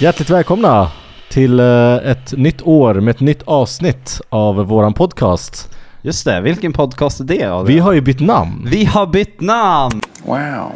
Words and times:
Hjärtligt 0.00 0.30
välkomna 0.30 0.90
till 1.30 1.60
eh, 1.60 1.94
ett 1.94 2.32
nytt 2.36 2.62
år 2.62 2.94
med 2.94 3.14
ett 3.14 3.20
nytt 3.20 3.42
avsnitt 3.44 4.20
av 4.28 4.56
våran 4.56 4.94
podcast. 4.94 5.76
Just 6.02 6.24
det, 6.24 6.40
vilken 6.40 6.72
podcast 6.72 7.20
är 7.20 7.24
det 7.24 7.34
Adrian? 7.34 7.64
Vi 7.66 7.78
har 7.78 7.92
ju 7.92 8.00
bytt 8.00 8.20
namn. 8.20 8.66
Vi 8.70 8.84
har 8.84 9.06
bytt 9.06 9.40
namn! 9.40 10.00
Wow. 10.24 10.72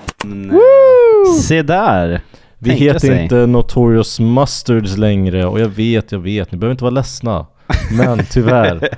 Se 1.40 1.62
där! 1.62 2.20
Vi 2.58 2.70
Tänka 2.70 2.84
heter 2.84 2.98
sig. 2.98 3.22
inte 3.22 3.46
Notorious 3.46 4.20
Mustards 4.20 4.96
längre 4.96 5.46
och 5.46 5.60
jag 5.60 5.68
vet, 5.68 6.12
jag 6.12 6.18
vet, 6.18 6.52
ni 6.52 6.58
behöver 6.58 6.72
inte 6.72 6.84
vara 6.84 6.94
ledsna. 6.94 7.46
Men 7.92 8.18
tyvärr, 8.30 8.88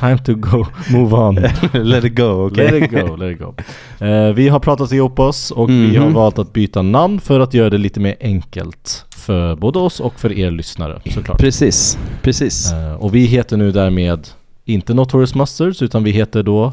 time 0.00 0.18
to 0.18 0.34
go, 0.34 0.66
move 0.92 1.16
on. 1.16 1.34
Let 1.72 2.04
it 2.04 2.14
go, 2.16 2.46
okej? 2.46 2.70
Let 2.80 2.82
it 2.82 2.90
go, 3.06 3.16
let 3.16 3.32
it 3.32 3.38
go. 3.38 3.54
Eh, 4.06 4.32
vi 4.32 4.48
har 4.48 4.58
pratat 4.60 4.92
ihop 4.92 5.18
oss 5.18 5.50
och 5.50 5.70
vi 5.70 5.96
har 5.96 6.04
Mhm. 6.04 6.14
valt 6.14 6.38
att 6.38 6.52
byta 6.52 6.82
namn 6.82 7.20
för 7.20 7.40
att 7.40 7.54
göra 7.54 7.70
det 7.70 7.78
lite 7.78 8.00
mer 8.00 8.16
enkelt 8.20 9.04
för 9.16 9.56
både 9.56 9.78
oss 9.78 10.00
och 10.00 10.20
för 10.20 10.32
er 10.38 10.50
lyssnare 10.50 11.00
såklart. 11.14 11.38
Precis, 11.38 11.98
precis. 12.22 12.72
Eh, 12.72 12.94
och 12.94 13.14
vi 13.14 13.24
heter 13.26 13.56
nu 13.56 13.72
därmed 13.72 14.28
inte 14.64 14.94
Notorious 14.94 15.34
Mustards 15.34 15.82
utan 15.82 16.04
vi 16.04 16.10
heter 16.10 16.42
då 16.42 16.72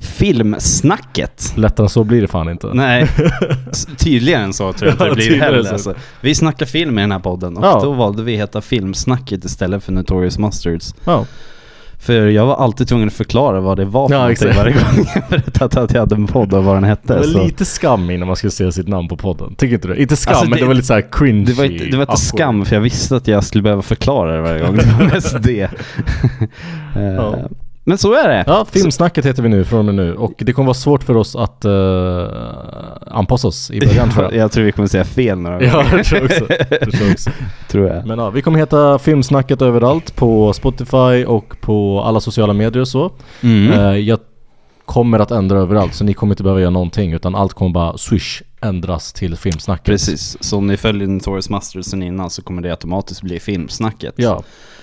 Filmsnacket. 0.00 1.52
Lättare 1.56 1.84
än 1.84 1.88
så 1.88 2.04
blir 2.04 2.20
det 2.22 2.28
fan 2.28 2.48
inte. 2.48 2.66
Nej, 2.74 3.08
tydligare 3.98 4.42
än 4.42 4.52
så 4.52 4.72
tror 4.72 4.88
jag 4.88 4.94
inte 4.94 5.04
Ja, 5.04 5.10
det 5.10 5.14
blir 5.16 5.40
heller. 5.40 5.62
så. 5.62 5.72
Alltså. 5.72 5.94
Vi 6.20 6.34
snackar 6.34 6.66
film 6.66 6.98
i 6.98 7.00
den 7.02 7.12
här 7.12 7.18
podden 7.18 7.56
och 7.56 7.64
Ja. 7.66 7.80
då 7.82 7.92
valde 7.92 8.22
vi 8.22 8.36
heta 8.36 8.60
Filmsnacket 8.60 9.44
istället 9.44 9.84
för 9.84 9.92
Notorious 9.92 10.38
Mustards. 10.38 10.94
Ja. 11.04 11.26
För 11.98 12.26
jag 12.26 12.46
var 12.46 12.56
alltid 12.56 12.88
tvungen 12.88 13.08
att 13.08 13.14
förklara 13.14 13.60
vad 13.60 13.76
det 13.76 13.84
var 13.84 14.08
för 14.08 14.14
Ja, 14.14 14.30
exakt. 14.32 14.56
varje 14.56 14.72
gång 14.72 15.06
jag 15.14 15.22
berättade 15.30 15.82
att 15.82 15.92
jag 15.92 16.00
hade 16.00 16.14
en 16.14 16.26
podd 16.26 16.54
och 16.54 16.64
vad 16.64 16.76
den 16.76 16.82
Det 16.82 16.88
hette. 16.88 17.16
var 17.16 17.22
så. 17.22 17.44
lite 17.44 17.64
skam 17.64 18.10
innan 18.10 18.26
man 18.26 18.36
skulle 18.36 18.50
säga 18.50 18.72
sitt 18.72 18.88
namn 18.88 19.08
på 19.08 19.16
podden. 19.16 19.54
Tycker 19.54 19.74
inte 19.74 19.88
du? 19.88 19.96
Inte 19.96 20.16
skam, 20.16 20.30
Alltså, 20.32 20.44
men 20.50 20.58
det- 20.58 20.64
det 20.64 20.68
var 20.68 20.74
lite 20.74 20.86
såhär 20.86 21.06
cringy. 21.12 21.44
Det 21.44 21.52
var 21.52 21.64
inte, 21.64 21.84
det 21.84 21.96
var 21.96 22.02
inte 22.02 22.16
skam 22.16 22.64
för 22.64 22.76
jag 22.76 22.80
visste 22.80 23.16
att 23.16 23.28
jag 23.28 23.44
skulle 23.44 23.62
behöva 23.62 23.82
förklara 23.82 24.36
det 24.36 24.42
varje 24.42 24.60
gång. 24.66 24.76
Det 24.76 24.96
var 24.98 25.04
mest 25.04 25.42
det. 25.42 25.70
Eh, 26.96 27.02
Ja. 27.02 27.48
Men 27.88 27.98
så 27.98 28.12
är 28.14 28.28
det. 28.28 28.44
Ja, 28.46 28.66
Filmsnacket 28.72 29.26
heter 29.26 29.42
vi 29.42 29.48
nu 29.48 29.64
från 29.64 29.78
och 29.78 29.84
med 29.84 29.94
nu 29.94 30.14
och 30.14 30.32
det 30.38 30.52
kommer 30.52 30.66
vara 30.66 30.74
svårt 30.74 31.02
för 31.04 31.16
oss 31.16 31.36
att 31.36 31.64
uh, 31.64 32.26
anpassa 33.10 33.48
oss 33.48 33.70
i 33.70 33.80
början 33.80 34.10
tror 34.10 34.24
jag. 34.24 34.34
jag 34.42 34.52
tror 34.52 34.64
vi 34.64 34.72
kommer 34.72 34.88
säga 34.88 35.04
fel 35.04 35.38
några 35.38 35.62
Ja, 35.62 35.72
gånger. 35.72 36.02
tror 36.02 36.20
jag 36.22 36.24
också. 36.30 36.46
Det 36.48 36.78
tror 36.78 37.02
jag 37.02 37.12
också. 37.12 37.30
tror 37.68 37.88
jag. 37.88 38.06
Men 38.06 38.18
ja, 38.18 38.30
vi 38.30 38.42
kommer 38.42 38.58
heta 38.58 38.98
Filmsnacket 38.98 39.62
överallt 39.62 40.16
på 40.16 40.52
Spotify 40.52 41.24
och 41.26 41.60
på 41.60 42.02
alla 42.06 42.20
sociala 42.20 42.52
medier 42.52 42.80
och 42.80 42.88
så. 42.88 43.10
Mm. 43.42 43.72
Eh, 43.72 43.96
jag 43.96 44.18
kommer 44.86 45.18
att 45.18 45.30
ändra 45.30 45.58
överallt 45.58 45.94
så 45.94 46.04
ni 46.04 46.14
kommer 46.14 46.32
inte 46.32 46.42
behöva 46.42 46.60
göra 46.60 46.70
någonting 46.70 47.12
utan 47.12 47.34
allt 47.34 47.52
kommer 47.52 47.70
bara 47.72 47.98
swish 47.98 48.42
ändras 48.60 49.12
till 49.12 49.36
Filmsnacket. 49.36 49.84
Precis, 49.86 50.36
så 50.40 50.58
om 50.58 50.66
ni 50.66 50.76
följer 50.76 51.08
Notorious 51.08 51.50
Masters 51.50 51.86
sen 51.86 52.02
innan 52.02 52.30
så 52.30 52.42
kommer 52.42 52.62
det 52.62 52.70
automatiskt 52.70 53.22
bli 53.22 53.40
filmsnacket. 53.40 54.14
Ja. 54.16 54.42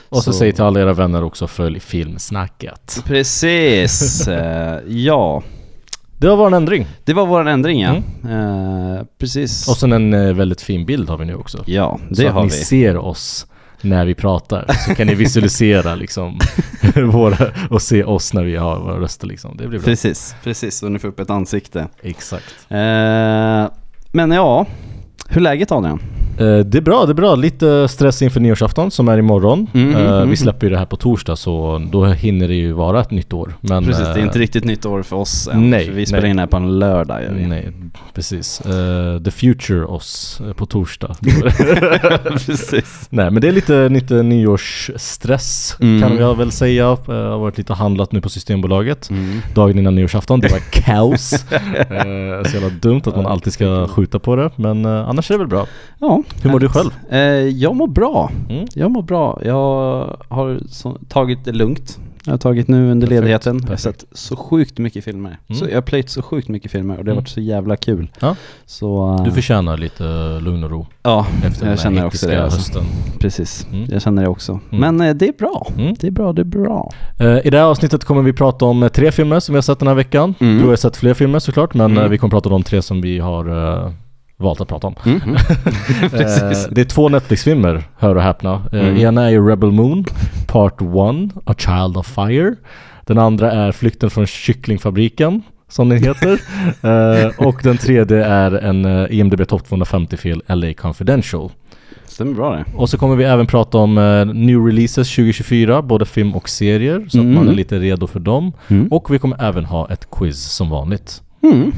Och 0.09 0.17
så, 0.23 0.31
Så- 0.33 0.39
säg 0.39 0.51
till 0.51 0.63
alla 0.63 0.79
era 0.81 0.93
vänner 0.93 1.23
också 1.23 1.47
följ 1.47 1.79
Filmsnacket. 1.79 3.01
Precis, 3.05 4.27
eh, 4.27 4.79
ja. 4.87 5.43
Det 6.17 6.27
var 6.29 6.35
vår 6.35 6.53
ändring. 6.53 6.87
Det 7.05 7.13
var 7.13 7.25
vår 7.25 7.47
ändring 7.47 7.81
ja. 7.81 7.95
Mm. 8.23 8.93
Eh, 8.97 9.03
precis. 9.19 9.67
Och 9.67 9.77
sen 9.77 9.91
en 9.93 10.13
eh, 10.13 10.33
väldigt 10.33 10.61
fin 10.61 10.85
bild 10.85 11.09
har 11.09 11.17
vi 11.17 11.25
nu 11.25 11.35
också. 11.35 11.63
ja, 11.65 11.99
så 12.09 12.21
det 12.21 12.27
att 12.27 12.33
har 12.33 12.41
ni 12.43 12.49
vi. 12.49 12.53
ser 12.55 12.97
oss 12.97 13.47
när 13.83 14.05
vi 14.05 14.15
pratar. 14.15 14.65
Så 14.87 14.95
kan 14.95 15.07
ni 15.07 15.15
visualisera 15.15 15.95
liksom 15.95 16.39
våra, 17.11 17.47
och 17.69 17.81
se 17.81 18.03
oss 18.03 18.33
när 18.33 18.43
vi 18.43 18.55
har 18.55 18.79
våra 18.79 18.99
röster 18.99 19.27
liksom. 19.27 19.57
Det 19.57 19.67
blir 19.67 19.79
bra. 19.79 19.85
Precis, 19.85 20.35
precis. 20.43 20.77
Så 20.77 20.89
ni 20.89 20.99
får 20.99 21.07
upp 21.07 21.19
ett 21.19 21.29
ansikte. 21.29 21.87
Exakt. 22.01 22.55
Eh, 22.69 22.77
men 24.11 24.31
ja, 24.31 24.65
hur 25.27 25.37
är 25.37 25.41
läget 25.41 25.71
Adrian? 25.71 25.99
Eh, 26.37 26.57
det 26.59 26.77
är 26.77 26.81
bra, 26.81 27.05
det 27.05 27.11
är 27.11 27.13
bra. 27.13 27.35
Lite 27.35 27.87
stress 27.87 28.21
inför 28.21 28.39
nyårsafton 28.39 28.91
som 28.91 29.07
är 29.07 29.17
imorgon. 29.17 29.67
Mm, 29.73 29.95
Eh, 29.95 30.11
mm, 30.17 30.29
vi 30.29 30.35
släpper 30.37 30.65
ju 30.67 30.71
det 30.73 30.77
här 30.79 30.85
på 30.85 30.95
torsdag 30.95 31.35
så 31.35 31.81
då 31.91 32.05
hinner 32.05 32.47
det 32.47 32.53
ju 32.53 32.71
vara 32.73 33.01
ett 33.01 33.11
nytt 33.11 33.33
år. 33.33 33.53
Men, 33.61 33.85
Precis, 33.85 34.03
det 34.05 34.11
är 34.13 34.17
eh, 34.17 34.23
inte 34.23 34.39
riktigt 34.39 34.63
nytt 34.65 34.85
år 34.85 35.03
för 35.03 35.15
oss 35.15 35.47
än. 35.47 35.69
nej, 35.69 35.89
vi 35.89 36.05
spelar 36.05 36.21
nej. 36.21 36.29
in 36.29 36.35
det 36.35 36.41
här 36.41 36.47
på 36.47 36.57
en 36.57 36.79
lördag. 36.79 37.21
Nej, 37.47 37.71
precis. 38.13 38.61
Eh, 38.61 39.19
the 39.21 39.31
future 39.31 39.85
oss 39.85 40.41
eh, 40.47 40.53
på 40.53 40.65
torsdag. 40.65 41.15
Precis. 42.45 43.07
Nej 43.09 43.31
men 43.31 43.41
det 43.41 43.47
är 43.47 43.51
lite, 43.51 43.89
lite 43.89 44.23
nyårsstress 44.23 45.77
Mm. 45.81 46.01
kan 46.09 46.17
jag 46.17 46.37
väl 46.37 46.51
säga. 46.51 46.83
Eh, 47.07 47.15
Jag 47.15 47.29
har 47.31 47.37
varit 47.39 47.57
lite 47.57 47.73
och 47.73 47.77
handlat 47.77 48.11
nu 48.11 48.21
på 48.21 48.29
Systembolaget. 48.29 49.09
Mm. 49.09 49.41
Dagen 49.55 49.79
innan 49.79 49.95
nyårsafton, 49.95 50.39
det 50.39 50.51
var 50.51 50.59
kaos. 50.71 51.33
Eh, 51.33 52.43
så 52.49 52.53
jävla 52.57 52.69
dumt 52.81 53.01
att 53.05 53.15
man 53.15 53.25
alltid 53.25 53.53
ska 53.53 53.87
skjuta 53.87 54.19
på 54.19 54.35
det. 54.35 54.51
Men 54.55 54.85
eh, 54.85 55.09
annars 55.09 55.31
är 55.31 55.33
det 55.35 55.37
väl 55.39 55.47
bra. 55.47 55.67
Ja, 55.99 56.22
Hur 56.43 56.51
mår 56.51 56.59
du 56.59 56.69
själv? 56.69 56.89
Eh, 57.09 57.19
jag 57.47 57.75
mår 57.75 57.87
bra. 57.87 58.31
Mm. 58.49 58.65
Jag 58.75 58.91
mår 58.91 59.01
bra. 59.01 59.39
Jag 59.45 60.17
har 60.29 60.59
så, 60.69 60.97
tagit 61.09 61.45
det 61.45 61.51
lugnt. 61.51 61.99
Jag 62.25 62.33
har 62.33 62.37
tagit 62.37 62.67
nu 62.67 62.91
under 62.91 63.07
Perfekt, 63.07 63.21
ledigheten. 63.21 63.55
Jag 63.55 63.61
har 63.63 63.67
perfekt. 63.67 63.99
sett 64.01 64.05
så 64.17 64.35
sjukt 64.35 64.77
mycket 64.77 65.03
filmer. 65.03 65.37
Mm. 65.47 65.59
Så 65.59 65.65
jag 65.69 65.75
har 65.75 65.81
plöjt 65.81 66.09
så 66.09 66.21
sjukt 66.21 66.47
mycket 66.47 66.71
filmer 66.71 66.97
och 66.97 67.05
det 67.05 67.11
har 67.11 67.13
Mm. 67.13 67.21
varit 67.23 67.29
så 67.29 67.41
jävla 67.41 67.75
kul. 67.75 68.07
Ja. 68.19 68.35
Så, 68.65 69.15
eh, 69.19 69.23
Du 69.23 69.31
förtjänar 69.31 69.77
lite 69.77 70.03
lugn 70.39 70.63
och 70.63 70.71
ro 70.71 70.87
Ja, 71.03 71.25
efter 71.45 71.69
jag 71.69 71.79
känner 71.79 72.05
också 72.05 72.27
det. 72.27 72.43
Alltså. 72.43 72.57
hösten. 72.57 72.83
Precis, 73.19 73.67
Mm. 73.71 73.87
jag 73.91 74.01
känner 74.01 74.21
det 74.21 74.27
också. 74.29 74.51
Mm. 74.71 74.95
Men 74.97 75.09
eh, 75.09 75.15
det 75.15 75.27
är 75.27 75.33
bra. 75.33 75.67
Mm. 75.77 75.95
Det 75.99 76.07
är 76.07 76.11
bra, 76.11 76.33
det 76.33 76.41
är 76.41 76.45
bra. 76.45 76.91
Eh, 77.19 77.47
I 77.47 77.49
det 77.49 77.57
här 77.57 77.65
avsnittet 77.65 78.03
kommer 78.05 78.21
vi 78.21 78.33
prata 78.33 78.65
om 78.65 78.83
eh, 78.83 78.89
tre 78.89 79.11
filmer 79.11 79.39
som 79.39 79.53
vi 79.53 79.57
har 79.57 79.61
sett 79.61 79.79
den 79.79 79.87
här 79.87 79.95
veckan. 79.95 80.35
Mm. 80.39 80.61
Du 80.61 80.67
har 80.69 80.75
sett 80.75 80.97
fler 80.97 81.13
filmer 81.13 81.39
såklart 81.39 81.73
men 81.73 81.91
Mm. 81.91 82.03
eh, 82.03 82.09
vi 82.09 82.17
kommer 82.17 82.31
prata 82.31 82.49
om 82.49 82.53
de 82.53 82.63
tre 82.63 82.81
som 82.81 83.01
vi 83.01 83.19
har 83.19 83.45
eh, 83.85 83.91
valt 84.43 84.61
att 84.61 84.67
prata 84.67 84.87
om. 84.87 84.95
Mm. 85.05 85.19
Eh, 86.03 86.57
det 86.71 86.81
är 86.81 86.85
två 86.85 87.09
Netflix-filmer, 87.09 87.83
hör 87.97 88.15
och 88.15 88.21
häpna. 88.21 88.61
Eh, 88.73 88.79
Mm. 88.79 88.97
Ena 88.97 89.23
är 89.25 89.29
ju 89.29 89.47
Rebel 89.49 89.71
Moon, 89.71 90.05
Part 90.47 90.81
1, 90.81 90.87
A 91.45 91.53
Child 91.57 91.97
of 91.97 92.07
Fire. 92.07 92.55
Den 93.05 93.17
andra 93.17 93.51
är 93.51 93.71
Flykten 93.71 94.09
från 94.09 94.25
kycklingfabriken, 94.27 95.41
som 95.69 95.89
den 95.89 96.03
heter. 96.03 96.39
Eh, 96.83 97.47
och 97.47 97.59
den 97.63 97.77
tredje 97.77 98.25
är 98.25 98.51
en 98.51 99.07
IMDB 99.11 99.47
Top 99.47 99.67
250-film, 99.69 100.41
LA 100.47 100.73
Confidential. 100.73 101.51
Stämmer 102.05 102.33
bra 102.33 102.55
det. 102.55 102.65
Och 102.75 102.89
så 102.89 102.97
kommer 102.97 103.15
vi 103.15 103.23
även 103.23 103.47
prata 103.47 103.77
om 103.77 103.97
eh, 103.97 104.25
New 104.25 104.65
Releases 104.65 105.09
2024, 105.15 105.81
både 105.81 106.05
film 106.05 106.35
och 106.35 106.49
serier, 106.49 107.05
så 107.09 107.19
Mm. 107.19 107.31
att 107.31 107.43
man 107.43 107.49
är 107.53 107.55
lite 107.55 107.79
redo 107.79 108.07
för 108.07 108.19
dem. 108.19 108.51
Mm. 108.67 108.87
Och 108.87 109.13
vi 109.13 109.19
kommer 109.19 109.43
även 109.43 109.65
ha 109.65 109.89
ett 109.89 110.07
quiz 110.11 110.43
som 110.43 110.69
vanligt. 110.69 111.21
Mm. 111.43 111.71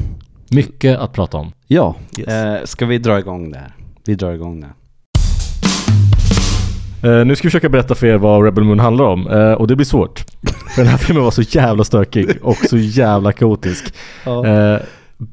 Mycket 0.50 0.98
att 0.98 1.12
prata 1.12 1.36
om. 1.36 1.52
Ja, 1.66 1.94
Yes. 2.18 2.28
eh, 2.28 2.64
ska 2.64 2.86
vi 2.86 2.98
dra 2.98 3.18
igång 3.18 3.50
det 3.52 3.58
här? 3.58 3.72
Vi 4.06 4.14
drar 4.14 4.32
igång 4.32 4.60
det. 4.60 4.68
Eh, 7.02 7.24
nu 7.24 7.36
ska 7.36 7.46
vi 7.48 7.50
försöka 7.50 7.68
berätta 7.68 7.94
för 7.94 8.06
er 8.06 8.16
vad 8.18 8.44
Rebel 8.44 8.64
Moon 8.64 8.78
handlar 8.80 9.04
om 9.04 9.28
eh, 9.28 9.52
och 9.52 9.66
det 9.66 9.76
blir 9.76 9.86
svårt. 9.86 10.24
För 10.74 10.82
den 10.82 10.90
här 10.90 10.98
filmen 10.98 11.24
var 11.24 11.30
så 11.30 11.42
jävla 11.42 11.84
stökig 11.84 12.28
och 12.42 12.56
så 12.56 12.76
jävla 12.78 13.32
kaotisk. 13.32 13.94
Eh, 14.26 14.76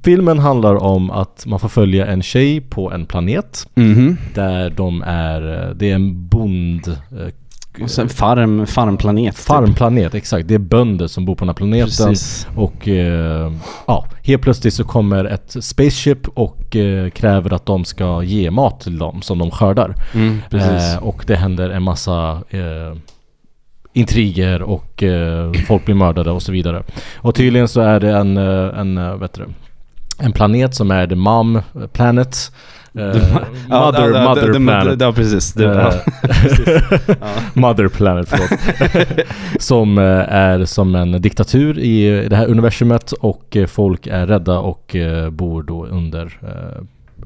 filmen 0.04 0.40
handlar 0.40 0.76
om 0.84 1.12
att 1.12 1.44
man 1.46 1.60
får 1.60 1.70
följa 1.70 2.06
en 2.08 2.22
tjej 2.22 2.62
på 2.62 2.92
en 2.92 3.06
planet 3.06 3.68
Mhm. 3.76 4.18
där 4.34 4.70
de 4.70 5.02
är, 5.02 5.68
eh, 5.70 5.76
det 5.76 5.90
är 5.92 5.96
en 5.96 6.28
bond 6.28 6.88
eh, 6.88 7.28
Och 7.82 7.92
sen 7.92 8.10
farm, 8.10 8.68
farmplanet. 8.68 9.36
typ. 9.36 9.46
farmplanet, 9.46 10.14
exakt. 10.14 10.48
Det 10.48 10.54
är 10.54 10.60
bönder 10.60 11.08
som 11.08 11.26
bor 11.26 11.36
på 11.36 11.40
den 11.40 11.50
här 11.50 11.54
planeten. 11.54 12.08
Precis. 12.08 12.48
Och 12.56 12.88
eh, 12.88 13.52
ja, 13.88 14.06
helt 14.24 14.42
plötsligt 14.42 14.74
så 14.74 14.84
kommer 14.84 15.26
ett 15.26 15.56
spaceship 15.64 16.28
och 16.28 16.76
eh, 16.76 17.10
kräver 17.10 17.54
att 17.54 17.66
de 17.66 17.86
ska 17.86 18.24
ge 18.24 18.52
mat 18.52 18.80
till 18.80 18.98
dem 18.98 19.22
som 19.22 19.38
de 19.38 19.52
skördar. 19.52 19.96
Mm. 20.14 20.40
Eh, 20.52 20.98
och 21.04 21.24
det 21.28 21.36
händer 21.36 21.70
en 21.70 21.84
massa 21.84 22.42
eh, 22.50 22.98
intriger 23.94 24.62
och 24.62 25.04
eh, 25.04 25.54
folk 25.68 25.86
blir 25.86 25.96
mördade 25.96 26.32
och 26.32 26.42
så 26.42 26.52
vidare. 26.52 26.84
Och 27.16 27.36
tydligen 27.36 27.68
så 27.68 27.82
är 27.82 28.00
det 28.00 28.18
en, 28.18 28.38
eh, 28.38 28.80
en, 28.80 29.20
vet 29.20 29.34
du, 29.34 29.46
en 30.20 30.32
planet 30.32 30.76
som 30.76 30.92
är 30.92 31.08
the 31.08 31.16
mom 31.16 31.62
planet. 31.94 32.52
Eh, 32.98 33.04
Ja, 33.70 33.86
mother, 33.86 34.12
ja, 34.14 34.30
mother 34.30 34.42
det- 34.48 34.54
det- 34.60 34.66
planet. 34.66 35.02
Ja, 35.02 35.14
precis. 35.14 35.58
Eh. 35.58 35.94
Mother 37.54 37.88
Planet, 37.88 38.30
förlåt. 38.30 38.60
som 39.60 39.98
eh, 39.98 40.04
är 40.34 40.66
som 40.66 40.96
en 40.96 41.22
diktatur 41.22 41.80
i 41.80 42.28
det 42.30 42.36
här 42.36 42.48
universumet 42.48 43.12
och 43.12 43.58
folk 43.68 44.08
är 44.08 44.28
rädda 44.28 44.60
och 44.60 44.96
bor 45.32 45.64
då 45.64 45.86
under 45.86 46.38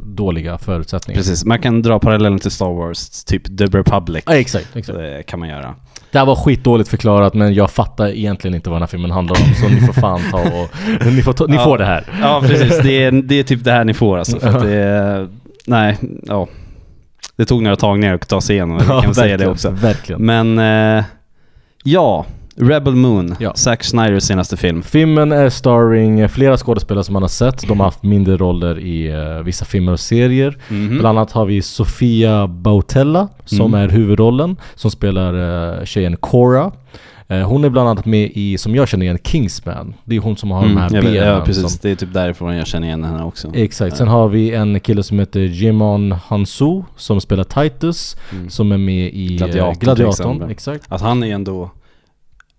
dåliga 0.06 0.58
förutsättningar. 0.58 1.19
Precis, 1.19 1.46
man 1.46 1.60
kan 1.60 1.81
dra 1.81 2.00
parallellen 2.00 2.40
till 2.40 2.52
Star 2.52 2.74
Wars, 2.74 3.24
typ 3.24 3.58
The 3.58 3.66
Republic. 3.66 4.24
Ja, 4.28 4.36
exakt, 4.36 4.75
exakt. 4.75 4.98
Det 5.00 5.24
kan 5.24 5.40
man 5.40 5.50
göra. 5.50 5.75
Det 6.12 6.18
här 6.19 6.25
var 6.25 6.36
skitdåligt 6.36 6.90
förklarat 6.90 7.34
men 7.34 7.54
jag 7.54 7.72
fattar 7.72 8.08
egentligen 8.08 8.56
inte 8.56 8.69
vad 8.69 8.75
den 8.75 8.81
här 8.81 8.88
filmen 8.88 9.12
handlar 9.12 9.36
om 9.36 9.54
så 9.62 9.68
ni 9.69 9.81
får 9.81 9.94
fan 9.94 10.22
ta 10.31 10.38
och... 10.42 10.69
Ni 11.14 11.22
får, 11.22 11.34
ta, 11.34 11.46
ni 11.46 11.56
Ja. 11.56 11.64
får 11.64 11.78
det 11.78 11.86
här. 11.86 12.04
Ja, 12.22 12.44
precis. 12.48 12.80
Det 12.84 13.04
är, 13.04 13.12
det 13.12 13.36
är 13.40 13.44
typ 13.44 13.64
det 13.64 13.72
här 13.72 13.86
ni 13.86 13.94
får 13.94 14.18
alltså. 14.18 14.40
För 14.40 14.48
att 14.50 14.64
det 14.64 14.74
är, 14.75 15.28
nej, 15.68 15.98
ja. 16.24 16.48
Det 17.36 17.46
tog 17.46 17.62
några 17.64 17.75
tagningar 17.75 18.16
att 18.16 18.30
ta 18.30 18.42
sig 18.42 18.56
igenom, 18.56 18.78
vi 18.78 18.86
kan 18.86 19.16
säga 19.16 19.38
det 19.38 19.48
också. 19.48 19.69
Verkligen. 19.69 20.22
Men, 20.25 20.60
eh, 21.00 21.04
ja. 21.84 22.25
Rebel 22.60 22.96
Moon, 22.96 23.36
Ja. 23.40 23.54
Zack 23.56 23.84
Snyders 23.84 24.24
senaste 24.24 24.58
film. 24.58 24.84
Filmen 24.84 25.31
är 25.31 25.50
starring 25.50 26.30
flera 26.30 26.58
skådespelare 26.58 27.04
som 27.04 27.14
man 27.14 27.22
har 27.24 27.28
sett. 27.30 27.68
De 27.68 27.80
har 27.80 27.88
haft 27.88 28.04
mindre 28.04 28.38
roller 28.38 28.80
i 28.80 29.08
eh, 29.12 29.44
vissa 29.44 29.66
filmer 29.66 29.92
och 29.92 30.00
serier. 30.00 30.58
Mhm. 30.69 30.98
Bland 31.00 31.18
annat 31.19 31.31
har 31.31 31.46
vi 31.46 31.62
Sofia 31.62 32.48
Bautella 32.48 33.28
som 33.46 33.74
Mm. 33.74 33.81
är 33.81 33.90
huvudrollen, 33.90 34.56
som 34.75 34.92
spelar 34.92 35.34
uh, 35.80 35.86
tjejen 35.86 36.18
Cora. 36.18 36.72
Eh, 37.30 37.42
hon 37.48 37.64
är 37.64 37.70
bland 37.70 37.90
annat 37.90 38.06
med 38.06 38.32
i, 38.34 38.58
som 38.58 38.76
jag 38.76 38.88
känner 38.88 39.06
igen, 39.06 39.18
Kingsman. 39.24 39.94
Det 40.04 40.16
är 40.16 40.20
hon 40.20 40.38
som 40.38 40.52
har 40.52 40.62
de 40.62 40.78
här 40.78 40.88
Mm, 40.90 40.96
jag 40.96 41.02
vet, 41.04 41.14
benen. 41.14 41.28
ja, 41.36 41.42
precis. 41.46 41.72
Som, 41.72 41.80
Det 41.82 41.90
är 41.92 41.96
typ 41.96 42.14
därifrån 42.14 42.56
jag 42.56 42.68
känner 42.68 42.88
igen 42.88 43.04
henne 43.04 43.24
också. 43.24 43.52
exakt. 43.54 43.98
Sen 43.98 44.08
har 44.08 44.28
vi 44.28 44.54
en 44.56 44.80
kille 44.80 45.04
som 45.04 45.20
heter 45.20 45.40
Jimon 45.40 46.12
Hansu 46.12 46.82
som 46.96 47.22
spelar 47.22 47.44
Titus, 47.44 48.16
Mm. 48.32 48.50
som 48.50 48.72
är 48.72 48.78
med 48.78 49.10
i 49.14 49.34
eh, 49.34 49.38
Gladiatorn 49.38 49.80
Gladiatorn. 49.80 50.50
Exakt. 50.50 50.86
Alltså 50.88 51.08
han 51.08 51.24
är 51.24 51.28
ju 51.28 51.34
ändå... 51.34 51.72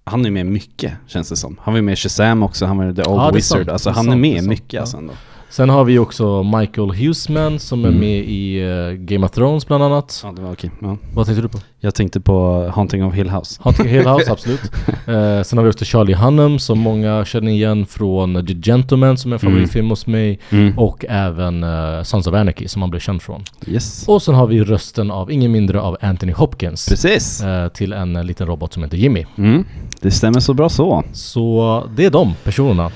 Han 0.05 0.27
är 0.27 0.31
med 0.31 0.47
mycket, 0.47 0.93
känns 1.07 1.29
det 1.29 1.37
som. 1.37 1.57
Han 1.63 1.75
var 1.75 1.81
med 1.81 1.93
i 1.93 1.97
Shazam 1.97 2.43
också, 2.43 2.67
han 2.67 2.77
var 2.79 2.93
The 2.93 3.03
Old 3.03 3.21
är 3.21 3.33
Wizard. 3.33 3.59
sant. 3.59 3.69
Alltså 3.69 3.91
han 3.91 4.07
är 4.07 4.11
sant, 4.11 4.21
med 4.21 4.33
är 4.33 4.37
sant. 4.39 4.49
mycket 4.49 4.73
Ja. 4.73 4.81
alltså 4.81 4.97
ändå. 4.97 5.13
Sen 5.51 5.69
har 5.71 5.85
vi 5.85 5.99
också 5.99 6.43
Michael 6.43 6.91
Huseman 6.91 7.59
som 7.59 7.85
är 7.85 7.89
Mm. 7.89 8.01
med 8.01 8.19
i 8.25 8.61
eh, 8.63 8.91
Game 8.93 9.27
of 9.27 9.33
Thrones 9.33 9.67
bland 9.67 9.85
annat. 9.85 10.21
Ja, 10.25 10.33
det 10.37 10.43
var 10.43 10.53
okej. 10.53 10.71
Ja. 10.83 10.97
Vad 11.15 11.27
tänkte 11.27 11.43
du 11.43 11.49
på? 11.49 11.59
Jag 11.81 11.95
tänkte 11.95 12.21
på 12.21 12.69
Haunting 12.75 13.05
of 13.05 13.15
Hill 13.15 13.31
House. 13.31 13.61
Haunting 13.65 13.87
of 13.87 13.93
Hill 13.93 14.07
House, 14.07 14.33
absolut. 14.33 14.61
Eh, 15.07 15.43
sen 15.43 15.59
har 15.59 15.63
vi 15.63 15.71
också 15.71 15.85
Charlie 15.85 16.15
Hunnam 16.15 16.59
som 16.59 16.79
många 16.79 17.25
känner 17.25 17.53
igen 17.53 17.87
från 17.87 18.47
The 18.47 18.55
Gentleman 18.55 19.17
som 19.19 19.33
är 19.33 19.37
en 19.37 19.41
Mm. 19.41 19.53
favoritfilm 19.55 19.91
hos 19.91 20.07
mig. 20.07 20.41
Mm. 20.51 20.79
Och 20.79 21.05
även 21.09 21.65
uh, 21.65 22.03
Sons 22.03 22.27
of 22.27 22.35
Anarchy 22.35 22.69
som 22.69 22.83
han 22.83 22.91
blev 22.91 23.01
känd 23.01 23.23
från. 23.23 23.43
Yes. 23.67 24.09
Och 24.09 24.23
sen 24.23 24.35
har 24.35 24.47
vi 24.47 24.65
rösten 24.65 25.11
av 25.11 25.33
ingen 25.33 25.53
mindre 25.53 25.81
av 25.81 25.97
Anthony 26.01 26.33
Hopkins. 26.33 26.89
Precis. 26.89 27.43
eh, 27.43 27.69
till 27.69 27.93
en 27.93 28.17
eh, 28.17 28.25
liten 28.25 28.47
robot 28.47 28.73
som 28.73 28.83
heter 28.83 28.97
Jimmy. 28.97 29.25
Mm. 29.39 29.65
Det 30.01 30.11
stämmer 30.11 30.41
så 30.41 30.55
bra 30.55 30.69
så. 30.69 31.03
Så 31.13 31.85
det 31.97 32.05
är 32.05 32.11
de 32.11 32.35
personerna 32.45 32.91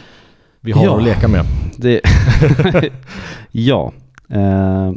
vi 0.64 0.72
har 0.72 0.84
Ja. 0.84 0.96
att 0.96 1.04
leka 1.04 1.28
med. 1.28 1.44
Det... 1.76 2.00
ja. 3.50 3.92
Eh, 4.30 4.92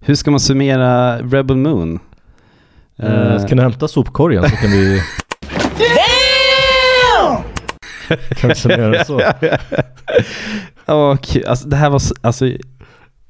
hur 0.00 0.14
ska 0.14 0.30
man 0.30 0.40
summera 0.40 1.18
Rebel 1.18 1.56
Moon? 1.56 1.98
Uh, 3.02 3.46
kan 3.46 3.56
du 3.56 3.62
hämta 3.62 3.88
sopkorgen 3.88 4.42
så 4.50 4.56
kan 4.56 4.70
vi... 4.70 5.02
Kanske 8.36 8.68
göra 8.76 9.04
så. 9.04 9.20
Ja, 10.86 11.16
kul. 11.16 11.44
alltså, 11.46 11.68
det 11.68 11.76
här 11.76 11.90
var, 11.90 12.02
alltså, 12.20 12.50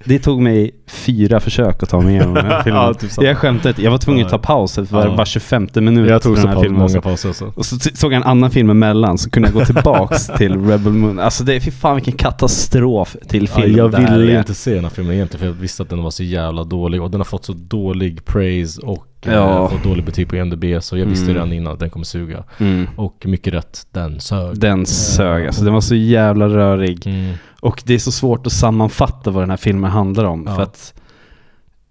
det 0.05 0.19
tog 0.19 0.43
mig 0.43 0.71
fyra 0.87 1.41
försök 1.41 1.83
att 1.83 1.88
ta 1.88 2.00
med 2.00 2.11
igenom 2.15 2.35
den 2.35 2.47
här 2.47 2.62
filmen. 2.65 2.83
Ja, 2.83 2.94
typ 2.94 3.11
jag 3.21 3.37
skämtar 3.38 3.75
jag 3.79 3.91
var 3.91 3.99
tvungen 3.99 4.25
att 4.27 4.31
ta 4.31 4.37
Ja. 4.37 4.41
paus 4.41 4.75
för 4.75 4.87
Ja. 4.91 5.15
var 5.17 5.25
25 5.25 5.69
minut 5.75 6.11
Jag 6.11 6.23
tog 6.23 6.37
så 6.38 6.43
den 6.47 6.53
här 6.56 6.62
filmen. 6.62 6.81
många 6.81 7.00
pauser 7.00 7.33
så. 7.33 7.53
Och 7.55 7.67
så 7.67 7.77
såg 7.94 8.12
jag 8.12 8.17
en 8.17 8.23
annan 8.29 8.50
film 8.50 8.71
emellan 8.71 9.19
så 9.19 9.31
kunde 9.31 9.49
jag 9.49 9.55
gå 9.55 9.65
tillbaks 9.65 10.27
till 10.27 10.67
Rebel 10.67 10.93
Moon. 10.93 11.19
Alltså 11.19 11.44
det 11.44 11.55
är, 11.55 11.61
fy 11.61 11.71
fan 11.71 11.94
vilken 11.94 12.15
katastrof 12.15 13.17
till 13.29 13.49
Ja, 13.55 13.61
film 13.62 13.77
jag 13.77 13.91
det 13.91 13.97
här 13.99 14.19
ville 14.19 14.38
inte 14.38 14.55
se 14.55 14.75
den 14.75 14.85
här 14.85 14.91
filmen 14.91 15.15
egentligen 15.15 15.38
för 15.41 15.47
jag 15.47 15.53
visste 15.55 15.83
att 15.83 15.88
den 15.91 16.03
var 16.03 16.11
så 16.11 16.23
jävla 16.23 16.65
dålig 16.65 17.03
och 17.03 17.11
den 17.11 17.21
har 17.21 17.25
fått 17.25 17.44
så 17.44 17.53
dålig 17.53 18.25
praise 18.25 18.81
och 18.83 19.06
Ja. 19.25 19.33
ja. 19.33 19.69
fått 19.69 19.83
dålig 19.85 20.05
betyg 20.05 20.29
på 20.29 20.37
IMDB 20.37 20.65
så 20.83 20.99
jag 20.99 21.06
visste 21.06 21.25
Mm. 21.25 21.35
redan 21.35 21.53
innan 21.53 21.73
att 21.73 21.79
den 21.81 21.91
kommer 21.91 22.05
suga. 22.05 22.44
Mm. 22.59 22.87
Och 22.97 23.23
mycket 23.27 23.53
rätt, 23.55 23.87
den 23.93 24.21
sög. 24.21 24.59
Den 24.61 24.87
sög 24.87 25.47
alltså, 25.47 25.65
den 25.65 25.75
var 25.75 25.81
så 25.81 25.94
jävla 25.94 26.49
rörig. 26.49 27.06
Mm. 27.06 27.35
Och 27.61 27.83
det 27.87 27.94
är 27.94 27.99
så 27.99 28.12
svårt 28.12 28.47
att 28.47 28.53
sammanfatta 28.53 29.31
vad 29.31 29.43
den 29.43 29.50
här 29.50 29.56
filmen 29.56 29.91
handlar 29.91 30.25
om. 30.25 30.44
Ja. 30.47 30.55
För 30.55 30.62
att 30.62 30.75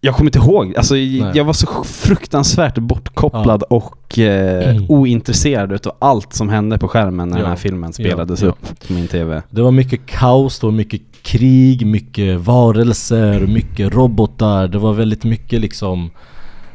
jag 0.06 0.16
kommer 0.16 0.28
inte 0.28 0.40
ihåg, 0.40 0.78
alltså 0.78 0.94
Nej. 0.94 1.31
jag 1.34 1.44
var 1.46 1.54
så 1.54 1.84
fruktansvärt 1.84 2.78
bortkopplad 2.78 3.63
och 3.63 4.19
eh, 4.19 4.69
Mm. 4.69 4.86
ointresserad 4.90 5.72
utav 5.72 5.94
allt 6.00 6.34
som 6.34 6.50
hände 6.50 6.78
på 6.78 6.88
skärmen 6.88 7.30
när 7.30 7.38
Ja. 7.38 7.42
den 7.42 7.50
här 7.50 7.57
filmen 7.57 7.94
spelades 7.94 8.42
Ja. 8.42 8.48
upp 8.48 8.88
på 8.88 8.94
min 8.94 9.07
TV. 9.07 9.42
Det 9.50 9.62
var 9.62 9.72
mycket 9.72 10.06
kaos, 10.06 10.60
det 10.60 10.66
var 10.68 10.72
mycket 10.74 11.02
krig, 11.22 11.86
mycket 11.86 12.40
varelser, 12.40 13.40
mycket 13.40 13.94
robotar. 13.94 14.68
Det 14.68 14.78
var 14.78 14.94
väldigt 14.94 15.24
mycket 15.24 15.62
liksom 15.62 16.10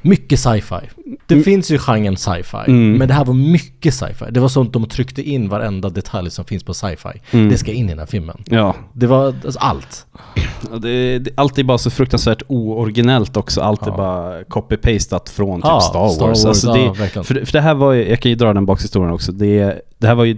mycket 0.03 0.41
sci-fi. 0.41 0.89
Det 1.27 1.35
Mm. 1.35 1.45
finns 1.45 1.71
ju 1.71 1.79
genren 1.79 2.17
sci-fi, 2.17 2.57
Mm. 2.67 2.93
men 2.99 3.09
det 3.09 3.15
här 3.15 3.25
var 3.25 3.35
mycket 3.35 3.95
sci-fi. 3.95 4.25
Det 4.31 4.41
var 4.41 4.49
sånt 4.49 4.73
de 4.73 4.89
tryckte 4.89 5.23
in 5.23 5.49
varenda 5.49 5.89
detalj 5.89 6.31
som 6.31 6.45
finns 6.45 6.63
på 6.65 6.75
sci-fi. 6.75 7.21
Mm. 7.31 7.49
Det 7.49 7.59
ska 7.59 7.73
in 7.73 7.87
i 7.87 7.89
den 7.89 7.99
här 7.99 8.07
filmen. 8.07 8.43
Ja, 8.47 8.75
Det 8.93 9.07
var 9.07 9.27
alltså, 9.45 9.59
allt. 9.59 10.07
det, 10.83 11.19
det, 11.19 11.31
allt 11.35 11.59
är 11.59 11.65
bara 11.65 11.79
så 11.79 11.91
fruktansvärt 11.91 12.43
ooriginellt 12.49 13.37
också. 13.37 13.61
Allt 13.61 13.83
är 13.83 13.91
Ja. 13.91 13.97
bara 13.97 14.43
copy-pastat 14.43 15.31
från 15.31 15.61
typ 15.61 15.65
Ja, 15.69 15.81
Star 15.81 15.99
Wars. 16.01 16.15
Star 16.15 16.27
Wars, 16.27 16.45
alltså 16.45 16.67
ja, 16.69 16.75
det, 16.75 17.01
verkligen. 17.01 17.25
för, 17.25 17.35
det- 17.35 17.47
för 17.47 17.53
det 17.53 17.61
här 17.61 17.75
var 17.75 17.93
ju, 17.93 18.09
jag 18.09 18.21
kan 18.21 18.31
ju 18.31 18.35
dra 18.37 18.53
den 18.53 18.67
bakhistorien 18.67 19.13
också. 19.13 19.33
Det, 19.33 19.81
det 19.99 20.07
här 20.07 20.15
var 20.15 20.25
ju 20.25 20.37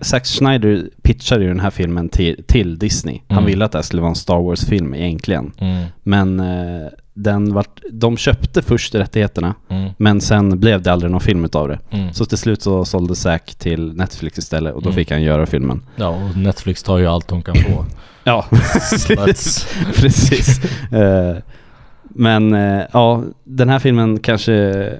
Zack 0.00 0.26
Snyder 0.26 0.88
pitchade 1.02 1.42
ju 1.42 1.48
den 1.48 1.60
här 1.60 1.70
filmen 1.70 2.08
till, 2.08 2.44
till 2.46 2.78
Disney. 2.78 3.20
Han 3.28 3.38
Mm. 3.38 3.46
ville 3.50 3.64
att 3.64 3.72
det 3.72 3.78
här 3.78 3.82
skulle 3.82 4.02
vara 4.02 4.10
en 4.10 4.14
Star 4.16 4.40
Wars-film 4.42 4.94
egentligen. 4.94 5.52
Mm, 5.58 5.84
Men 6.02 6.40
eh, 6.40 6.86
den 7.14 7.54
vart, 7.54 7.80
de 7.92 8.16
köpte 8.16 8.62
först 8.62 8.94
rättigheterna, 8.94 9.54
mm, 9.68 9.90
men 9.98 10.20
sen 10.20 10.60
blev 10.60 10.82
det 10.82 10.92
aldrig 10.92 11.10
någon 11.12 11.20
film 11.20 11.44
utav 11.44 11.68
det. 11.68 11.78
mm. 11.90 12.12
Så 12.12 12.24
till 12.24 12.38
slut 12.38 12.62
så 12.62 12.84
sålde 12.84 13.14
Zack 13.14 13.54
till 13.54 13.92
Netflix 13.96 14.38
istället 14.38 14.74
och 14.74 14.82
då 14.82 14.88
Mm. 14.88 14.96
fick 14.96 15.10
han 15.10 15.22
göra 15.22 15.46
filmen. 15.46 15.82
Ja, 15.96 16.08
och 16.08 16.36
Netflix 16.36 16.82
tar 16.82 16.98
ju 16.98 17.06
allt 17.06 17.28
de 17.28 17.42
kan 17.42 17.54
få. 17.54 17.84
Ja, 18.26 18.44
precis. 19.94 20.60
Eh, 20.92 21.36
men 22.16 22.54
eh, 22.54 22.82
ja, 22.92 23.22
den 23.44 23.68
här 23.68 23.78
filmen 23.78 24.18
kanske 24.18 24.90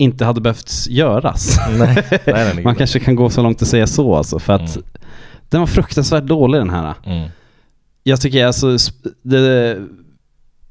inte 0.00 0.24
hade 0.24 0.40
behövt 0.40 0.86
göras. 0.88 1.58
nej, 1.78 2.04
nej. 2.26 2.60
Man 2.64 2.74
kanske 2.74 3.00
kan 3.00 3.14
gå 3.14 3.30
så 3.30 3.42
långt 3.42 3.62
att 3.62 3.68
säga 3.68 3.86
så 3.86 4.16
alltså, 4.16 4.38
för 4.38 4.52
att 4.52 4.76
Mm. 4.76 4.82
den 5.48 5.60
var 5.60 5.66
fruktansvärt 5.66 6.24
dålig 6.24 6.60
den 6.60 6.70
här. 6.70 6.94
Mm. 7.04 7.28
Jag 8.02 8.20
tycker 8.20 8.46
alltså, 8.46 8.76
det, 9.22 9.78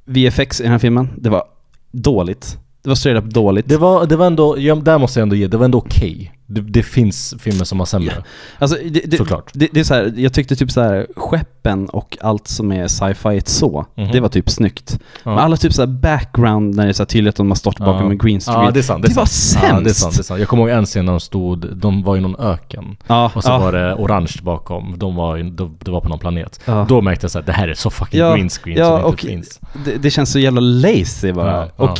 VFX 0.05 0.59
i 0.59 0.63
den 0.63 0.71
här 0.71 0.79
filmen, 0.79 1.09
det 1.17 1.29
var 1.29 1.43
dåligt. 1.91 2.57
Det 2.83 2.89
var 2.89 2.95
straight 2.95 3.23
up 3.25 3.33
dåligt. 3.33 3.69
Det 3.69 3.77
var, 3.77 4.05
det 4.05 4.15
var 4.15 4.25
ändå, 4.27 4.59
ja, 4.59 4.75
där 4.75 4.97
måste 4.97 5.19
jag 5.19 5.23
ändå 5.23 5.35
ge, 5.35 5.47
det 5.47 5.57
var 5.57 5.65
ändå 5.65 5.77
okej. 5.77 6.33
Det, 6.51 6.61
det 6.61 6.83
finns 6.83 7.35
filmer 7.39 7.65
som 7.65 7.77
var 7.77 7.85
sämre. 7.85 8.13
Alltså, 8.59 8.77
det, 8.89 9.01
det, 9.05 9.17
Såklart. 9.17 9.51
Det, 9.53 9.67
det 9.73 9.79
är 9.79 9.83
så 9.83 9.93
här, 9.93 10.13
jag 10.17 10.33
tyckte 10.33 10.55
typ 10.55 10.71
så 10.71 10.81
här 10.81 11.07
skeppen 11.15 11.89
och 11.89 12.17
allt 12.21 12.47
som 12.47 12.71
är 12.71 12.87
sci-fi 12.87 13.41
så, 13.45 13.85
Mhm. 13.97 14.11
det 14.11 14.19
var 14.19 14.29
typ 14.29 14.49
snyggt. 14.49 14.99
Ja. 15.23 15.29
Men 15.31 15.39
alla 15.39 15.57
typ 15.57 15.73
så 15.73 15.81
här 15.81 15.87
background 15.87 16.75
när 16.75 16.83
det 16.83 16.89
är 16.91 16.93
så 16.93 17.03
här 17.03 17.07
tydligt 17.07 17.29
att 17.29 17.35
de 17.35 17.47
har 17.47 17.55
stått 17.55 17.77
bakom 17.79 18.05
Ja. 18.05 18.11
en 18.11 18.17
green 18.17 18.39
screen. 18.39 18.63
Ja 18.65 18.71
det 18.71 18.79
är 18.79 18.83
sant. 18.83 19.05
Det 19.07 19.15
var 19.15 19.23
är 19.23 19.27
sant. 19.27 19.65
Ja, 19.69 19.79
det 19.79 19.89
är 19.89 19.93
sämst. 19.93 19.99
sant, 20.01 20.13
det 20.15 20.21
är 20.21 20.23
sant. 20.23 20.39
Jag 20.39 20.49
kommer 20.49 20.63
ihåg 20.63 20.69
en 20.77 20.85
scen 20.85 21.05
när 21.05 21.13
de 21.13 21.19
stod, 21.19 21.75
de 21.77 22.03
var 22.03 22.17
i 22.17 22.21
någon 22.21 22.39
öken. 22.39 22.97
Ja, 23.07 23.31
Och 23.35 23.43
så 23.43 23.49
ja, 23.49 23.57
var 23.59 23.71
det 23.71 23.93
orange 23.95 24.33
bakom, 24.43 24.93
de 24.97 25.15
var, 25.15 25.37
de, 25.37 25.77
det 25.79 25.91
var 25.91 26.01
på 26.01 26.09
någon 26.09 26.19
planet. 26.19 26.59
ja. 26.65 26.85
Då 26.89 27.01
märkte 27.01 27.23
jag 27.23 27.31
såhär, 27.31 27.45
det 27.45 27.51
här 27.51 27.67
är 27.67 27.73
så 27.73 27.89
fucking 27.89 28.19
Ja, 28.19 28.35
green 28.35 28.49
screen 28.49 28.77
ja, 28.77 28.85
som 28.85 28.95
inte 28.95 29.07
och- 29.07 29.19
finns. 29.19 29.59
det, 30.01 30.09
känns 30.09 30.31
så 30.31 30.39
jävla 30.39 30.61
lazy 30.61 31.31
bara. 31.31 31.51
Ja, 31.51 31.67
ja. 31.77 31.83
och 31.91 31.99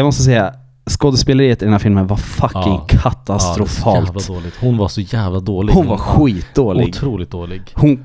jag 0.00 0.06
måste 0.06 0.22
säga, 0.22 0.54
skådespeleriet 0.90 1.62
i 1.62 1.64
den 1.64 1.72
här 1.74 1.78
filmen 1.78 2.06
var 2.06 2.16
fucking 2.16 2.50
Ja. 2.54 2.86
Ja, 2.90 2.98
så 2.98 2.98
katastrofalt. 2.98 4.06
jävla 4.06 4.20
dåligt. 4.34 4.54
Hon 4.60 4.76
var 4.76 4.88
så 4.88 5.00
jävla 5.00 5.40
dålig. 5.40 5.72
hon 5.74 5.86
var 5.86 5.96
skitdålig. 5.96 6.88
Otroligt 6.88 7.30
dålig. 7.30 7.62
Hon, 7.74 8.04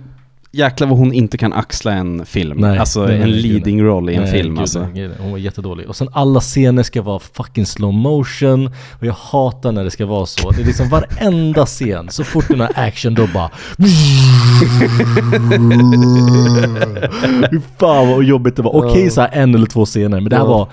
jäklar 0.51 0.87
vad 0.87 0.97
hon 0.97 1.13
inte 1.13 1.37
kan 1.37 1.53
axla 1.53 1.93
en 1.93 2.25
film. 2.25 2.57
Nej, 2.57 2.77
alltså 2.77 3.05
nej, 3.05 3.15
en 3.15 3.21
nej, 3.21 3.31
leading 3.41 3.83
roll 3.83 4.09
i 4.09 4.15
en 4.15 4.23
Nej, 4.23 4.31
film 4.31 4.53
gud, 4.53 4.61
alltså. 4.61 4.79
nej, 4.79 5.07
nej. 5.07 5.17
Hon 5.19 5.31
var 5.31 5.37
jättedålig. 5.37 5.87
Och 5.89 5.95
sen 5.95 6.09
alla 6.13 6.39
scener 6.39 6.83
ska 6.83 7.01
vara 7.01 7.19
fucking 7.19 7.65
slow 7.65 7.93
motion. 7.93 8.67
Och 8.99 9.05
jag 9.05 9.13
hatar 9.13 9.71
när 9.71 9.83
det 9.83 9.91
ska 9.91 10.05
vara 10.05 10.25
så. 10.25 10.51
Det 10.51 10.61
är 10.61 10.65
liksom 10.65 10.89
varenda 10.89 11.65
scen, 11.65 12.09
så 12.09 12.23
fort 12.23 12.45
det 12.47 12.53
är 12.63 12.79
action 12.87 13.13
då 13.13 13.27
bara... 13.33 13.49
Fy 17.51 17.59
fan 17.77 18.07
vad 18.07 18.23
jobbigt 18.23 18.55
det 18.55 18.61
var. 18.61 18.75
Okej 18.75 19.03
Ja. 19.03 19.09
så 19.11 19.27
en 19.31 19.55
eller 19.55 19.65
två 19.65 19.85
scener, 19.85 20.19
men 20.19 20.29
det 20.29 20.35
här 20.35 20.43
Ja. 20.43 20.47
var 20.49 20.67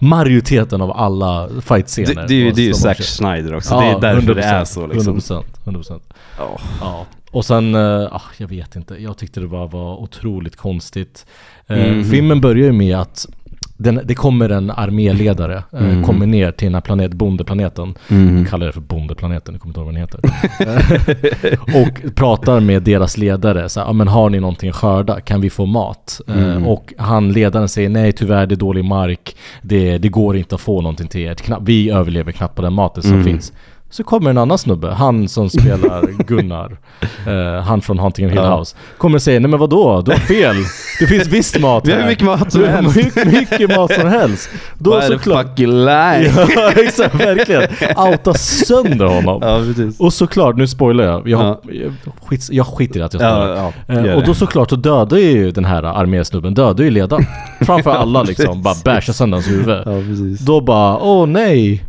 majoriteten 0.00 0.80
av 0.80 0.90
alla 0.92 1.48
fight-scener. 1.60 2.14
Det, 2.14 2.26
det, 2.26 2.44
var 2.44 2.52
det 2.52 2.62
är 2.62 2.66
ju 2.66 2.74
Zack. 2.74 3.02
Snyder 3.02 3.54
också, 3.56 3.80
det 3.80 3.86
är 3.86 4.00
därför 4.00 4.34
det 4.34 4.42
är 4.42 4.64
så 4.64 4.86
liksom. 4.86 5.18
100%. 5.18 5.44
100%. 5.64 6.00
Ja. 6.38 6.60
Ja, 6.80 7.06
och 7.30 7.44
sen, 7.44 7.74
ah, 7.74 8.22
jag 8.36 8.48
vet 8.48 8.76
inte, 8.76 8.94
jag 8.94 9.16
tyckte 9.16 9.40
det 9.40 9.48
bara 9.48 9.66
var 9.66 9.96
otroligt 9.96 10.56
konstigt. 10.56 11.26
Eh, 11.66 11.76
Mhm. 11.76 12.04
Filmen 12.04 12.40
börjar 12.40 12.64
ju 12.66 12.72
med 12.72 12.98
att 12.98 13.26
den, 13.76 14.00
det 14.04 14.14
kommer 14.14 14.48
en 14.50 14.70
arméledare, 14.70 15.62
eh, 15.72 15.80
Mhm. 15.80 16.04
kommer 16.04 16.26
ner 16.26 16.50
till 16.52 16.66
den 16.66 16.74
här 16.74 16.80
planet, 16.80 17.12
bondeplaneten. 17.14 17.94
Mm. 18.08 18.44
Kallar 18.46 18.66
det 18.66 18.72
för 18.72 18.80
bondeplaneten, 18.80 19.54
jag 19.54 19.60
kommer 19.62 19.70
inte 19.70 19.80
ihåg 19.80 19.86
vad 19.86 19.94
den 19.94 20.00
heter. 20.00 20.20
Eh, 21.44 21.82
och 21.82 22.14
pratar 22.14 22.60
med 22.60 22.82
deras 22.82 23.16
ledare, 23.16 23.68
så 23.68 23.80
här, 23.80 23.86
ah, 23.88 23.92
men 23.92 24.08
har 24.08 24.30
ni 24.30 24.40
någonting 24.40 24.70
att 24.70 24.76
skörda? 24.76 25.20
Kan 25.20 25.40
vi 25.40 25.50
få 25.50 25.66
mat? 25.66 26.20
Eh, 26.28 26.34
Mm. 26.44 26.66
och 26.66 26.92
han, 26.98 27.32
ledaren 27.32 27.68
säger 27.68 27.88
nej 27.88 28.12
tyvärr, 28.12 28.46
det 28.46 28.54
är 28.54 28.56
dålig 28.56 28.84
mark. 28.84 29.36
Det, 29.62 29.98
det 29.98 30.08
går 30.08 30.36
inte 30.36 30.54
att 30.54 30.60
få 30.60 30.80
någonting 30.80 31.08
till 31.08 31.20
er. 31.20 31.36
Vi 31.60 31.90
överlever 31.90 32.32
knappt 32.32 32.54
på 32.56 32.62
den 32.62 32.72
maten 32.72 33.02
som 33.02 33.12
Mm. 33.12 33.24
finns. 33.24 33.52
Så 33.94 34.04
kommer 34.04 34.30
en 34.30 34.38
annan 34.38 34.58
snubbe, 34.58 34.90
han 34.90 35.28
som 35.28 35.50
spelar 35.50 36.22
Gunnar, 36.26 36.76
eh, 37.26 37.62
han 37.62 37.80
från 37.80 37.98
Haunting 37.98 38.26
of 38.26 38.32
Hill. 38.32 38.40
House. 38.40 38.76
Kommer 38.98 39.16
och 39.16 39.22
säger, 39.22 39.40
nej 39.40 39.50
men 39.50 39.60
vadå, 39.60 40.02
du 40.02 40.10
har 40.10 40.18
fel. 40.18 40.56
Det 41.00 41.06
finns 41.06 41.28
visst 41.28 41.60
mat 41.60 41.86
Vi 41.88 41.92
har 41.92 42.00
hur 42.00 42.06
mycket 42.06 42.24
mat 42.24 42.52
som 42.52 42.64
helst. 42.64 42.96
Mycket, 42.96 43.26
mycket 43.32 43.76
mat 43.76 43.94
som 43.94 44.08
helst. 44.08 44.50
Då 44.78 44.90
Vad 44.90 45.04
är 45.04 45.10
det 45.10 45.18
såklart... 45.18 45.46
fucking 45.46 45.84
lie? 45.84 46.32
Ja, 46.56 46.72
exakt, 46.76 47.14
verkligen. 47.14 47.62
Outa 47.96 48.34
sönder 48.34 49.06
honom. 49.06 49.38
Ja, 49.42 49.58
precis. 49.58 50.00
Och 50.00 50.12
såklart, 50.12 50.56
nu 50.56 50.66
spoilar 50.66 51.04
jag. 51.04 51.28
Jag, 51.28 51.40
Ja. 51.40 51.60
jag, 51.72 51.92
skit, 52.28 52.48
jag 52.50 52.66
skiter 52.66 53.00
i 53.00 53.02
att 53.02 53.12
jag 53.14 53.20
spoilar. 53.22 53.56
Ja, 53.56 53.72
ja, 53.86 53.94
Eh, 53.94 54.14
och 54.14 54.24
då 54.24 54.34
såklart 54.34 54.70
så 54.70 54.76
dödar 54.76 55.16
ju 55.18 55.50
den 55.50 55.64
här 55.64 55.82
armésnubben, 55.82 56.54
dödar 56.54 56.84
ju 56.84 56.90
ledaren. 56.90 57.24
Framför 57.60 57.90
alla 57.90 58.22
liksom, 58.22 58.62
bara 58.62 58.74
bashar 58.84 59.12
sönder 59.12 59.36
hans 59.36 59.48
huvud. 59.48 59.82
Ja. 59.84 60.44
Då 60.46 60.60
bara, 60.60 60.98
åh 60.98 61.26
nej. 61.26 61.84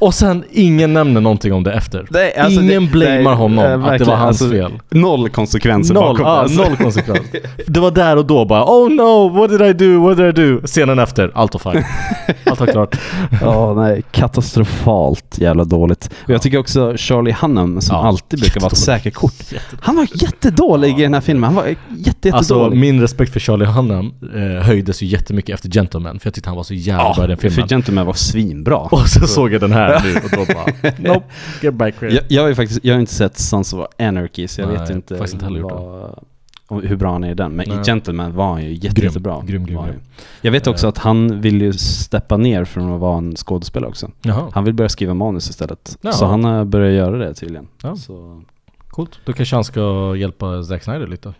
Och 0.00 0.14
sen 0.14 0.44
ingen 0.50 0.92
nämner 0.92 1.20
någonting 1.20 1.52
om 1.52 1.62
det 1.62 1.72
efter. 1.72 2.06
Nej, 2.10 2.36
alltså 2.36 2.60
ingen 2.60 2.84
det- 2.84 2.90
blamear 2.90 3.22
nej, 3.22 3.34
honom 3.34 3.64
eh, 3.64 3.84
att 3.84 3.98
det 3.98 4.04
var 4.04 4.16
hans 4.16 4.42
alltså, 4.42 4.56
fel. 4.56 4.72
Noll 4.90 5.28
konsekvenser 5.28 5.94
Noll, 5.94 6.04
bakom 6.04 6.26
ja, 6.26 6.32
det. 6.34 6.40
alltså. 6.40 6.62
noll 6.62 6.76
konsekvens. 6.76 7.20
Det 7.66 7.80
var 7.80 7.90
där 7.90 8.16
och 8.16 8.26
då 8.26 8.44
bara 8.44 8.64
Oh 8.64 8.90
no, 8.90 9.28
what 9.38 9.50
did 9.50 9.62
I 9.62 9.72
do, 9.72 10.02
what 10.02 10.16
did 10.16 10.26
I 10.26 10.32
do? 10.32 10.60
Scenen 10.66 10.98
efter, 10.98 11.30
allt 11.34 11.54
var 11.64 11.72
fine. 11.72 11.84
Allt 12.46 12.60
var 12.60 12.66
klart. 12.66 12.96
Ja, 13.40 13.74
nej. 13.74 14.02
Katastrofalt 14.12 15.38
jävla 15.38 15.64
dåligt. 15.64 16.10
Och 16.24 16.30
jag 16.30 16.42
tycker 16.42 16.58
också 16.58 16.94
Charlie 16.96 17.32
Hunnam, 17.40 17.80
som 17.80 17.96
Ja, 17.96 18.06
alltid 18.06 18.40
brukar 18.40 18.60
vara 18.60 18.70
ett 18.70 18.76
säkert 18.78 19.14
kort. 19.14 19.32
Han 19.80 19.96
var 19.96 20.06
jättedålig 20.14 20.98
i 20.98 21.02
den 21.02 21.14
här 21.14 21.20
filmen. 21.20 21.44
Han 21.44 21.54
var 21.54 21.64
jätte, 21.96 22.32
Alltså 22.32 22.54
jättedålig. 22.54 22.78
min 22.78 23.00
respekt 23.00 23.32
för 23.32 23.40
Charlie 23.40 23.64
Hunnam 23.64 24.12
eh, 24.36 24.62
höjdes 24.66 25.02
ju 25.02 25.06
jättemycket 25.06 25.54
efter 25.54 25.68
Gentleman 25.68 26.18
för 26.18 26.26
jag 26.26 26.34
tyckte 26.34 26.50
han 26.50 26.56
var 26.56 26.62
så 26.62 26.74
jävla 26.74 27.14
bra 27.14 27.24
i 27.24 27.26
den 27.26 27.36
filmen. 27.36 27.54
för 27.62 27.68
Gentleman 27.68 28.06
var 28.06 28.14
svinbra. 28.14 28.76
Och 28.76 29.08
så 29.08 29.26
såg 29.26 29.52
jag 29.52 29.60
den 29.60 29.72
här 29.72 29.89
nu 30.04 30.14
och 30.24 30.30
då 30.46 30.54
bara 30.54 30.92
Nope, 31.14 31.26
get 31.62 31.74
back 31.74 31.94
here. 32.00 32.12
Jag, 32.14 32.24
jag 32.28 32.42
har 32.42 32.48
ju 32.48 32.54
faktiskt, 32.54 32.80
jag 32.84 32.94
har 32.94 33.00
inte 33.00 33.14
sett 33.14 33.38
Sons 33.38 33.72
of 33.72 33.86
Anarchy 33.98 34.48
så 34.48 34.60
jag 34.60 34.68
Nej, 34.68 34.78
vet 34.78 34.90
inte 34.90 35.16
faktiskt 35.18 35.42
inte 35.42 35.60
vad, 35.62 36.18
om, 36.66 36.82
hur 36.82 36.96
bra 36.96 37.12
han 37.12 37.24
är 37.24 37.30
i 37.30 37.34
den. 37.34 37.52
Men 37.52 37.68
Nej. 37.68 37.80
i 37.80 37.84
Gentleman 37.84 38.34
var 38.34 38.52
han 38.52 38.62
ju 38.64 38.74
jätte, 38.74 38.88
Grym, 39.00 39.04
jättebra. 39.08 39.42
grym, 39.46 39.66
grym, 39.66 39.82
grym. 39.82 39.86
ju. 39.94 39.98
Jag 40.40 40.52
vet 40.52 40.66
också 40.66 40.86
Eh. 40.86 40.88
att 40.88 40.98
han 40.98 41.40
vill 41.40 41.62
ju 41.62 41.72
steppa 41.72 42.36
ner 42.36 42.64
från 42.64 42.92
att 42.92 43.00
vara 43.00 43.18
en 43.18 43.36
skådespelare 43.36 43.88
också. 43.90 44.10
Jaha, 44.22 44.48
Han 44.52 44.64
vill 44.64 44.74
börja 44.74 44.88
skriva 44.88 45.14
manus 45.14 45.50
istället. 45.50 45.98
Jaha. 46.00 46.12
Så 46.12 46.26
han 46.26 46.44
har 46.44 46.64
börjat 46.64 46.94
göra 46.94 47.16
det 47.18 47.34
tydligen. 47.34 47.68
Ja. 47.82 47.96
Så. 47.96 48.42
Coolt. 48.90 49.18
Då 49.24 49.32
kanske 49.32 49.56
han 49.56 49.64
ska 49.64 50.14
hjälpa 50.16 50.62
Zack 50.62 50.82
Snyder 50.82 51.06
lite. 51.06 51.32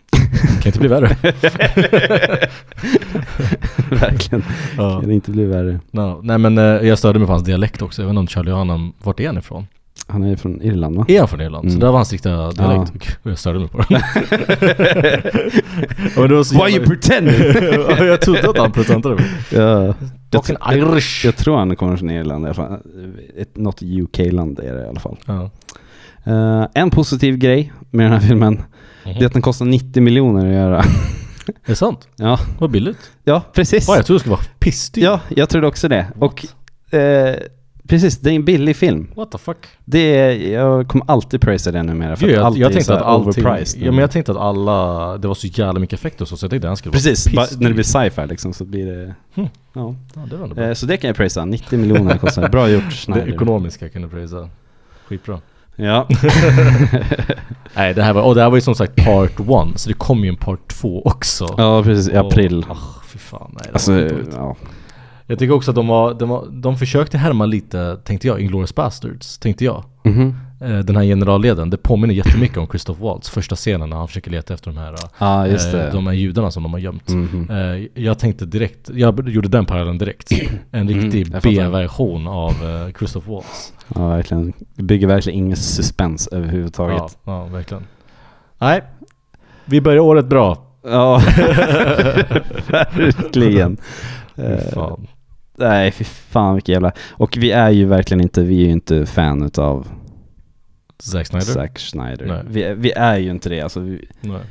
kan 0.61 0.65
inte 0.65 0.79
bli 0.79 0.87
värre. 0.87 1.07
Verkligen. 3.89 4.43
ja. 4.77 5.01
Kan 5.01 5.11
inte 5.11 5.31
bli 5.31 5.45
värre. 5.45 5.79
no. 5.91 6.19
Nej 6.23 6.37
men 6.37 6.57
eh, 6.57 6.63
jag 6.63 6.97
störde 6.97 7.19
mig 7.19 7.25
på 7.25 7.31
hans 7.33 7.43
dialekt 7.43 7.81
också. 7.81 8.01
Jag 8.01 8.07
vet 8.07 8.11
inte 8.11 8.19
om 8.19 8.27
Charlie 8.27 8.51
Hunnam, 8.51 8.93
vart 9.03 9.19
är 9.19 9.27
han 9.27 9.37
ifrån? 9.37 9.67
Han 10.07 10.23
är 10.23 10.35
från 10.35 10.61
Irland 10.61 10.95
va? 10.97 11.05
Är 11.07 11.19
han 11.19 11.27
från 11.27 11.41
Irland? 11.41 11.63
Så 11.63 11.67
Mm. 11.69 11.79
det 11.79 11.85
var 11.85 11.93
hans 11.93 12.11
riktiga 12.11 12.51
dialekt. 12.51 12.91
Ja. 13.03 13.11
Och 13.23 13.31
jag 13.31 13.37
störde 13.39 13.59
mig 13.59 13.67
på 13.67 13.77
den. 13.77 13.87
Och 16.17 16.29
det 16.29 16.35
var 16.35 16.43
så 16.43 16.55
Why 16.55 16.59
you 16.61 16.69
jävla- 16.69 16.87
pretending? 16.87 17.35
Ja, 17.97 18.05
jag 18.05 18.21
trodde 18.21 18.49
att 18.49 18.57
han 18.57 18.71
pretentade 18.71 19.15
mig. 19.15 19.25
ja. 19.51 19.93
Talking 20.29 20.55
jag, 20.61 21.01
jag 21.23 21.35
tror 21.35 21.57
han 21.57 21.75
kommer 21.75 21.97
från 21.97 22.09
Irland 22.09 22.43
i 22.45 22.47
alla 22.47 22.53
fall. 22.53 22.79
Ett, 23.37 23.57
något 23.57 23.81
UK-land 23.83 24.59
är 24.59 24.73
det 24.75 24.85
i 24.85 24.87
alla 24.89 24.99
fall. 24.99 25.17
Ja. 25.25 25.49
Eh, 26.23 26.65
en 26.73 26.89
positiv 26.89 27.37
grej 27.37 27.73
med 27.89 28.05
den 28.05 28.13
här 28.13 28.19
filmen, 28.27 28.53
Mhm. 29.05 29.13
det 29.19 29.21
är 29.21 29.25
att 29.25 29.33
den 29.33 29.41
kostar 29.41 29.65
90 29.65 30.01
miljoner 30.03 30.45
att 30.47 30.53
göra. 30.53 30.77
Är 31.47 31.53
det 31.65 31.75
sant? 31.75 32.07
ja. 32.15 32.39
Vad 32.59 32.71
billigt. 32.71 33.11
ja, 33.23 33.41
precis. 33.53 33.85
Fan, 33.85 33.95
jag 33.95 34.05
trodde 34.05 34.15
det 34.17 34.19
skulle 34.19 34.35
vara 34.35 34.45
pissdyrt. 34.59 35.03
Ja, 35.03 35.19
jag 35.29 35.49
trodde 35.49 35.67
också 35.67 35.87
det. 35.87 36.07
Och 36.19 36.45
eh, 36.95 37.35
precis, 37.87 38.17
det 38.19 38.29
är 38.31 38.33
en 38.35 38.45
billig 38.45 38.75
film. 38.75 39.07
What 39.15 39.31
the 39.31 39.37
fuck? 39.37 39.57
Det 39.85 39.99
är, 40.17 40.51
jag 40.53 40.87
kommer 40.87 41.05
alltid 41.11 41.41
prisa 41.41 41.71
det 41.71 41.83
numera 41.83 42.15
för 42.15 42.25
att 42.27 42.33
jag, 42.33 42.57
jag 42.57 42.73
tänkte 42.73 42.95
att 42.95 43.01
allting, 43.01 43.45
overpriced. 43.45 43.81
ja 43.83 43.91
men 43.91 43.99
jag 43.99 44.11
tänkte 44.11 44.31
att 44.31 44.37
alla, 44.37 45.17
det 45.17 45.27
var 45.27 45.35
så 45.35 45.47
jävla 45.47 45.79
mycket 45.79 45.99
effekter 45.99 46.21
och 46.23 46.27
så, 46.27 46.37
så 46.37 46.45
jag 46.45 46.49
tänkte 46.51 46.67
att 46.67 46.69
den 46.69 46.77
skulle 46.77 46.93
Precis, 46.93 47.33
vara 47.33 47.45
pissdyr. 47.45 47.61
när 47.63 47.69
det 47.69 47.73
blir 47.73 47.83
sci-fi 47.83 48.27
liksom 48.27 48.53
så 48.53 48.65
blir 48.65 48.85
det... 48.85 49.15
Hmm. 49.35 49.47
Ja. 49.73 49.95
Ja, 50.15 50.21
det 50.29 50.37
var. 50.37 50.67
Eh, 50.67 50.73
så 50.73 50.85
det 50.85 50.97
kan 50.97 51.07
jag 51.07 51.17
prisa, 51.17 51.45
90 51.45 51.79
miljoner 51.79 52.17
kostar 52.17 52.41
det. 52.41 52.49
Bra 52.49 52.69
gjort 52.69 52.83
det 52.89 52.95
Schneider. 52.95 53.33
ekonomiska 53.33 53.89
kunde 53.89 54.05
jag 54.05 54.11
prisa. 54.11 54.49
Skitbra. 55.07 55.39
Ja. 55.75 56.07
Nej, 57.75 57.93
det 57.93 58.03
här 58.03 58.13
var, 58.13 58.21
och 58.21 58.35
det 58.35 58.41
här 58.41 58.49
var 58.49 58.57
ju 58.57 58.61
som 58.61 58.75
sagt 58.75 58.95
part 59.05 59.39
one, 59.39 59.71
så 59.77 59.89
det 59.89 59.95
kom 59.95 60.23
ju 60.23 60.29
en 60.29 60.35
part 60.35 60.67
två 60.67 61.01
också. 61.05 61.55
ja, 61.57 61.83
precis. 61.83 62.13
I 62.13 62.17
april. 62.17 62.65
Och, 62.69 62.75
ah, 62.75 63.01
fy 63.07 63.17
fan, 63.19 63.55
nej, 63.59 63.69
Alltså, 63.73 64.09
ja. 64.35 64.55
Jag 65.25 65.39
tycker 65.39 65.53
också 65.53 65.71
att 65.71 65.75
de 65.75 65.87
var, 65.87 66.13
de 66.13 66.29
var, 66.29 66.47
de 66.51 66.77
försökte 66.77 67.17
härma 67.17 67.45
lite, 67.45 67.97
tänkte 68.03 68.27
jag, 68.27 68.39
Inglourious 68.39 68.75
Bastards, 68.75 69.37
tänkte 69.37 69.65
jag. 69.65 69.83
Mhm. 70.03 70.21
Eh, 70.29 70.35
Den 70.61 70.95
här 70.95 71.03
generalleden, 71.03 71.69
det 71.69 71.77
påminner 71.77 72.13
jättemycket 72.13 72.57
om 72.57 72.67
Christoph 72.67 73.01
Waltz, 73.01 73.29
första 73.29 73.55
scenen 73.55 73.89
när 73.89 73.97
han 73.97 74.07
försöker 74.07 74.31
leta 74.31 74.53
efter 74.53 74.71
de 74.71 74.77
här, 75.19 75.45
just 75.47 75.73
eh, 75.73 75.79
det. 75.79 75.89
de 75.91 76.07
här 76.07 76.13
judarna 76.13 76.51
som 76.51 76.63
de 76.63 76.73
har 76.73 76.79
gömt. 76.79 77.09
Mhm. 77.09 77.47
Eh, 77.49 78.03
Jag 78.03 78.19
tänkte 78.19 78.45
direkt, 78.45 78.89
jag 78.93 79.29
gjorde 79.29 79.47
den 79.49 79.65
parallellen 79.65 79.97
direkt. 79.97 80.31
En 80.71 80.89
Mm, 80.89 81.01
riktig 81.01 81.25
fattar. 81.27 81.49
B-version 81.49 82.27
av 82.27 82.51
eh, 82.51 82.93
Christoph 82.97 83.29
Waltz. 83.29 83.73
Ja, 83.95 84.07
verkligen. 84.07 84.53
Det 84.75 84.83
bygger 84.83 85.07
verkligen 85.07 85.39
ingen 85.39 85.57
suspens 85.57 86.27
överhuvudtaget. 86.27 86.97
Ja, 86.97 87.09
ja, 87.25 87.45
verkligen. 87.45 87.83
Nej, 88.57 88.81
vi 89.65 89.81
börjar 89.81 89.99
året 89.99 90.25
bra. 90.25 90.57
Ja, 90.83 91.21
verkligen. 92.71 93.77
Eh, 94.35 94.59
fan. 94.73 95.07
nej, 95.57 95.91
fy 95.91 96.03
fan 96.03 96.53
vilka 96.53 96.71
jävla... 96.71 96.91
Och 97.11 97.37
vi 97.39 97.51
är 97.51 97.69
ju 97.69 97.85
verkligen 97.85 98.21
inte, 98.21 98.43
vi 98.43 98.61
är 98.61 98.65
ju 98.65 98.71
inte 98.71 99.05
fan 99.05 99.43
utav 99.43 99.87
Zack 101.03 101.27
Snyder? 101.27 101.45
Zack 101.45 101.79
Snyder. 101.79 102.45
Vi, 102.47 102.73
vi 102.73 102.91
är 102.91 103.17
ju 103.17 103.31
inte 103.31 103.49
det. 103.49 103.61
Alltså, 103.61 103.79
vi, 103.79 104.07
Nej. 104.21 104.41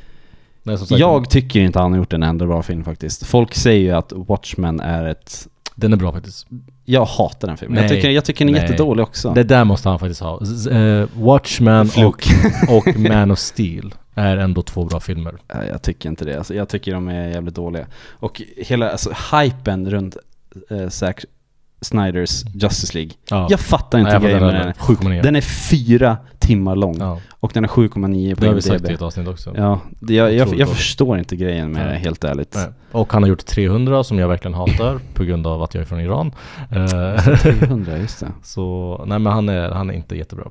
Nej, 0.63 0.77
jag 0.89 1.29
tycker 1.29 1.59
inte 1.59 1.79
han 1.79 1.91
har 1.91 1.97
gjort 1.97 2.13
en 2.13 2.23
enda 2.23 2.45
bra 2.45 2.63
film 2.63 2.83
faktiskt. 2.83 3.25
Folk 3.25 3.55
säger 3.55 3.81
ju 3.81 3.91
att 3.91 4.13
Watchmen 4.15 4.79
är 4.79 5.05
ett... 5.05 5.47
Den 5.75 5.93
är 5.93 5.97
bra 5.97 6.11
faktiskt. 6.11 6.47
Jag 6.85 7.05
hatar 7.05 7.47
den 7.47 7.57
filmen. 7.57 7.83
Jag 7.83 7.91
tycker, 7.91 8.09
jag 8.09 8.25
tycker 8.25 8.45
den 8.45 8.55
är 8.55 8.59
Nej. 8.59 8.69
jättedålig 8.69 9.03
också. 9.03 9.33
Det 9.33 9.43
där 9.43 9.63
måste 9.63 9.89
han 9.89 9.99
faktiskt 9.99 10.21
ha. 10.21 10.41
Eh, 10.71 11.07
Watchmen 11.13 11.81
och, 11.87 11.93
Fluk. 11.93 12.25
och 12.69 12.99
Man 12.99 13.31
of 13.31 13.39
Steel 13.39 13.93
är 14.15 14.37
ändå 14.37 14.61
två 14.61 14.85
bra 14.85 14.99
filmer. 14.99 15.35
Jag 15.69 15.81
tycker 15.81 16.09
inte 16.09 16.25
det. 16.25 16.37
Alltså, 16.37 16.55
jag 16.55 16.69
tycker 16.69 16.93
de 16.93 17.07
är 17.07 17.27
jävligt 17.27 17.55
dåliga. 17.55 17.85
Och 18.09 18.41
hela 18.57 18.91
alltså, 18.91 19.13
hypen 19.31 19.89
runt 19.89 20.17
eh, 20.69 20.89
Zack 20.89 21.25
Snyders 21.81 22.43
Justice 22.53 22.97
League. 22.97 23.11
Ja. 23.29 23.47
Jag 23.49 23.59
fattar 23.59 23.99
inte 23.99 24.11
Nej, 24.11 24.21
grejen 24.21 24.43
med 24.43 24.55
den. 24.55 24.73
7,9. 24.73 25.21
Den 25.23 25.35
är 25.35 25.41
fyra 25.41 26.17
timmar 26.39 26.75
lång 26.75 26.97
ja. 26.99 27.19
och 27.29 27.51
den 27.53 27.63
är 27.63 27.67
7,9 27.67 28.35
på 28.35 28.41
Det 28.41 28.47
har 28.47 28.53
vi 28.53 28.61
sagt 28.61 28.89
i 28.89 28.93
ett 28.93 29.01
avsnitt 29.01 29.27
också. 29.27 29.53
Ja, 29.57 29.79
det, 29.99 30.13
jag, 30.13 30.33
jag, 30.33 30.55
jag 30.55 30.69
förstår 30.69 31.17
inte 31.17 31.35
grejen 31.35 31.71
med 31.71 31.87
det, 31.87 31.97
helt 31.97 32.23
ärligt. 32.23 32.55
Nej. 32.55 32.67
Och 32.91 33.13
han 33.13 33.23
har 33.23 33.29
gjort 33.29 33.45
300 33.45 34.03
som 34.03 34.19
jag 34.19 34.27
verkligen 34.27 34.53
hatar 34.53 34.99
på 35.13 35.23
grund 35.23 35.47
av 35.47 35.63
att 35.63 35.73
jag 35.73 35.81
är 35.81 35.85
från 35.85 35.99
Iran. 35.99 36.31
Eh, 36.71 37.35
300, 37.41 37.97
just 37.97 38.19
det. 38.19 38.31
så, 38.43 39.03
nej 39.07 39.19
men 39.19 39.33
han 39.33 39.49
är, 39.49 39.69
han 39.69 39.89
är 39.89 39.93
inte 39.93 40.17
jättebra. 40.17 40.45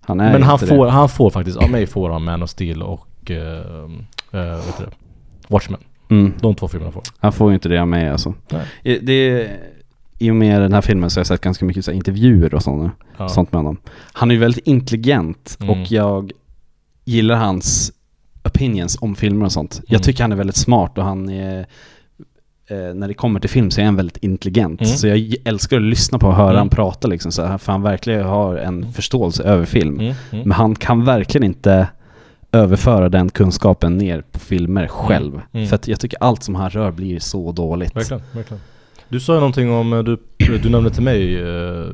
Han 0.00 0.20
är 0.20 0.32
men 0.32 0.42
han 0.42 0.58
får, 0.58 0.86
det. 0.86 0.92
han 0.92 1.08
får 1.08 1.30
faktiskt, 1.30 1.56
av 1.56 1.70
mig 1.70 1.86
får 1.86 2.10
han 2.10 2.24
Man 2.24 2.42
of 2.42 2.50
Steel 2.50 2.82
och 2.82 3.30
uh, 3.30 3.36
det? 4.30 4.90
Watchmen. 5.48 5.80
Mm, 6.10 6.32
De 6.40 6.54
två 6.54 6.68
filmerna 6.68 6.92
får 6.92 7.02
han 7.18 7.32
får 7.32 7.50
ju 7.50 7.54
inte 7.54 7.68
det 7.68 7.78
av 7.78 7.88
mig 7.88 8.08
alltså. 8.08 8.34
Nej. 8.50 8.98
Det, 9.02 9.50
I 10.22 10.30
och 10.30 10.36
med 10.36 10.60
den 10.60 10.72
här 10.72 10.80
filmen 10.80 11.10
så 11.10 11.18
har 11.18 11.20
jag 11.20 11.26
sett 11.26 11.40
ganska 11.40 11.64
mycket 11.64 11.84
så 11.84 11.92
intervjuer 11.92 12.54
och 12.54 12.62
sånt, 12.62 12.92
ja. 13.18 13.28
sånt 13.28 13.52
med 13.52 13.58
honom. 13.58 13.76
Han 14.12 14.30
är 14.30 14.34
ju 14.34 14.40
väldigt 14.40 14.66
intelligent 14.66 15.56
Mm. 15.60 15.70
och 15.70 15.90
jag 15.92 16.32
gillar 17.04 17.34
hans 17.36 17.92
opinions 18.44 18.98
om 19.00 19.14
filmer 19.14 19.44
och 19.46 19.52
sånt. 19.52 19.74
Mm. 19.74 19.84
Jag 19.88 20.02
tycker 20.02 20.24
han 20.24 20.32
är 20.32 20.36
väldigt 20.36 20.56
smart 20.56 20.98
och 20.98 21.04
han 21.04 21.28
är 21.28 21.58
eh, 22.70 22.94
när 22.94 23.08
det 23.08 23.14
kommer 23.14 23.40
till 23.40 23.50
film 23.50 23.70
så 23.70 23.80
är 23.80 23.84
han 23.84 23.96
väldigt 23.96 24.16
intelligent. 24.16 24.80
Mm. 24.80 24.92
Så 24.96 25.06
jag 25.08 25.34
älskar 25.44 25.76
att 25.76 25.82
lyssna 25.82 26.18
på 26.18 26.26
och 26.26 26.34
höra 26.34 26.48
Mm. 26.50 26.58
han 26.58 26.68
prata 26.68 27.08
liksom. 27.08 27.32
Så 27.32 27.44
här, 27.44 27.58
för 27.58 27.72
han 27.72 27.82
verkligen 27.82 28.24
har 28.26 28.56
en 28.56 28.92
förståelse 28.92 29.42
över 29.42 29.64
film. 29.64 29.94
Mm, 30.00 30.14
mm. 30.32 30.48
Men 30.48 30.52
han 30.52 30.74
kan 30.74 31.04
verkligen 31.04 31.44
inte 31.44 31.88
överföra 32.52 33.08
den 33.08 33.30
kunskapen 33.30 33.98
ner 33.98 34.22
på 34.32 34.38
filmer 34.38 34.86
själv. 34.86 35.40
Mm. 35.52 35.66
För 35.68 35.76
att 35.76 35.88
jag 35.88 36.00
tycker 36.00 36.18
allt 36.20 36.42
som 36.42 36.54
han 36.54 36.70
rör 36.70 36.90
blir 36.90 37.18
så 37.18 37.52
dåligt. 37.52 37.96
Verkligen, 37.96 38.22
verkligen. 38.32 38.60
Du 39.12 39.20
sa 39.20 39.32
ju 39.34 39.38
någonting 39.40 39.70
om, 39.72 39.92
eh, 39.92 39.98
du, 40.02 40.18
du 40.62 40.70
nämnde 40.70 40.90
till 40.90 41.02
mig 41.02 41.40
eh, 41.40 41.86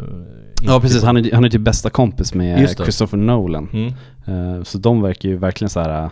Ja 0.62 0.80
precis, 0.80 1.02
han 1.04 1.16
är, 1.16 1.34
han 1.34 1.44
är 1.44 1.48
typ 1.48 1.60
bästa 1.60 1.90
kompis 1.90 2.34
med. 2.34 2.70
Christopher 2.70 3.16
Nolan. 3.16 3.68
mm, 3.72 3.92
Eh, 4.26 4.62
så 4.62 4.78
de 4.78 5.02
verkar 5.02 5.28
ju 5.28 5.37
verkligen 5.37 5.70
så 5.70 5.80
här. 5.80 6.02
äh, 6.04 6.10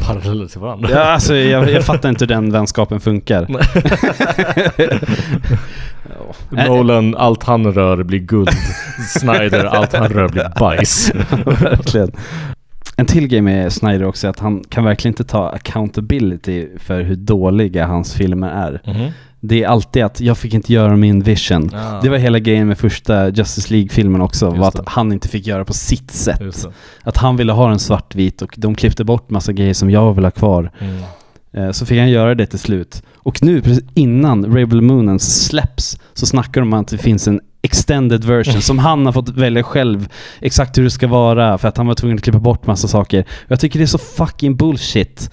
paralleller 0.00 0.46
till 0.46 0.60
varandra. 0.60 0.88
Ja, 0.90 1.00
alltså 1.12 1.34
jag, 1.34 1.70
jag 1.70 1.84
fattar 1.84 2.08
inte 2.08 2.24
hur 2.24 2.28
den 2.28 2.52
vänskapen 2.52 3.00
funkar. 3.00 3.46
Nolan, 6.68 7.14
allt 7.16 7.42
han 7.42 7.72
rör 7.72 8.02
blir 8.02 8.18
guld. 8.18 8.50
Snyder, 9.18 9.64
allt 9.64 9.92
han 9.94 10.08
rör 10.08 10.28
blir 10.28 10.52
bajs. 10.58 11.12
Verkligen. 11.44 12.10
En 12.96 13.06
till 13.06 13.28
grej 13.28 13.40
med 13.40 13.72
Snyder 13.72 14.04
också 14.04 14.26
är 14.26 14.30
att 14.30 14.38
han 14.40 14.64
kan 14.68 14.84
verkligen 14.84 15.12
inte 15.12 15.24
ta 15.24 15.48
accountability 15.48 16.68
för 16.78 17.02
hur 17.02 17.16
dåliga 17.16 17.86
hans 17.86 18.14
filmer 18.14 18.50
är. 18.50 18.82
Mhm. 18.86 19.10
Det 19.44 19.62
är 19.62 19.68
alltid 19.68 20.04
att 20.04 20.20
jag 20.20 20.38
fick 20.38 20.54
inte 20.54 20.72
göra 20.72 20.96
min 20.96 21.22
vision. 21.22 21.70
Ja. 21.72 22.00
Det 22.02 22.08
var 22.08 22.16
hela 22.18 22.38
grejen 22.38 22.68
med 22.68 22.78
första 22.78 23.28
Justice 23.28 23.72
League-filmen 23.74 24.20
också, 24.20 24.46
Just 24.46 24.58
var 24.58 24.68
att 24.68 24.74
det. 24.74 24.82
han 24.86 25.12
inte 25.12 25.28
fick 25.28 25.46
göra 25.46 25.64
på 25.64 25.72
sitt 25.72 26.10
sätt. 26.10 26.66
Att 27.02 27.16
han 27.16 27.36
ville 27.36 27.52
ha 27.52 27.68
den 27.68 27.78
svartvit 27.78 28.42
och 28.42 28.54
de 28.56 28.74
klippte 28.74 29.04
bort 29.04 29.30
massa 29.30 29.52
grejer 29.52 29.74
som 29.74 29.90
jag 29.90 30.14
ville 30.14 30.26
ha 30.26 30.30
kvar. 30.30 30.70
Mm. 30.78 30.96
Eh, 31.52 31.70
Så 31.72 31.86
fick 31.86 31.98
han 31.98 32.10
göra 32.10 32.34
det 32.34 32.46
till 32.46 32.58
slut. 32.58 33.02
Och 33.16 33.42
nu, 33.42 33.62
precis 33.62 33.84
innan 33.94 34.54
Rebel 34.54 34.80
Moonen 34.80 35.18
släpps, 35.18 35.98
så 36.14 36.26
snackar 36.26 36.60
de 36.60 36.72
om 36.72 36.80
att 36.80 36.88
det 36.88 36.98
finns 36.98 37.28
en 37.28 37.40
extended 37.62 38.24
version 38.24 38.62
som 38.62 38.78
han 38.78 39.06
har 39.06 39.12
fått 39.12 39.28
välja 39.28 39.62
själv 39.62 40.08
exakt 40.40 40.78
hur 40.78 40.84
det 40.84 40.90
ska 40.90 41.08
vara 41.08 41.58
för 41.58 41.68
att 41.68 41.76
han 41.76 41.86
var 41.86 41.94
tvungen 41.94 42.16
att 42.16 42.24
klippa 42.24 42.38
bort 42.38 42.66
massa 42.66 42.88
saker. 42.88 43.24
Jag 43.48 43.60
tycker 43.60 43.78
det 43.78 43.84
är 43.84 43.86
så 43.86 43.98
fucking 43.98 44.56
bullshit. 44.56 45.30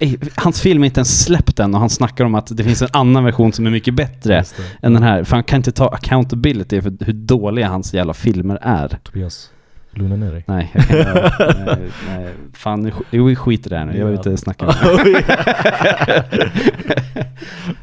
Eh, 0.00 0.12
Hans 0.36 0.60
film 0.60 0.82
är 0.82 0.86
inte 0.86 0.98
ens 0.98 1.24
släppt 1.24 1.60
än 1.60 1.74
och 1.74 1.80
han 1.80 1.90
snackar 1.90 2.24
om 2.24 2.34
att 2.34 2.56
det 2.56 2.64
finns 2.64 2.82
en 2.82 2.88
annan 2.92 3.24
version 3.24 3.52
som 3.52 3.66
är 3.66 3.70
mycket 3.70 3.94
bättre 3.94 4.44
än 4.82 4.92
den 4.94 5.02
här. 5.02 5.24
För 5.24 5.36
han 5.36 5.44
kan 5.44 5.56
inte 5.56 5.72
ta 5.72 5.88
accountability 5.88 6.80
för 6.82 7.04
hur 7.04 7.12
dåliga 7.12 7.68
hans 7.68 7.94
jävla 7.94 8.14
filmer 8.14 8.58
är. 8.62 8.98
Tobias, 9.04 9.50
lugna 9.92 10.16
ner 10.16 10.32
dig. 10.32 10.44
Nej, 10.46 10.70
jag 10.74 10.88
kan 10.88 10.98
inte. 10.98 11.64
nej, 11.66 11.90
nej, 12.08 12.34
fan, 12.54 12.92
jo, 13.10 13.24
vi 13.24 13.36
skiter 13.36 13.70
i 13.70 13.74
det 13.74 13.78
här 13.78 13.86
nu. 13.86 13.98
Jag 13.98 14.06
vill 14.06 14.16
inte 14.16 14.36
snacka 14.36 14.66
med 14.66 14.74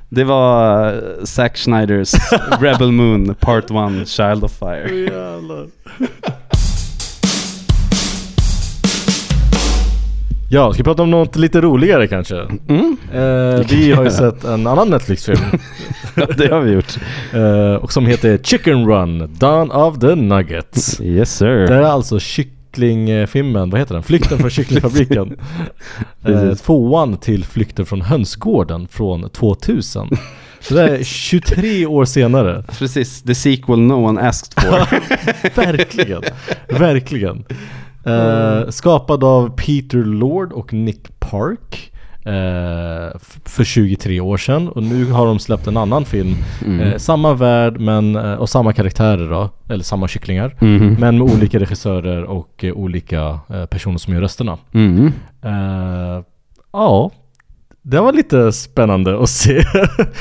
Det 0.10 0.24
var 0.24 0.94
uh, 0.94 1.24
Zack 1.24 1.58
Schneiders 1.58 2.14
Rebel 2.60 2.92
Moon 2.92 3.36
Part 3.36 3.72
1 4.02 4.08
Child 4.08 4.44
of 4.44 4.52
Fire. 4.52 5.10
Ja, 10.50 10.74
ska 10.74 10.80
vi 10.80 10.84
prata 10.84 11.04
om 11.04 11.12
något 11.12 11.36
lite 11.36 11.62
roligare 11.62 12.08
kanske? 12.08 12.36
Mm. 12.70 12.98
Eh, 13.14 13.66
vi 13.70 13.92
har 13.92 14.04
ju 14.04 14.10
sett 14.12 14.44
en 14.44 14.68
annan 14.68 14.90
Netflix-film 14.90 15.40
det 16.38 16.48
har 16.52 16.62
vi 16.62 16.72
gjort. 16.72 16.98
eh, 17.34 17.74
och 17.84 17.94
som 17.94 18.06
heter 18.06 18.38
Chicken 18.44 18.88
Run, 18.88 19.36
Dawn 19.40 19.72
of 19.72 20.00
the 20.00 20.16
Nuggets. 20.16 21.02
Yes 21.02 21.38
sir. 21.38 21.68
Det 21.68 21.76
är 21.76 21.82
alltså 21.82 22.20
kycklingfilmen, 22.20 23.70
vad 23.70 23.80
heter 23.80 23.94
den? 23.94 24.04
Flykten 24.04 24.38
från 24.38 24.50
kycklingfabriken. 24.60 25.36
eh, 26.26 26.54
tvåan 26.54 27.18
till 27.18 27.44
Flykten 27.46 27.86
från 27.86 28.02
hönsgården 28.02 28.88
från 28.92 29.30
2000. 29.30 30.10
Så 30.60 30.74
det 30.74 30.82
är 30.98 31.04
23 31.04 31.86
år 31.86 32.06
senare. 32.06 32.64
Precis, 32.80 33.24
the 33.24 33.36
sequel 33.36 33.80
no 33.80 33.94
one 33.94 34.22
asked 34.22 34.64
for. 34.64 34.88
Verkligen, 35.56 36.22
verkligen. 36.70 37.44
Eh, 38.08 38.70
skapad 38.70 39.24
av 39.24 39.50
Peter 39.50 39.98
Lord 39.98 40.54
och 40.54 40.74
Nick 40.74 41.20
Park. 41.20 41.92
eh, 42.26 43.20
för 43.46 43.64
23 43.64 44.20
år 44.22 44.38
sedan 44.38 44.68
och 44.70 44.84
nu 44.84 45.12
har 45.12 45.26
de 45.28 45.40
släppt 45.40 45.68
en 45.68 45.78
annan 45.78 46.06
film. 46.06 46.36
Mm. 46.66 46.80
Eh, 46.80 46.98
samma 46.98 47.34
värld 47.34 47.80
men, 47.80 48.16
och 48.16 48.50
samma 48.50 48.74
karaktärer 48.74 49.30
då, 49.30 49.50
eller 49.70 49.84
samma 49.84 50.08
kycklingar. 50.08 50.56
Mhm. 50.60 50.96
Men 51.00 51.18
med 51.18 51.34
olika 51.34 51.60
regissörer 51.60 52.24
och 52.24 52.66
olika 52.74 53.40
personer 53.70 53.98
som 53.98 54.14
gör 54.14 54.22
rösterna. 54.22 54.58
Mm. 54.74 55.12
Ja, 56.74 57.12
det 57.82 58.00
var 58.00 58.14
lite 58.14 58.52
spännande 58.52 59.20
att 59.24 59.30
se. 59.30 59.64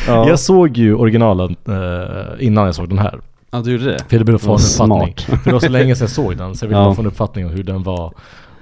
Ja. 0.06 0.28
Jag 0.28 0.38
såg 0.38 0.76
ju 0.76 0.94
originalen 0.94 1.56
innan 2.38 2.64
jag 2.66 2.74
såg 2.74 2.88
den 2.88 2.98
här. 2.98 3.20
Ja, 3.56 3.62
du 3.62 3.72
gjorde 3.72 3.84
det? 3.84 3.98
För 4.08 4.16
jag 4.16 4.24
ville 4.24 4.38
få 4.38 4.50
en 4.50 4.54
uppfattning. 4.54 5.14
smart. 5.16 5.20
För 5.42 5.44
det 5.44 5.52
var 5.52 5.60
så 5.60 5.68
länge 5.68 5.94
sedan 5.96 6.04
jag 6.04 6.10
såg 6.10 6.36
den, 6.36 6.54
så 6.54 6.64
jag 6.64 6.68
ville 6.68 6.80
Ja. 6.80 6.94
få 6.94 7.00
en 7.00 7.06
uppfattning 7.06 7.46
om 7.46 7.52
hur 7.52 7.62
den 7.62 7.82
var. 7.82 8.12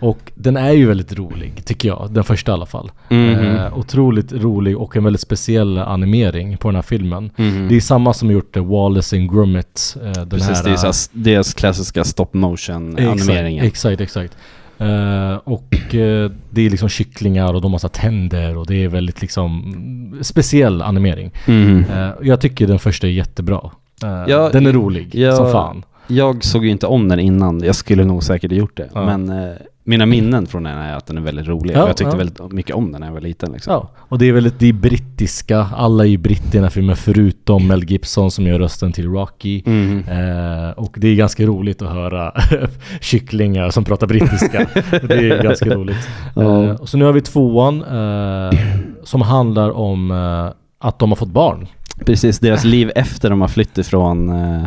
Och 0.01 0.33
den 0.35 0.57
är 0.57 0.73
ju 0.73 0.87
väldigt 0.87 1.13
rolig, 1.13 1.65
tycker 1.65 1.89
jag. 1.89 2.09
Den 2.11 2.25
första 2.25 2.53
i 2.53 2.55
alla 2.55 2.67
fall. 2.67 2.91
Mhm. 3.09 3.35
Eh, 3.57 3.79
otroligt 3.79 4.33
rolig 4.33 4.79
och 4.79 4.97
en 4.97 5.05
väldigt 5.05 5.21
speciell 5.21 5.79
animering 5.79 6.57
på 6.57 6.69
den 6.69 6.75
här 6.75 6.83
filmen. 6.83 7.31
Mhm. 7.37 7.69
Det 7.69 7.77
är 7.77 7.81
samma 7.81 8.13
som 8.15 8.31
gjort 8.31 8.57
eh, 8.57 8.65
Wallace 8.65 9.17
and 9.17 9.31
Gromit. 9.33 9.97
Eh, 10.05 10.11
den 10.13 10.29
Precis, 10.29 10.49
här, 10.49 10.65
det 10.65 10.71
är 10.71 10.77
så 10.77 10.87
här, 10.87 10.95
deras 11.25 11.55
klassiska 11.55 12.05
stop 12.05 12.27
motion 12.33 12.97
animeringen. 12.99 13.65
Exakt, 13.67 14.01
exakt. 14.01 14.37
Eh, 14.79 15.35
och 15.45 15.95
eh, 15.95 16.31
det 16.51 16.67
är 16.67 16.71
liksom 16.71 16.89
kycklingar 16.89 17.55
och 17.55 17.61
de 17.61 17.73
har 17.73 17.79
så 17.79 17.89
tänder 17.89 18.57
och 18.57 18.67
det 18.67 18.85
är 18.85 18.89
väldigt 18.89 19.21
liksom 19.21 19.63
mm, 19.63 20.25
speciell 20.25 20.83
animering. 20.83 21.31
Mhm. 21.47 21.85
Eh, 21.93 22.11
jag 22.23 22.41
tycker 22.41 22.67
den 22.67 22.79
första 22.79 23.07
är 23.07 23.11
jättebra. 23.11 23.71
Eh, 24.05 24.25
Ja, 24.29 24.51
den 24.53 24.67
är 24.67 24.73
rolig 24.73 25.15
ja, 25.15 25.33
som 25.33 25.53
fan. 25.53 25.85
Jag 26.07 26.45
såg 26.45 26.65
ju 26.65 26.71
inte 26.71 26.87
om 26.87 27.09
den 27.09 27.21
innan, 27.21 27.61
jag 27.65 27.75
skulle 27.75 28.05
nog 28.05 28.23
säkert 28.23 28.51
ha 28.51 28.59
gjort 28.59 28.77
det. 28.77 28.89
Ja. 28.95 29.07
Men 29.07 29.29
eh, 29.29 29.55
mina 29.87 30.07
minnen 30.07 30.47
från 30.47 30.63
den 30.63 30.79
är 30.79 30.97
att 30.97 31.07
den 31.07 31.17
är 31.17 31.23
väldigt 31.23 31.47
rolig. 31.47 31.77
Ja, 31.77 31.87
jag 31.87 31.97
tyckte 31.97 32.15
ja. 32.15 32.19
väldigt 32.19 32.53
mycket 32.53 32.77
om 32.77 32.93
den 32.93 33.01
när 33.01 33.09
jag 33.09 33.15
var 33.15 33.21
liten 33.21 33.53
liksom. 33.53 33.73
Ja, 33.73 33.91
och 33.97 34.19
det 34.19 34.29
är 34.29 34.33
väldigt, 34.33 34.59
det 34.59 34.69
är 34.69 34.73
brittiska, 34.73 35.67
alla 35.77 36.05
är 36.05 36.09
ju 36.09 36.17
britter 36.19 36.49
i 36.49 36.51
den 36.53 36.63
här 36.63 36.71
filmen 36.71 36.97
förutom 36.97 37.67
Mel 37.67 37.85
Gibson 37.85 38.31
som 38.31 38.47
gör 38.47 38.59
rösten 38.59 38.93
till 38.93 39.09
Rocky. 39.09 39.63
Mhm. 39.67 40.05
Eh, 40.09 40.71
och 40.71 40.97
det 40.99 41.09
är 41.09 41.15
ganska 41.15 41.47
roligt 41.47 41.83
att 41.83 41.91
höra 41.91 42.33
kycklingar 43.01 43.71
som 43.71 43.85
pratar 43.85 44.07
brittiska. 44.07 44.67
det 44.91 45.15
är 45.15 45.43
ganska 45.43 45.75
roligt. 45.75 46.09
Eh, 46.37 46.71
och 46.71 46.89
så 46.89 46.97
nu 46.97 47.05
har 47.05 47.13
vi 47.13 47.21
tvåan 47.21 47.83
eh, 47.83 48.59
som 49.03 49.23
handlar 49.23 49.71
om 49.71 50.11
eh, 50.11 50.64
att 50.85 50.99
de 50.99 51.11
har 51.11 51.17
fått 51.17 51.29
barn. 51.29 51.67
Precis, 52.07 52.39
deras 52.39 52.65
liv 52.65 52.91
efter 52.95 53.31
de 53.31 53.41
har 53.41 53.49
flytt 53.49 53.79
ifrån 53.79 54.29
eh, 54.29 54.65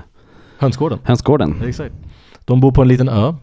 Hönsgården. 0.60 1.00
hönsgården. 1.04 1.56
Exakt. 1.68 1.94
De 2.46 2.60
bor 2.60 2.72
på 2.72 2.82
en 2.82 2.88
liten 2.88 3.10
ö. 3.10 3.28
Eh, 3.28 3.34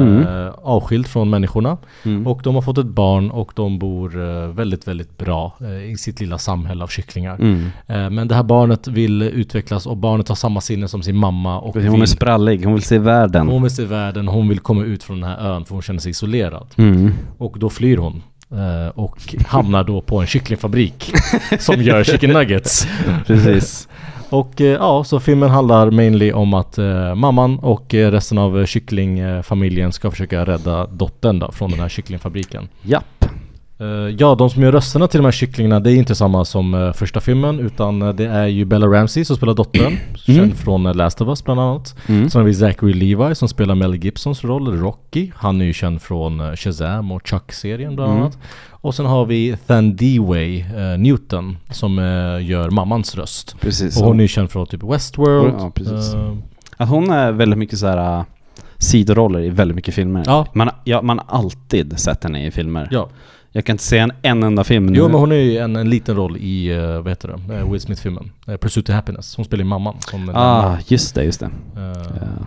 Mm. 0.00 0.52
Avskilt 0.62 1.08
från 1.08 1.30
människorna. 1.30 1.76
Mm. 2.04 2.26
Och 2.26 2.40
de 2.44 2.54
har 2.54 2.62
fått 2.62 2.78
ett 2.78 2.86
barn 2.86 3.30
och 3.30 3.52
de 3.56 3.78
bor 3.78 4.22
eh, 4.28 4.46
väldigt, 4.48 4.88
väldigt 4.88 5.18
bra 5.18 5.52
eh, 5.60 5.90
i 5.90 5.96
sitt 5.96 6.20
lilla 6.20 6.38
samhälle 6.38 6.84
av 6.84 6.88
kycklingar. 6.88 7.34
Mm. 7.34 7.66
Eh, 7.86 8.10
Men 8.10 8.28
det 8.28 8.34
här 8.34 8.42
barnet 8.42 8.88
vill 8.88 9.22
utvecklas 9.22 9.86
och 9.86 9.96
barnet 9.96 10.28
har 10.28 10.34
samma 10.36 10.60
sinne 10.60 10.88
som 10.88 11.02
sin 11.02 11.16
mamma 11.16 11.60
och 11.60 11.74
Hon 11.74 11.84
är 11.86 11.90
vill, 11.90 12.06
sprallig, 12.06 12.64
hon 12.64 12.74
vill 12.74 12.82
se 12.82 12.98
världen. 12.98 13.48
hon 13.48 13.62
vill 13.62 13.70
se 13.74 13.84
världen, 13.84 14.28
hon 14.28 14.48
vill 14.48 14.60
komma 14.60 14.82
ut 14.84 15.02
från 15.02 15.20
den 15.20 15.30
här 15.30 15.38
ön 15.48 15.64
för 15.64 15.74
hon 15.74 15.82
känner 15.82 16.00
sig 16.00 16.10
isolerad. 16.10 16.66
Mm. 16.76 17.10
Och 17.38 17.56
då 17.58 17.70
flyr 17.70 17.96
hon. 17.96 18.22
Eh, 18.52 18.88
Och 18.94 19.34
hamnar 19.46 19.84
då 19.84 20.00
på 20.00 20.20
en 20.20 20.26
kycklingfabrik 20.26 21.12
som 21.58 21.82
gör 21.82 22.04
chicken 22.04 22.30
nuggets. 22.30 22.86
Precis. 23.26 23.88
Och 24.32 24.60
eh, 24.60 24.66
ja, 24.66 25.04
så 25.04 25.20
filmen 25.20 25.50
handlar 25.50 25.90
mainly 25.90 26.32
om 26.32 26.54
att 26.54 26.78
eh, 26.78 27.14
mamman 27.14 27.58
och 27.58 27.94
eh, 27.94 28.10
resten 28.10 28.38
av 28.38 28.66
kycklingfamiljen 28.66 29.92
ska 29.92 30.10
försöka 30.10 30.44
rädda 30.44 30.86
dottern 30.86 31.38
då, 31.38 31.52
från 31.52 31.70
den 31.70 31.80
här 31.80 31.88
kycklingfabriken. 31.88 32.68
Japp. 32.82 33.24
Eh, 33.82 34.14
ja, 34.18 34.34
de 34.34 34.50
som 34.50 34.62
gör 34.62 34.72
rösterna 34.72 35.06
till 35.08 35.18
de 35.18 35.24
här 35.24 35.32
kycklingarna 35.32 35.80
det 35.80 35.92
är 35.92 35.94
inte 35.96 36.14
samma 36.14 36.44
som 36.44 36.74
eh, 36.74 36.92
första 36.92 37.20
filmen 37.20 37.60
utan 37.60 38.02
eh, 38.02 38.08
det 38.08 38.26
är 38.26 38.46
ju 38.46 38.64
Bella 38.64 38.86
Ramsey 38.86 39.24
som 39.24 39.36
spelar 39.36 39.54
dottern, 39.54 39.96
känd 40.14 40.56
från 40.56 40.86
eh, 40.86 40.94
Last 40.94 41.20
of 41.20 41.28
Us 41.28 41.44
bland 41.44 41.60
annat. 41.60 41.96
Mm. 42.08 42.30
Sen 42.30 42.40
har 42.40 42.46
vi 42.46 42.54
Zachary 42.54 42.92
Levi 42.92 43.34
som 43.34 43.48
spelar 43.48 43.74
Mel 43.74 43.94
Gibsons 43.94 44.44
roll, 44.44 44.78
Rocky. 44.80 45.30
Han 45.34 45.60
är 45.60 45.64
ju 45.64 45.72
känd 45.72 46.02
från 46.02 46.56
Shazam 46.56 47.12
och 47.12 47.22
Chuck-serien 47.28 47.96
bland 47.96 48.10
Mm. 48.10 48.22
annat. 48.22 48.38
Och 48.70 48.94
sen 48.94 49.06
har 49.06 49.26
vi 49.26 49.56
Thandeway 49.66 50.60
eh, 50.60 50.98
Newton 50.98 51.56
som 51.70 51.98
eh, 51.98 52.46
gör 52.50 52.70
mammans 52.70 53.14
röst. 53.16 53.56
Precis. 53.60 54.00
Och 54.00 54.06
hon 54.06 54.18
är 54.20 54.24
ju 54.24 54.28
känd 54.28 54.50
från 54.50 54.66
typ 54.66 54.82
Westworld. 54.82 55.54
Ja, 55.58 55.70
precis. 55.74 56.14
Eh, 56.14 56.34
Att 56.76 56.88
hon 56.88 57.10
är 57.10 57.32
väldigt 57.32 57.58
mycket 57.58 57.78
så 57.78 57.86
här 57.86 58.18
uh, 58.18 58.24
sidoroller 58.78 59.40
i 59.40 59.50
väldigt 59.50 59.74
mycket 59.76 59.94
filmer. 59.94 60.22
Ja. 60.26 60.46
Man, 60.52 60.70
ja, 60.84 61.02
man 61.02 61.18
har 61.18 61.38
alltid 61.38 61.98
sett 61.98 62.24
henne 62.24 62.46
i 62.46 62.50
filmer. 62.50 62.88
ja. 62.90 63.08
Jag 63.52 63.64
kan 63.64 63.74
inte 63.74 63.84
se 63.84 63.98
en, 63.98 64.12
en 64.22 64.42
enda 64.42 64.64
film 64.64 64.86
nu. 64.86 64.98
Jo 64.98 65.08
men 65.08 65.20
hon 65.20 65.32
är 65.32 65.36
ju 65.36 65.58
en, 65.58 65.76
en 65.76 65.90
liten 65.90 66.16
roll 66.16 66.36
i, 66.36 66.72
uh, 66.74 67.00
vad 67.00 67.08
heter 67.08 67.28
det, 67.48 67.54
uh, 67.54 67.70
Will 67.72 67.80
Smith-filmen. 67.80 68.30
Uh, 68.48 68.56
Pursuit 68.56 68.88
of 68.88 68.94
Happiness. 68.94 69.36
Hon 69.36 69.44
spelar 69.44 69.64
ju 69.64 69.68
mamman. 69.68 69.96
Som 70.00 70.28
Ah, 70.34 70.76
just 70.86 71.14
det, 71.14 71.24
just 71.24 71.40
det. 71.40 71.46
Eh, 71.76 71.82
Ja. 72.20 72.46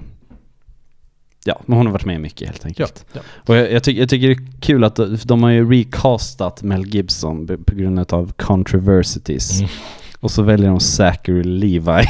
Ja, 1.47 1.61
men 1.65 1.77
hon 1.77 1.85
har 1.85 1.93
varit 1.93 2.05
med 2.05 2.21
mycket 2.21 2.47
helt 2.47 2.61
ja, 2.63 2.67
enkelt. 2.67 3.05
ja. 3.13 3.21
Och 3.35 3.55
jag, 3.55 3.71
jag, 3.71 3.83
tycker, 3.83 3.99
jag 4.01 4.09
tycker 4.09 4.27
det 4.27 4.33
är 4.33 4.47
kul 4.61 4.83
att 4.83 4.95
de, 4.95 5.17
de 5.23 5.43
har 5.43 5.49
ju 5.49 5.69
recastat 5.71 6.63
Mel 6.63 6.85
Gibson 6.85 7.47
på 7.65 7.75
grund 7.75 8.13
av 8.13 8.31
controversities. 8.37 9.59
Mm. 9.59 9.69
Och 10.19 10.31
så 10.31 10.41
väljer 10.43 10.69
de 10.69 10.79
Zachary 10.79 11.43
Levi 11.43 11.91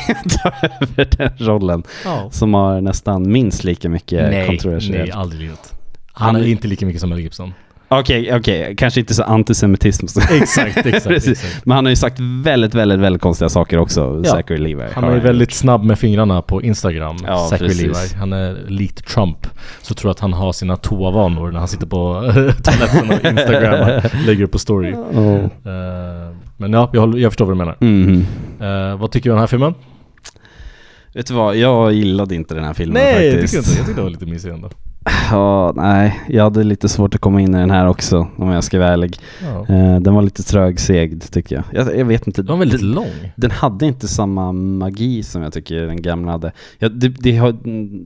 över 0.81 1.17
den 1.17 1.31
rollen. 1.47 1.83
Ja. 2.05 2.29
Som 2.31 2.53
har 2.53 2.81
nästan 2.81 3.31
minst 3.31 3.63
lika 3.63 3.89
mycket 3.89 4.23
Nej, 4.31 4.47
kontroversiellt. 4.47 4.97
nej, 4.99 5.11
aldrig 5.11 5.41
i 5.41 5.43
livet. 5.43 5.73
Han, 6.13 6.35
Han 6.35 6.43
är- 6.43 6.47
inte 6.47 6.67
lika 6.67 6.85
mycket 6.85 7.01
som 7.01 7.09
Mel 7.09 7.19
Gibson. 7.19 7.53
Okej, 7.87 8.35
okej. 8.35 8.75
Kanske 8.77 8.99
inte 8.99 9.13
så 9.13 9.23
antisemitism. 9.23 10.05
exakt, 10.31 10.77
exakt, 10.85 11.27
exakt. 11.27 11.65
Men 11.65 11.75
han 11.75 11.85
har 11.85 11.89
ju 11.89 11.95
sagt 11.95 12.19
väldigt, 12.19 12.73
väldigt, 12.73 12.99
väldigt 12.99 13.21
konstiga 13.21 13.49
saker 13.49 13.77
också, 13.77 14.21
Ja. 14.23 14.31
Zachary 14.31 14.57
Levi. 14.59 14.83
Han 14.93 15.03
är 15.03 15.11
jag 15.11 15.21
väldigt 15.21 15.53
snabb 15.53 15.83
med 15.83 15.99
fingrarna 15.99 16.41
på 16.41 16.61
Instagram, 16.63 17.17
Ja, 17.27 17.47
Zachary. 17.49 17.73
Levi. 17.73 17.93
Han 18.19 18.33
är 18.33 18.57
likt 18.67 19.07
Trump. 19.07 19.47
Så 19.81 19.93
tror 19.93 20.09
jag 20.09 20.13
att 20.13 20.19
han 20.19 20.33
har 20.33 20.53
sina 20.53 20.75
toavanor 20.77 21.51
när 21.51 21.59
han 21.59 21.67
sitter 21.67 21.87
på 21.87 22.31
toaletten 22.63 23.09
och 23.09 23.25
Instagram 23.39 24.01
lägger 24.25 24.43
upp 24.43 24.51
på 24.51 24.59
story. 24.59 24.93
Oh. 24.93 25.35
Eh, 25.43 26.31
men 26.57 26.73
ja, 26.73 26.89
jag, 26.93 27.19
jag 27.19 27.31
förstår 27.31 27.45
vad 27.45 27.53
du 27.55 27.57
menar. 27.57 27.75
Mhm. 27.79 28.25
Eh, 28.61 28.97
vad 28.99 29.11
tycker 29.11 29.29
du 29.29 29.31
om 29.31 29.35
den 29.35 29.39
här 29.41 29.47
filmen? 29.47 29.73
Vet 31.13 31.27
du 31.27 31.33
vad, 31.33 31.55
jag 31.55 31.93
gillade 31.93 32.35
inte 32.35 32.53
den 32.55 32.63
här 32.63 32.73
filmen 32.73 32.93
Nej, 33.03 33.25
jag 33.25 33.33
faktiskt. 33.33 33.53
tycker 33.53 33.57
inte. 33.67 33.79
Jag 33.79 33.85
tyckte 33.85 34.01
det 34.01 34.03
var 34.03 34.09
lite 34.09 34.25
mysig 34.25 34.49
ändå. 34.49 34.69
Ja, 35.31 35.73
nej, 35.75 36.19
jag 36.29 36.43
hade 36.43 36.63
lite 36.63 36.89
svårt 36.89 37.15
att 37.15 37.21
komma 37.21 37.41
in 37.41 37.55
i 37.55 37.57
den 37.57 37.71
här 37.71 37.87
också 37.87 38.27
om 38.37 38.49
jag 38.49 38.63
ska 38.63 38.79
vara 38.79 38.89
ärlig. 38.89 39.19
Ja. 39.43 39.75
Eh, 39.75 39.99
den 39.99 40.13
var 40.13 40.21
lite 40.21 40.43
trögsegd 40.43 41.23
tycker 41.31 41.55
jag. 41.55 41.63
jag. 41.71 41.99
Jag 41.99 42.05
vet 42.05 42.27
inte. 42.27 42.41
Den 42.41 42.51
var 42.51 42.57
väldigt 42.57 42.81
den, 42.81 42.91
lång. 42.91 43.31
den 43.35 43.51
hade 43.51 43.85
inte 43.85 44.07
samma 44.07 44.51
magi 44.51 45.23
som 45.23 45.41
jag 45.41 45.53
tycker 45.53 45.75
den 45.75 46.01
gamla 46.01 46.31
hade. 46.31 46.51
Ja, 46.79 46.89
det, 46.89 47.07
det, 47.07 47.37
har, 47.37 47.55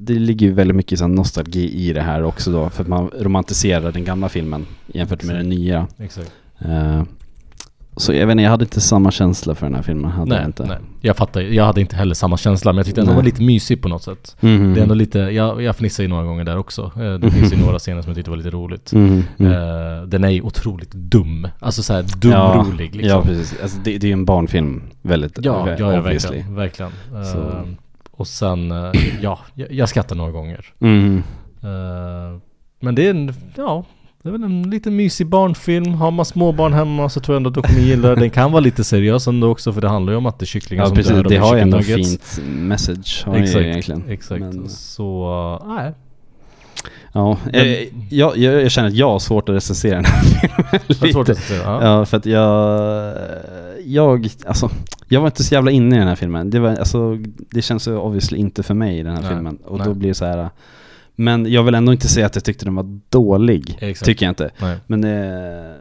det 0.05 0.13
ligger 0.13 0.47
ju 0.47 0.53
väldigt 0.53 0.75
mycket 0.75 0.99
sån 0.99 1.15
nostalgi 1.15 1.89
i 1.89 1.93
det 1.93 2.01
här 2.01 2.23
också 2.23 2.51
då, 2.51 2.69
för 2.69 2.81
att 2.81 2.87
man 2.89 3.09
romantiserar 3.19 3.91
den 3.91 4.03
gamla 4.03 4.29
filmen 4.29 4.65
jämfört 4.87 5.23
med 5.23 5.35
Exakt. 5.35 5.49
den 5.49 5.59
nya. 5.59 5.87
Exakt. 5.97 6.31
Eh, 6.59 7.03
så 7.99 8.13
jag 8.13 8.27
vet 8.27 8.31
inte, 8.31 8.43
jag 8.43 8.49
hade 8.51 8.63
inte 8.63 8.81
samma 8.81 9.11
känsla 9.11 9.55
för 9.55 9.65
den 9.65 9.75
här 9.75 9.81
filmen. 9.81 10.11
Hade 10.11 10.31
jag 10.35 10.39
Nej, 10.39 10.45
inte. 10.45 10.65
nej, 10.65 10.77
jag 11.01 11.17
fattar. 11.17 11.41
Jag 11.41 11.65
hade 11.65 11.81
inte 11.81 11.95
heller 11.95 12.13
samma 12.15 12.37
känsla, 12.37 12.73
men 12.73 12.77
jag 12.77 12.85
tyckte 12.85 13.01
den 13.01 13.15
var 13.15 13.23
lite 13.23 13.41
mysig 13.41 13.81
på 13.81 13.87
något 13.89 14.03
sätt. 14.03 14.35
Mhm. 14.39 14.73
Det 14.73 14.79
är 14.79 14.83
ändå 14.83 14.95
lite, 14.95 15.19
jag, 15.19 15.61
jag 15.61 15.75
fnissade 15.75 16.03
ju 16.03 16.09
några 16.09 16.23
gånger 16.23 16.43
där 16.43 16.57
också. 16.57 16.91
Eh, 16.95 17.13
Det 17.13 17.31
finns 17.31 17.53
ju 17.53 17.57
några 17.57 17.79
scener 17.79 18.01
som 18.01 18.09
jag 18.09 18.15
tyckte 18.15 18.29
var 18.29 18.37
lite 18.37 18.49
roligt. 18.49 18.93
Mhm, 18.93 19.23
mm. 19.37 19.51
Eh, 19.53 20.01
den 20.07 20.23
är 20.23 20.29
ju 20.29 20.41
otroligt 20.41 20.91
dum. 20.91 21.47
Alltså 21.59 21.83
såhär 21.83 22.03
dum 22.17 22.31
Ja, 22.31 22.65
liksom. 22.77 23.01
Ja, 23.01 23.21
precis. 23.21 23.61
Alltså, 23.61 23.77
det, 23.83 23.97
det 23.97 24.07
är 24.07 24.09
ju 24.09 24.13
en 24.13 24.25
barnfilm, 24.25 24.81
väldigt 25.01 25.39
Ja, 25.41 25.65
vä- 25.65 25.75
ja, 25.79 25.91
ja 25.93 25.99
obviously. 25.99 26.37
verkligen. 26.49 26.55
verkligen. 26.55 26.91
Så. 27.25 27.63
och 28.11 28.27
sen, 28.27 28.71
eh, 28.71 28.91
ja, 29.21 29.39
jag, 29.53 29.71
jag 29.71 29.89
skrattar 29.89 30.15
några 30.15 30.31
gånger. 30.31 30.65
Mhm. 30.79 31.23
Men 32.79 32.95
det 32.95 33.05
är 33.05 33.09
en, 33.09 33.33
ja, 33.55 33.85
det 34.23 34.29
är 34.29 34.31
väl 34.31 34.43
en 34.43 34.69
lite 34.69 34.91
mysig 34.91 35.27
barnfilm. 35.27 35.93
Har 35.93 36.11
man 36.11 36.25
småbarn 36.25 36.73
hemma 36.73 37.09
så 37.09 37.19
tror 37.19 37.33
jag 37.35 37.37
ändå 37.39 37.47
att 37.49 37.53
du 37.53 37.61
kommer 37.61 37.79
gilla 37.79 38.07
den. 38.09 38.19
Den 38.19 38.29
kan 38.29 38.51
vara 38.51 38.59
lite 38.59 38.83
seriös 38.83 39.27
ändå 39.27 39.49
också 39.51 39.73
för 39.73 39.81
det 39.81 39.89
handlar 39.89 40.13
ju 40.13 40.17
om 40.17 40.25
att 40.25 40.39
det 40.39 40.43
är 40.43 40.47
kycklingar 40.47 40.83
Ja, 40.83 40.87
som 40.87 40.95
precis. 40.97 41.11
dör 41.13 41.23
Det 41.23 41.37
har 41.37 41.55
ju 41.55 41.61
ändå 41.61 41.81
fint 41.81 42.39
message, 42.47 43.23
har 43.25 43.37
ju 43.37 43.43
Exakt, 43.43 43.65
egentligen. 43.65 44.03
exakt. 44.09 44.39
Men- 44.41 44.69
Så, 44.69 45.61
nej. 45.67 45.93
Ja, 47.13 47.37
Men- 47.45 47.55
eh, 47.55 47.77
jag, 48.09 48.37
jag, 48.37 48.61
jag 48.63 48.71
känner 48.71 48.87
att 48.87 48.95
jag 48.95 49.09
har 49.09 49.19
svårt 49.19 49.49
att 49.49 49.55
recensera 49.55 49.95
den 49.95 50.05
här 50.05 50.21
filmen 50.23 50.81
är 50.87 50.93
svårt 51.11 51.27
lite. 51.27 51.31
att 51.41 51.47
säga. 51.47 51.61
Ja. 51.63 51.83
Ja, 51.83 52.05
för 52.05 52.17
att 52.17 52.25
jag, 52.25 53.13
jag, 53.85 54.29
alltså, 54.47 54.69
jag 55.07 55.19
var 55.21 55.27
inte 55.27 55.43
så 55.43 55.53
jävla 55.53 55.71
inne 55.71 55.95
i 55.95 55.99
den 55.99 56.07
här 56.07 56.15
filmen. 56.15 56.49
Det, 56.49 56.59
var, 56.59 56.69
alltså, 56.75 57.17
det 57.51 57.61
känns 57.61 57.83
så 57.83 57.97
obviously 57.99 58.37
inte 58.37 58.63
för 58.63 58.73
mig 58.73 59.03
den 59.03 59.13
här 59.13 59.21
Nej, 59.21 59.29
filmen. 59.31 59.57
Och 59.65 59.77
nej. 59.77 59.87
då 59.87 59.93
blir 59.93 60.09
det 60.09 60.15
så 60.15 60.25
här. 60.25 60.49
Men 61.19 61.51
jag 61.51 61.63
vill 61.63 61.75
ändå 61.75 61.91
inte 61.91 62.07
säga 62.07 62.25
att 62.25 62.35
jag 62.35 62.43
tyckte 62.43 62.65
den 62.65 62.75
var 62.75 62.99
dålig. 63.09 63.77
Exakt. 63.81 64.05
Tycker 64.05 64.25
jag 64.25 64.31
inte. 64.31 64.49
Nej. 64.61 64.77
Men 64.87 65.03
eh, 65.03 65.75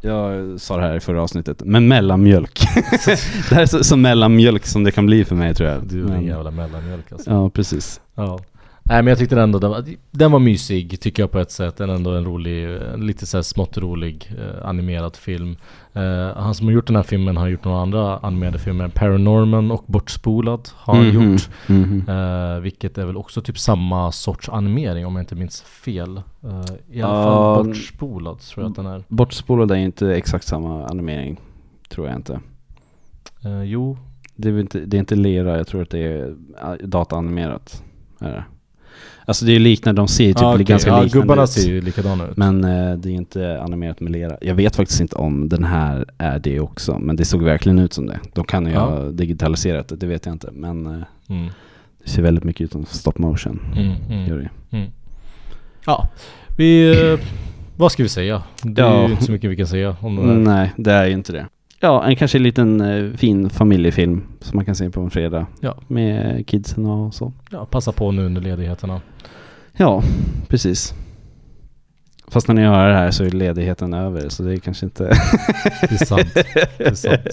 jag 0.00 0.60
sa 0.60 0.76
det 0.76 0.82
här 0.82 0.96
i 0.96 1.00
förra 1.00 1.22
avsnittet. 1.22 1.62
Men 1.64 1.88
mellanmjölk. 1.88 2.60
det 3.48 3.54
här 3.54 3.62
är 3.62 3.66
så, 3.66 3.84
så 3.84 3.96
mellanmjölk 3.96 4.66
som 4.66 4.84
det 4.84 4.90
kan 4.90 5.06
bli 5.06 5.24
för 5.24 5.34
mig 5.34 5.54
tror 5.54 5.68
jag. 5.68 5.88
Du 5.88 6.06
är 6.08 6.14
en 6.14 6.26
jävla 6.26 6.50
mellanmjölk 6.50 7.12
alltså. 7.12 7.30
Ja, 7.30 7.50
precis. 7.50 8.00
Ja. 8.14 8.40
Nej 8.84 9.02
men 9.02 9.06
jag 9.06 9.18
tyckte 9.18 9.40
ändå 9.40 9.58
den 9.58 9.70
var, 9.70 9.84
den 10.10 10.32
var 10.32 10.38
mysig 10.38 11.00
tycker 11.00 11.22
jag 11.22 11.30
på 11.30 11.38
ett 11.38 11.50
sätt. 11.50 11.76
Den 11.76 11.90
är 11.90 11.94
ändå 11.94 12.10
en 12.10 12.24
rolig, 12.24 12.68
lite 12.96 13.26
så 13.26 13.36
här 13.36 13.42
smått 13.42 13.78
rolig 13.78 14.32
eh, 14.38 14.68
animerad 14.68 15.16
film. 15.16 15.56
Eh, 15.92 16.36
han 16.36 16.54
som 16.54 16.66
har 16.66 16.72
gjort 16.74 16.86
den 16.86 16.96
här 16.96 17.02
filmen 17.02 17.36
har 17.36 17.48
gjort 17.48 17.64
några 17.64 17.80
andra 17.82 18.18
animerade 18.18 18.58
filmer. 18.58 18.88
Paranorman 18.88 19.70
och 19.70 19.84
Bortspolad 19.86 20.68
har 20.74 20.94
han 20.96 21.08
Mhm, 21.08 21.32
gjort. 21.32 21.48
mhm. 21.66 22.04
Eh, 22.08 22.60
vilket 22.60 22.98
är 22.98 23.06
väl 23.06 23.16
också 23.16 23.42
typ 23.42 23.58
samma 23.58 24.12
sorts 24.12 24.48
animering 24.48 25.06
om 25.06 25.16
jag 25.16 25.22
inte 25.22 25.34
minns 25.34 25.62
fel. 25.62 26.16
Eh, 26.16 26.64
I 26.90 27.02
alla 27.02 27.24
fall 27.24 27.64
Bortspolad 27.66 28.40
tror 28.40 28.64
jag 28.64 28.70
att 28.70 28.76
den 28.76 28.86
är. 28.86 29.04
Bortspolad 29.08 29.70
är 29.70 29.76
inte 29.76 30.14
exakt 30.14 30.44
samma 30.46 30.86
animering. 30.86 31.40
Tror 31.88 32.06
jag 32.08 32.16
inte. 32.16 32.40
Eh, 33.44 33.62
jo, 33.62 33.98
Det 34.36 34.48
är, 34.48 34.60
inte, 34.60 34.78
det 34.80 34.96
är 34.96 34.98
inte 34.98 35.14
lera, 35.14 35.56
jag 35.56 35.66
tror 35.66 35.82
att 35.82 35.90
det 35.90 35.98
är 35.98 36.34
ah, 36.62 36.76
dataanimerat. 36.84 37.82
Är 38.20 38.30
det. 38.30 38.44
Alltså 39.24 39.44
det 39.44 39.52
är 39.52 39.58
liknande, 39.58 40.00
de 40.00 40.08
ser 40.08 40.24
ju 40.24 40.32
typ 40.34 40.42
ah, 40.42 40.54
okej. 40.54 40.64
ganska 40.64 40.90
ja, 40.90 41.02
liknande 41.02 41.22
gubbarna 41.22 41.42
ut. 41.42 41.48
ser 41.50 41.68
ju 41.68 41.80
likadana 41.80 42.26
ut. 42.28 42.36
Men 42.36 42.64
eh, 42.64 42.96
det 42.96 43.08
är 43.08 43.12
inte 43.12 43.60
animerat 43.62 44.00
med 44.00 44.12
lera. 44.12 44.36
Jag 44.40 44.54
vet 44.54 44.76
faktiskt 44.76 45.00
inte 45.00 45.16
om 45.16 45.48
den 45.48 45.64
här 45.64 46.04
är 46.18 46.38
det 46.38 46.60
också, 46.60 46.98
men 46.98 47.16
det 47.16 47.24
såg 47.24 47.42
verkligen 47.42 47.78
ut 47.78 47.92
som 47.92 48.06
det. 48.06 48.18
De 48.34 48.44
kan 48.44 48.66
ju 48.66 48.72
Ja. 48.72 48.80
ha 48.80 49.04
digitaliserat 49.04 49.88
det, 49.88 49.96
det 49.96 50.06
vet 50.06 50.26
jag 50.26 50.34
inte. 50.34 50.48
Men 50.52 50.86
eh, 50.86 51.02
Mm. 51.28 51.48
det 52.04 52.10
ser 52.10 52.22
väldigt 52.22 52.44
mycket 52.44 52.64
ut 52.64 52.72
som 52.72 52.84
stop 52.84 53.12
motion. 53.16 53.60
Mm, 53.76 53.92
mm. 54.10 54.28
Gör 54.28 54.38
det. 54.70 54.76
Mm. 54.76 54.90
Ja, 55.86 56.08
vi... 56.56 56.90
eh, 57.12 57.18
vad 57.76 57.92
ska 57.92 58.02
vi 58.02 58.08
säga? 58.08 58.42
Det 58.62 58.82
är 58.82 58.86
Ja. 58.86 59.04
ju 59.06 59.10
inte 59.10 59.24
så 59.24 59.32
mycket 59.32 59.50
vi 59.50 59.56
kan 59.56 59.66
säga 59.66 59.96
om 60.00 60.16
den 60.16 60.46
här. 60.46 60.54
Nej, 60.54 60.72
det 60.76 60.92
är 60.92 61.06
ju 61.06 61.12
inte 61.12 61.32
det. 61.32 61.46
Ja, 61.84 62.04
en 62.04 62.16
kanske 62.16 62.38
en 62.38 62.42
liten 62.42 62.80
eh, 62.80 63.12
fin 63.16 63.50
familjefilm 63.50 64.22
som 64.40 64.56
man 64.56 64.64
kan 64.64 64.74
se 64.74 64.90
på 64.90 65.00
en 65.00 65.10
fredag. 65.10 65.46
Ja. 65.60 65.76
Med 65.88 66.46
kidsen 66.46 66.86
och 66.86 67.14
så. 67.14 67.32
Ja, 67.50 67.66
passa 67.66 67.92
på 67.92 68.10
nu 68.10 68.26
under 68.26 68.40
ledigheterna. 68.40 69.00
Ja, 69.72 70.02
precis. 70.48 70.94
Fast 72.32 72.48
när 72.48 72.54
ni 72.54 72.62
hör 72.62 72.88
det 72.88 72.94
här 72.94 73.10
så 73.10 73.24
är 73.24 73.30
ledigheten 73.30 73.94
över 73.94 74.28
så 74.28 74.42
det 74.42 74.52
är 74.52 74.56
kanske 74.56 74.86
inte... 74.86 75.04
Det 75.80 76.00
är 76.00 76.04
sant. 76.04 76.34
Det 76.78 76.84
är 76.84 76.94
sant. 76.94 77.26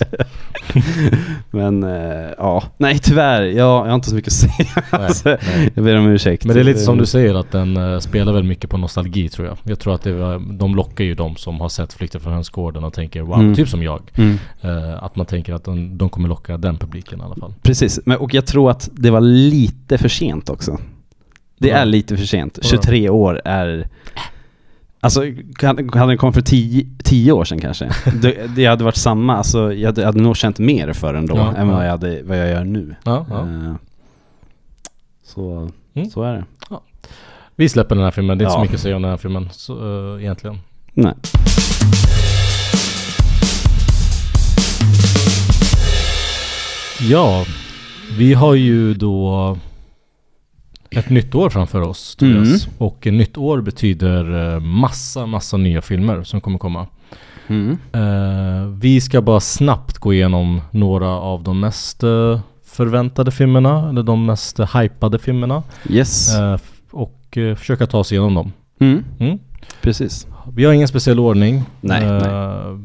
Men 1.52 1.84
eh, 1.84 2.30
ja, 2.38 2.64
nej 2.78 3.00
tyvärr. 3.00 3.42
Jag, 3.42 3.56
jag 3.58 3.86
har 3.86 3.96
inte 3.96 4.10
så 4.10 4.16
mycket 4.16 4.28
att 4.28 4.34
säga. 4.34 4.84
Alltså. 4.92 5.38
Jag 5.76 5.84
ber 5.86 5.96
om 5.98 6.08
ursäkt. 6.08 6.46
Men 6.46 6.54
det 6.56 6.60
är 6.60 6.64
lite 6.64 6.80
som 6.80 6.98
du 6.98 7.06
säger 7.06 7.36
att 7.36 7.52
den 7.52 7.78
eh, 7.78 8.00
spelar 8.00 8.34
väl 8.34 8.44
mycket 8.44 8.70
på 8.70 8.78
nostalgi 8.78 9.30
tror 9.30 9.48
jag. 9.48 9.58
Jag 9.64 9.80
tror 9.80 9.96
att 9.96 10.02
det 10.02 10.40
de 10.40 10.76
lockar 10.76 11.04
ju 11.04 11.16
de 11.16 11.36
som 11.36 11.62
har 11.62 11.70
sett 11.70 11.94
Flykten 11.94 12.22
från 12.22 12.34
hönsgården 12.34 12.84
och 12.84 12.94
tänker 12.94 13.22
wow, 13.22 13.40
Mm. 13.40 13.56
typ 13.56 13.70
som 13.70 13.84
jag. 13.84 14.02
Mm. 14.16 14.38
Eh, 14.62 15.04
att 15.04 15.16
man 15.16 15.26
tänker 15.26 15.54
att 15.54 15.64
de, 15.64 15.98
de 15.98 16.10
kommer 16.10 16.30
locka 16.30 16.58
den 16.58 16.78
publiken 16.78 17.20
i 17.20 17.24
alla 17.24 17.36
fall. 17.36 17.54
Precis, 17.62 18.00
men, 18.06 18.18
och 18.18 18.34
jag 18.34 18.46
tror 18.46 18.72
att 18.72 18.90
det 18.94 19.12
var 19.12 19.22
lite 19.22 19.98
för 19.98 20.10
sent 20.10 20.50
också. 20.50 20.78
Det 21.58 21.68
Ja. 21.68 21.76
är 21.76 21.86
lite 21.86 22.18
för 22.18 22.26
sent. 22.26 22.60
Ja. 22.62 22.70
23 22.70 23.10
år 23.10 23.42
är... 23.46 23.88
Alltså, 25.02 25.22
hade 25.62 26.06
den 26.08 26.18
kommit 26.18 26.36
för 26.36 26.42
10, 26.42 26.86
10 27.04 27.32
år 27.32 27.46
sedan 27.46 27.60
kanske, 27.62 27.90
det, 28.22 28.56
det 28.56 28.66
hade 28.66 28.84
varit 28.84 28.96
samma. 28.96 29.36
Alltså, 29.38 29.74
jag 29.74 29.88
hade, 29.88 30.02
jag 30.02 30.06
hade 30.08 30.22
nog 30.22 30.38
känt 30.38 30.60
mer 30.60 30.94
för 30.94 31.14
den 31.14 31.26
då, 31.26 31.36
Ja, 31.38 31.56
än 31.56 31.68
ja. 31.68 31.76
vad 31.76 31.86
jag, 31.86 31.92
hade, 31.92 32.24
vad 32.24 32.38
jag 32.38 32.50
gör 32.50 32.64
nu. 32.64 32.96
Ja. 33.04 33.26
Eh, 33.32 33.74
Så, 35.26 35.70
Mm. 35.94 36.10
så 36.10 36.24
är 36.24 36.34
det. 36.34 36.44
Vi 37.56 37.70
släpper 37.70 37.96
den 37.96 38.04
här 38.04 38.12
filmen. 38.12 38.38
Det 38.38 38.44
är 38.44 38.46
inte 38.46 38.54
så 38.54 38.62
mycket 38.62 38.76
att 38.76 38.82
säga 38.82 38.96
om 38.96 39.02
den 39.02 39.12
här 39.12 39.18
filmen 39.18 39.50
så, 39.52 40.14
eh, 40.16 40.22
egentligen. 40.24 40.58
Nej. 40.94 41.14
Ja, 47.10 47.46
vi 48.18 48.34
har 48.34 48.54
ju 48.54 48.94
då 48.94 49.58
ett 50.92 51.10
nytt 51.10 51.36
år 51.36 51.50
framför 51.50 51.82
oss 51.82 52.16
Tobias. 52.16 52.66
Mm. 52.66 52.76
Och 52.78 53.08
ett 53.08 53.14
nytt 53.14 53.38
år 53.38 53.62
betyder 53.62 54.54
eh, 54.54 54.60
massa, 54.60 55.26
massa 55.26 55.58
nya 55.58 55.82
filmer 55.82 56.24
som 56.24 56.42
kommer 56.42 56.60
komma. 56.60 56.88
Mm. 57.48 57.78
Eh, 57.94 58.68
vi 58.80 59.02
ska 59.02 59.22
bara 59.22 59.40
snabbt 59.40 59.98
gå 59.98 60.14
igenom 60.14 60.62
några 60.72 61.08
av 61.10 61.44
de 61.44 61.60
mest 61.60 62.04
eh, 62.04 62.40
förväntade 62.66 63.32
filmerna, 63.32 63.90
eller 63.90 64.04
de 64.04 64.26
mest 64.26 64.60
hypade 64.60 65.20
filmerna. 65.20 65.64
Yes. 65.90 66.30
och 66.92 67.38
försöka 67.58 67.88
ta 67.88 67.98
oss 67.98 68.12
igenom 68.12 68.34
dem. 68.34 68.52
Mm. 68.80 69.04
Mm. 69.20 69.40
Precis. 69.82 70.28
Vi 70.54 70.66
har 70.66 70.74
ingen 70.74 70.88
speciell 70.88 71.20
ordning. 71.20 71.64
Nej, 71.82 72.04
Eh, 72.04 72.78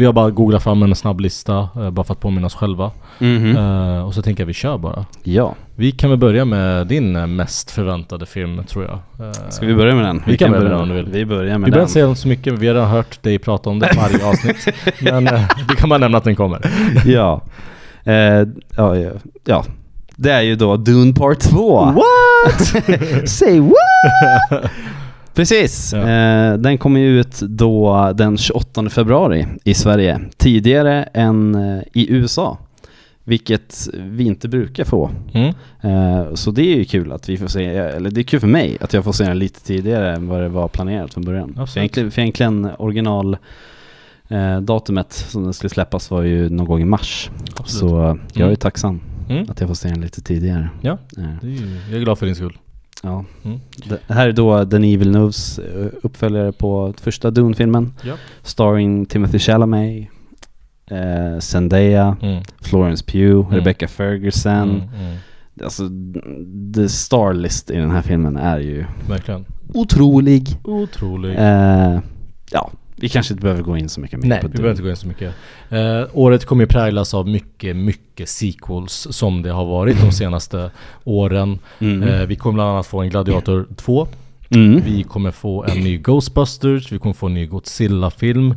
Vi 0.00 0.06
har 0.06 0.12
bara 0.12 0.30
googlat 0.30 0.62
fram 0.62 0.82
en 0.82 0.94
snabb 0.94 1.20
lista, 1.20 1.68
eh, 1.76 1.90
bara 1.90 2.04
för 2.04 2.12
att 2.14 2.20
påminna 2.20 2.46
oss 2.46 2.54
själva. 2.54 2.90
Mhm. 3.18 3.56
Eh, 3.56 4.06
och 4.06 4.14
så 4.14 4.22
tänker 4.22 4.42
jag 4.42 4.46
vi 4.46 4.52
kör 4.52 4.78
bara. 4.78 5.06
Ja. 5.22 5.54
Vi 5.76 5.92
kan 5.92 6.10
väl 6.10 6.18
börja 6.18 6.44
med 6.44 6.86
din 6.86 7.16
eh, 7.16 7.26
mest 7.26 7.70
förväntade 7.70 8.26
film 8.26 8.64
tror 8.64 8.84
jag. 8.84 8.98
Ska 9.52 9.66
vi 9.66 9.74
börja 9.74 9.94
med 9.94 10.04
den? 10.04 10.22
Vi 10.26 10.36
kan 10.36 10.50
börja 10.50 10.62
med 10.62 10.72
den 10.72 10.80
om 10.80 10.88
du 10.88 10.94
vill. 10.94 11.08
Vi 11.12 11.24
börjar 11.26 11.44
med 11.44 11.50
Vi 11.52 11.52
den. 11.52 11.70
behöver 11.70 11.80
inte 11.80 11.92
säga 11.92 12.14
så 12.14 12.28
mycket, 12.28 12.52
vi 12.58 12.66
har 12.68 12.74
redan 12.74 12.88
hört 12.90 13.22
dig 13.22 13.38
prata 13.38 13.70
om 13.70 13.78
det 13.78 13.90
varje 13.96 14.26
avsnitt. 14.28 14.68
Men 15.00 15.24
vi 15.68 15.76
kan 15.76 15.88
bara 15.88 15.98
nämna 15.98 16.18
att 16.18 16.24
den 16.24 16.36
kommer. 16.36 16.60
ja. 17.04 17.42
Eh, 18.04 18.14
ja, 18.76 18.96
ja. 18.96 19.10
Ja. 19.44 19.64
Det 20.16 20.30
är 20.32 20.40
ju 20.42 20.56
då 20.56 20.76
Dune 20.76 21.14
Part 21.14 21.38
2. 21.40 21.84
What? 21.84 22.84
Say 23.30 23.60
what? 23.60 24.70
Precis. 25.34 25.92
Ja. 25.92 25.98
Eh, 26.08 26.54
den 26.58 26.78
kommer 26.78 27.00
ut 27.00 27.40
då 27.40 28.12
den 28.14 28.38
28 28.38 28.88
februari 28.90 29.46
i 29.64 29.74
Sverige. 29.74 30.20
Tidigare 30.36 31.02
än 31.02 31.54
eh, 31.54 31.82
i 31.92 32.12
USA. 32.12 32.58
Vilket 33.24 33.88
vi 33.94 34.24
inte 34.24 34.48
brukar 34.48 34.84
få. 34.84 35.10
Mm. 35.32 35.54
Eh, 35.80 36.34
så 36.34 36.50
det 36.50 36.62
är 36.62 36.76
ju 36.76 36.84
kul 36.84 37.12
att 37.12 37.28
vi 37.28 37.36
får 37.36 37.46
se, 37.46 37.64
eller 37.66 38.10
det 38.10 38.20
är 38.20 38.22
kul 38.22 38.40
för 38.40 38.46
mig 38.46 38.76
att 38.80 38.92
jag 38.92 39.04
får 39.04 39.12
se 39.12 39.24
den 39.24 39.38
lite 39.38 39.60
tidigare 39.64 40.14
än 40.16 40.28
vad 40.28 40.40
det 40.40 40.48
var 40.48 40.68
planerat 40.68 41.14
från 41.14 41.24
början. 41.24 41.48
Absolut. 41.58 41.70
För 41.72 41.80
egentligen, 41.80 42.10
för 42.10 42.20
egentligen 42.22 42.70
original 42.78 43.36
eh, 44.28 44.60
datumet 44.60 45.12
som 45.12 45.44
den 45.44 45.52
skulle 45.52 45.70
släppas 45.70 46.10
var 46.10 46.22
ju 46.22 46.48
någon 46.48 46.66
gång 46.66 46.80
i 46.82 46.84
mars. 46.84 47.30
Absolut. 47.56 47.80
Så 47.90 48.18
jag 48.32 48.40
är 48.42 48.44
Mm. 48.44 48.56
tacksam 48.56 49.00
Mm. 49.28 49.46
att 49.50 49.60
jag 49.60 49.68
får 49.68 49.74
se 49.74 49.88
den 49.88 50.00
lite 50.00 50.20
tidigare. 50.20 50.68
Ja. 50.80 50.98
Eh, 51.18 51.24
är 51.24 51.90
jag 51.90 52.00
är 52.00 52.04
glad 52.04 52.18
för 52.18 52.26
din 52.26 52.34
skull. 52.34 52.58
Ja. 53.02 53.24
Mm. 53.44 53.60
Det 53.88 54.14
här 54.14 54.28
är 54.28 54.32
då 54.32 54.64
Denis 54.64 55.00
Villeneuves 55.00 55.58
eh, 55.58 55.86
uppföljare 56.02 56.52
på 56.52 56.94
första 57.00 57.30
Dune-filmen. 57.30 57.92
Ja. 58.02 58.14
Starring 58.42 59.06
Timothy 59.06 59.38
Chalamet, 59.38 60.08
eh, 60.90 61.38
Zendaya, 61.40 62.16
Mm. 62.22 62.42
Florence 62.60 63.04
Pugh, 63.04 63.46
Mm. 63.46 63.54
Rebecca 63.58 63.88
Ferguson. 63.88 64.52
Mm. 64.70 64.80
Mm. 64.80 65.16
alltså 65.64 65.82
the 66.74 66.88
star 66.88 67.32
list 67.34 67.70
i 67.70 67.76
den 67.76 67.90
här 67.90 68.02
filmen 68.02 68.36
är 68.36 68.58
ju 68.58 68.84
Verkligen. 69.08 69.44
otrolig. 69.74 70.58
Otrolig. 70.64 71.34
Eh, 71.38 72.00
ja, 72.50 72.70
vi 73.00 73.08
kanske 73.08 73.34
inte 73.34 73.42
behöver 73.42 73.62
gå 73.62 73.76
in 73.76 73.88
så 73.88 74.00
mycket 74.00 74.18
mer 74.20 74.28
Nej, 74.28 74.40
på 74.40 74.46
vi 74.46 74.52
det. 74.52 74.56
behöver 74.56 74.70
inte 74.70 74.82
gå 74.82 74.90
in 74.90 74.96
så 74.96 75.08
mycket. 75.08 75.34
Eh, 75.68 76.02
året 76.12 76.44
kommer 76.44 76.62
ju 76.62 76.66
präglas 76.66 77.14
av 77.14 77.28
mycket, 77.28 77.76
mycket 77.76 78.28
sequels 78.28 79.06
som 79.10 79.42
det 79.42 79.50
har 79.50 79.64
varit 79.64 80.00
de 80.00 80.12
senaste 80.12 80.70
åren. 81.04 81.58
Mm. 81.78 82.02
Eh, 82.08 82.26
vi 82.26 82.36
kommer 82.36 82.54
bland 82.54 82.70
annat 82.70 82.86
få 82.86 83.00
en 83.00 83.10
Gladiator 83.10 83.66
2. 83.76 84.08
Mm. 84.50 84.82
Vi 84.84 85.02
kommer 85.02 85.30
få 85.30 85.64
en 85.64 85.80
ny 85.80 85.98
Ghostbusters. 85.98 86.92
Vi 86.92 86.98
kommer 86.98 87.14
få 87.14 87.26
en 87.26 87.34
ny 87.34 87.46
Godzilla-film. 87.46 88.54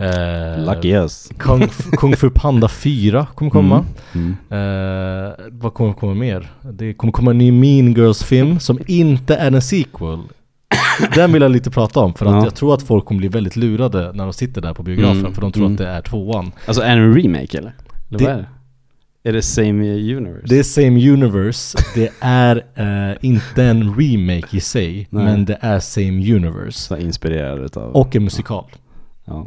Eh, 0.00 0.64
Lucky 0.64 0.88
us. 0.92 1.30
Kung, 1.38 1.68
Kung 1.92 2.16
Fu 2.16 2.30
Panda 2.30 2.68
4 2.68 3.26
kommer 3.34 3.50
komma. 3.50 3.84
Mm. 4.14 4.36
Eh, 4.50 5.32
vad 5.50 5.74
kommer 5.74 5.92
komma 5.92 6.14
mer? 6.14 6.48
Det 6.72 6.94
kommer 6.94 7.12
komma 7.12 7.30
en 7.30 7.38
ny 7.38 7.52
Mean 7.52 7.94
Girls-film 7.94 8.60
som 8.60 8.78
inte 8.86 9.34
är 9.36 9.50
en 9.52 9.62
sequel. 9.62 10.18
Den 11.14 11.32
vill 11.32 11.42
jag 11.42 11.50
lite 11.50 11.70
prata 11.70 12.00
om 12.00 12.14
för 12.14 12.26
att 12.26 12.32
Ja. 12.32 12.44
jag 12.44 12.54
tror 12.54 12.74
att 12.74 12.82
folk 12.82 13.04
kommer 13.04 13.18
bli 13.18 13.28
väldigt 13.28 13.56
lurade 13.56 14.12
när 14.12 14.24
de 14.24 14.32
sitter 14.32 14.60
där 14.60 14.74
på 14.74 14.82
biografen 14.82 15.18
Mm, 15.18 15.34
för 15.34 15.40
de 15.42 15.52
tror 15.52 15.64
mm. 15.64 15.72
att 15.74 15.78
det 15.78 15.88
är 15.88 16.02
tvåan. 16.02 16.52
Alltså 16.66 16.82
är 16.82 16.96
det 16.96 17.02
en 17.02 17.14
remake 17.14 17.58
eller? 17.58 17.74
eller 18.08 18.18
Det- 18.18 18.24
vad 18.24 18.32
är 18.32 18.36
det? 18.38 18.48
Är 19.22 19.32
det 19.32 19.42
same 19.42 19.92
universe? 20.16 20.46
Det 20.46 20.58
är 20.58 20.62
same 20.62 21.10
universe, 21.12 21.78
det 21.94 22.10
är 22.20 22.56
eh, 23.10 23.16
inte 23.20 23.64
en 23.64 23.94
remake 23.94 24.56
i 24.56 24.60
sig, 24.60 25.06
Nej. 25.10 25.24
men 25.24 25.44
det 25.44 25.58
är 25.60 25.80
same 25.80 26.34
universe. 26.34 26.78
Så 26.78 26.96
inspirerad 26.96 27.64
utav... 27.64 27.92
Och 27.92 28.16
en 28.16 28.24
musikal. 28.24 28.64
Ja, 29.24 29.46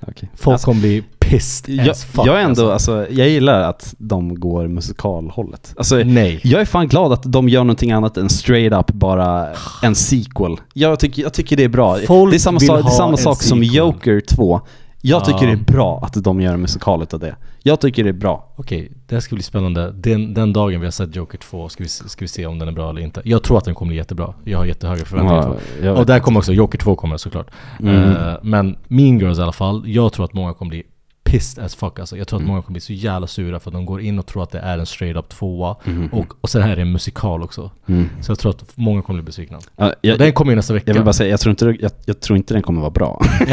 okej. 0.00 0.28
Folk 0.34 0.52
Alltså, 0.52 0.64
kommer 0.64 0.80
bli 0.80 1.02
pissed 1.28 1.74
jag, 1.74 1.88
as 1.88 2.04
fuck 2.04 2.26
jag 2.26 2.40
är 2.40 2.44
ändå, 2.44 2.70
alltså. 2.70 3.06
jag 3.10 3.28
gillar 3.28 3.60
att 3.60 3.94
de 3.98 4.40
går 4.40 4.68
musikalhållet. 4.68 5.74
Alltså, 5.76 5.96
Nej. 5.96 6.40
jag 6.44 6.60
är 6.60 6.64
fan 6.64 6.88
glad 6.88 7.12
att 7.12 7.32
de 7.32 7.48
gör 7.48 7.64
någonting 7.64 7.92
annat 7.92 8.16
än 8.16 8.28
straight 8.28 8.72
up 8.72 8.86
bara 8.92 9.48
en 9.82 9.94
sequel. 9.94 10.56
Jag 10.74 11.00
tycker, 11.00 11.22
jag 11.22 11.32
tycker 11.32 11.56
det 11.56 11.64
är 11.64 11.68
bra. 11.68 11.98
Folk 12.06 12.32
det 12.32 12.36
är 12.36 12.38
samma, 12.38 12.58
vill 12.58 12.68
sak, 12.68 12.82
det 12.82 12.88
är 12.88 12.90
samma 12.90 13.16
sak 13.16 13.42
som 13.42 13.58
sequel. 13.58 13.76
Joker 13.76 14.20
2. 14.20 14.60
Jag 15.00 15.24
tycker 15.24 15.42
Ja. 15.42 15.46
det 15.46 15.52
är 15.52 15.72
bra 15.72 16.00
att 16.02 16.24
de 16.24 16.40
gör 16.40 16.54
en 16.54 16.60
musikal 16.60 17.02
utav 17.02 17.20
det. 17.20 17.36
Jag 17.62 17.80
tycker 17.80 18.04
det 18.04 18.10
är 18.10 18.12
bra. 18.12 18.54
Okej, 18.56 18.92
det 19.06 19.14
här 19.14 19.20
ska 19.20 19.34
bli 19.34 19.42
spännande. 19.42 19.92
Den, 19.92 20.34
den 20.34 20.52
dagen 20.52 20.80
vi 20.80 20.86
har 20.86 20.90
sett 20.90 21.16
Joker 21.16 21.38
2 21.38 21.68
ska 21.68 21.82
vi, 21.82 21.88
ska 21.88 22.24
vi 22.24 22.28
se 22.28 22.46
om 22.46 22.58
den 22.58 22.68
är 22.68 22.72
bra 22.72 22.90
eller 22.90 23.00
inte. 23.00 23.22
Jag 23.24 23.42
tror 23.42 23.58
att 23.58 23.64
den 23.64 23.74
kommer 23.74 23.88
bli 23.88 23.96
jättebra. 23.96 24.34
Jag 24.44 24.58
har 24.58 24.64
jättehöga 24.64 25.04
förväntningar. 25.04 25.56
jag 25.82 25.98
Och 25.98 26.06
där 26.06 26.20
kommer 26.20 26.38
också, 26.38 26.52
Joker 26.52 26.78
2 26.78 26.96
kommer 26.96 27.16
såklart. 27.16 27.50
Mm. 27.80 28.16
Eh, 28.16 28.34
men 28.42 28.76
Mean 28.88 29.18
Girls 29.18 29.38
i 29.38 29.42
alla 29.42 29.52
fall, 29.52 29.82
jag 29.86 30.12
tror 30.12 30.24
att 30.24 30.34
många 30.34 30.54
kommer 30.54 30.70
bli 30.70 30.82
pissed 31.30 31.64
as 31.64 31.74
fuck 31.74 31.98
alltså. 31.98 32.16
Jag 32.16 32.28
tror 32.28 32.36
att 32.36 32.40
Mm. 32.40 32.48
många 32.48 32.62
kommer 32.62 32.72
bli 32.74 32.80
så 32.80 32.92
jävla 32.92 33.26
sura 33.26 33.60
för 33.60 33.70
att 33.70 33.74
de 33.74 33.86
går 33.86 34.00
in 34.00 34.18
och 34.18 34.26
tror 34.26 34.42
att 34.42 34.50
det 34.50 34.58
är 34.58 34.78
en 34.78 34.86
straight 34.86 35.16
up 35.16 35.28
tvåa. 35.28 35.76
Mhm. 35.84 36.06
Och, 36.12 36.26
och 36.40 36.50
sen 36.50 36.62
här 36.62 36.76
är 36.76 36.80
en 36.80 36.92
musikal 36.92 37.42
också. 37.42 37.70
Mm. 37.86 38.08
Så 38.20 38.30
jag 38.30 38.38
tror 38.38 38.50
att 38.50 38.64
många 38.74 39.02
kommer 39.02 39.20
bli 39.22 39.26
besvikna. 39.26 39.58
Ja, 39.76 39.94
jag, 40.00 40.12
och 40.12 40.18
den 40.18 40.32
kommer 40.32 40.52
ju 40.52 40.56
nästa 40.56 40.74
vecka. 40.74 40.84
jag 40.86 40.94
vill 40.94 41.04
bara 41.04 41.12
säga, 41.12 41.30
jag 41.30 41.40
tror 41.40 41.50
inte, 41.50 41.76
jag, 41.80 41.90
jag 42.04 42.20
tror 42.20 42.36
inte 42.36 42.54
den 42.54 42.62
kommer 42.62 42.80
vara 42.80 42.90
bra. 42.90 43.22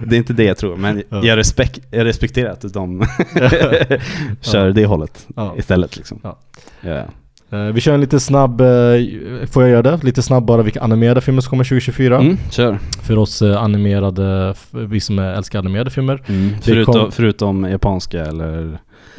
det 0.00 0.16
är 0.16 0.18
inte 0.18 0.32
det 0.32 0.44
jag 0.44 0.56
tror, 0.58 0.76
men 0.76 1.02
Ja. 1.08 1.24
jag, 1.24 1.36
respek, 1.38 1.78
jag 1.90 2.04
respekterar 2.04 2.50
att 2.50 2.72
de 2.74 3.00
kör 4.40 4.70
det 4.70 4.86
hållet 4.86 5.26
Ja. 5.36 5.54
istället 5.58 5.96
liksom. 5.96 6.20
Ja. 6.22 6.38
Eh, 7.52 7.58
vi 7.60 7.80
kör 7.80 7.94
en 7.94 8.00
lite 8.00 8.20
snabb, 8.20 8.60
eh, 8.60 8.66
får 9.50 9.62
jag 9.62 9.70
göra 9.70 9.82
det? 9.82 10.04
Lite 10.04 10.22
snabb 10.22 10.44
bara 10.44 10.62
vilka 10.62 10.80
animerade 10.80 11.20
filmer 11.20 11.40
som 11.40 11.50
kommer 11.50 11.64
2024. 11.64 12.18
Mm, 12.18 12.38
kör. 12.50 12.78
För 13.02 13.18
oss 13.18 13.42
eh, 13.42 13.62
animerade, 13.62 14.54
vi 14.70 15.00
som 15.00 15.18
älskar 15.18 15.58
animerade 15.58 15.90
filmer. 15.90 16.22
Mm. 16.26 16.50
Förutom, 16.62 16.94
kom- 16.94 17.12
förutom 17.12 17.64
japanska 17.70 18.20
eller 18.20 18.78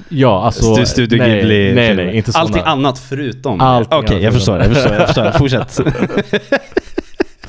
Ja, 0.09 0.43
alltså... 0.43 0.65
Stu- 0.65 0.85
Studio 0.85 1.17
nej, 1.17 1.35
Ghibli? 1.35 1.73
Nej, 1.75 1.95
nej, 1.95 2.17
inte 2.17 2.31
sådana. 2.31 2.47
Allting 2.47 2.63
annat 2.65 2.99
förutom? 2.99 3.61
Allting 3.61 3.97
Okej, 3.99 4.09
annat 4.11 4.23
jag 4.23 4.33
förstår, 4.33 4.57
jag 4.59 4.67
förstår, 4.73 4.93
jag 4.93 5.07
förstår. 5.07 5.31
Fortsätt. 5.31 5.79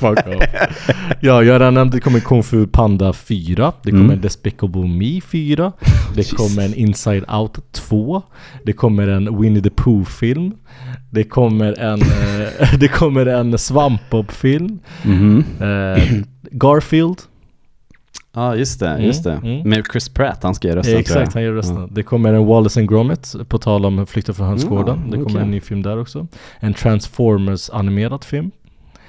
Fuck 0.09 0.27
off. 0.27 0.43
ja, 1.21 1.43
jag 1.43 1.53
har 1.53 1.59
redan 1.59 1.73
nämnt 1.73 1.91
det 1.93 1.99
kommer 1.99 2.19
Kung 2.19 2.43
Fu 2.43 2.67
Panda 2.67 3.13
4. 3.13 3.73
Det 3.83 3.91
kommer 3.91 4.03
Mm. 4.03 4.11
en 4.15 4.21
Despicable 4.21 4.87
Me 4.87 5.21
4. 5.21 5.71
Det 6.15 6.31
kommer 6.37 6.65
en 6.65 6.73
Inside 6.73 7.25
Out 7.31 7.59
2. 7.71 8.21
Det 8.65 8.73
kommer 8.73 9.07
en 9.07 9.41
Winnie 9.41 9.61
the 9.61 9.69
Pooh-film. 9.69 10.51
Det 11.11 11.23
kommer 11.23 11.79
en, 11.79 12.01
eh, 12.61 12.79
det 12.79 12.87
kommer 12.87 13.25
en 13.25 13.57
Svampbob-film. 13.57 14.79
Mhm. 15.03 15.43
Eh, 15.61 16.03
Garfield. 16.51 17.17
Ja, 18.35 18.55
just 18.55 18.79
det, 18.79 18.89
Mm, 18.89 19.03
just 19.05 19.23
det. 19.23 19.39
mm. 19.43 19.69
Med 19.69 19.83
Chris 19.91 20.09
Pratt, 20.09 20.43
han 20.43 20.55
ska 20.55 20.67
göra 20.67 20.77
rösten 20.79 20.91
tror 20.91 20.95
jag. 21.17 21.21
Exakt, 21.21 21.33
han 21.33 21.43
gör 21.43 21.51
rösten. 21.51 21.87
Det 21.91 22.03
kommer 22.03 22.33
en 22.33 22.45
Wallace 22.45 22.79
and 22.79 22.89
Gromit, 22.89 23.35
på 23.47 23.57
tal 23.57 23.85
om 23.85 24.05
Flykten 24.05 24.35
från 24.35 24.47
hönsgården. 24.47 24.99
Ja, 25.05 25.11
det 25.11 25.17
kommer 25.17 25.29
okej. 25.29 25.41
en 25.41 25.51
ny 25.51 25.61
film 25.61 25.81
där 25.81 25.99
också. 25.99 26.27
En 26.59 26.73
Transformers 26.73 27.69
animerad 27.69 28.23
film. 28.23 28.51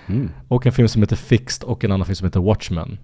Mm. 0.07 0.31
Och 0.49 0.67
en 0.67 0.73
film 0.73 0.89
som 0.89 1.03
heter 1.03 1.17
Fixed 1.17 1.65
och 1.69 1.85
en 1.85 1.93
annan 1.93 2.07
film 2.07 2.17
som 2.17 2.25
heter 2.27 2.41
Watchmen. 2.41 2.99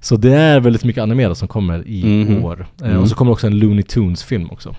Så 0.00 0.16
det 0.16 0.32
är 0.34 0.60
väldigt 0.60 0.84
mycket 0.84 1.02
animerat 1.02 1.38
som 1.38 1.48
kommer 1.48 1.88
i 1.88 2.24
Mhm. 2.24 2.44
år. 2.44 2.66
Eh, 2.82 2.86
Mm. 2.90 3.02
Och 3.02 3.08
så 3.08 3.14
kommer 3.14 3.32
också 3.32 3.46
en 3.46 3.58
Looney 3.58 3.82
Tunes 3.82 4.24
film 4.24 4.50
också. 4.50 4.74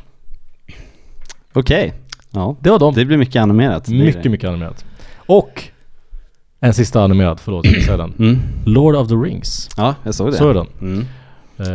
Okej. 1.53 1.93
Ja. 2.31 2.55
Det 2.61 2.69
var 2.69 2.79
de. 2.79 2.93
Det 2.93 3.05
blir 3.05 3.17
mycket 3.17 3.41
animerat. 3.41 3.89
mycket, 3.89 4.23
det. 4.23 4.29
mycket 4.29 4.49
animerat. 4.49 4.85
Och 5.25 5.63
en 6.59 6.73
sista 6.73 7.01
animerad, 7.03 7.39
förlåt 7.39 7.65
jag 7.65 7.83
säga 7.83 7.97
den. 7.97 8.13
Mm. 8.19 8.37
Lord 8.65 8.95
of 8.95 9.07
the 9.07 9.15
Rings. 9.15 9.69
Ja, 9.77 9.95
jag 10.03 10.15
såg 10.15 10.27
det. 10.31 10.37
Så 10.37 10.49
är 10.49 10.53
den. 10.53 10.67
Mm. 10.81 11.05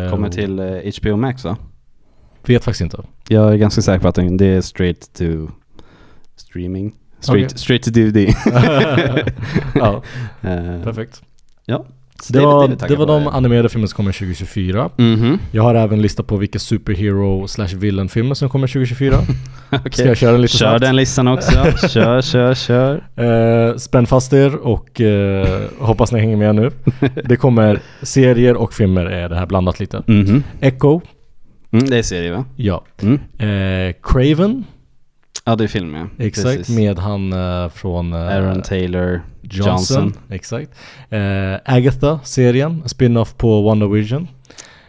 Eh, 0.04 0.10
Kommer 0.10 0.28
till 0.28 0.58
eh, 0.58 0.66
HBO 1.00 1.16
Max 1.16 1.44
va? 1.44 1.56
Vet 2.46 2.64
faktiskt 2.64 2.80
inte. 2.80 3.02
Jag 3.28 3.52
är 3.52 3.56
ganska 3.56 3.82
säker 3.82 3.98
på 4.02 4.08
att 4.08 4.14
den- 4.14 4.36
det 4.36 4.46
är 4.46 4.60
straight 4.60 5.12
to 5.14 5.24
streaming. 6.36 6.92
Straight, 7.22 7.46
Okej. 7.46 7.58
straight 7.58 7.82
to 7.84 7.90
DVD. 7.90 8.16
ja, 9.74 10.02
Eh, 10.42 10.82
perfekt. 10.84 11.22
Ja. 11.66 11.84
Så 12.22 12.32
Det, 12.32 12.38
vi- 12.38 12.44
var, 12.44 12.68
det 12.68 12.76
taggade 12.76 12.98
var 12.98 13.06
de 13.06 13.26
animerade 13.26 13.68
filmer 13.68 13.86
som 13.86 13.96
kommer 13.96 14.12
2024. 14.12 14.90
Mhm. 14.96 15.38
Jag 15.50 15.62
har 15.62 15.74
även 15.74 16.02
lista 16.02 16.22
på 16.22 16.36
vilka 16.36 16.58
superhero 16.58 17.48
slash 17.48 17.66
villain 17.76 18.08
filmer 18.08 18.34
som 18.34 18.48
kommer 18.48 18.66
2024. 18.66 19.16
Okej. 19.72 19.92
Ska 19.92 20.04
jag 20.04 20.16
köra 20.16 20.32
den 20.32 20.40
lite 20.42 20.56
Kör 20.56 20.66
snabbt? 20.68 20.80
den 20.80 20.96
listan 20.96 21.28
också. 21.28 21.52
kör, 21.88 22.22
kör, 22.22 22.54
kör. 22.54 23.02
Eh, 23.70 23.76
spänn 23.76 24.06
fast 24.06 24.32
er 24.32 24.54
och 24.56 25.00
eh, 25.00 25.60
hoppas 25.78 26.12
ni 26.12 26.20
hänger 26.20 26.36
med 26.36 26.54
nu. 26.54 26.70
Det 27.24 27.36
kommer 27.36 27.80
serier 28.02 28.54
och 28.56 28.72
filmer 28.74 29.06
är 29.06 29.28
det 29.28 29.36
här 29.36 29.46
blandat 29.46 29.80
lite. 29.80 30.02
Mhm. 30.06 30.42
Echo, 30.60 31.00
Mm, 31.72 31.90
det 31.90 31.98
är 31.98 32.02
serie 32.02 32.32
va? 32.32 32.44
ja. 32.56 32.84
Mm. 33.02 33.14
Eh, 33.38 33.94
Craven, 34.02 34.64
Ja, 35.44 35.56
det 35.56 35.64
är 35.64 35.68
film 35.68 35.94
ja. 35.94 36.06
exakt, 36.24 36.56
Precis. 36.58 36.76
med 36.76 36.98
han 36.98 37.32
eh, 37.32 37.68
från 37.68 38.12
eh, 38.12 38.18
Aaron 38.18 38.62
Taylor 38.62 39.22
Johnson. 39.42 40.04
Johnson. 40.04 40.12
Exakt. 40.30 40.70
Eh, 41.10 41.54
Agatha, 41.64 42.20
serien, 42.24 42.82
spin-off 42.88 43.34
på 43.36 43.62
WandaVision. 43.62 44.28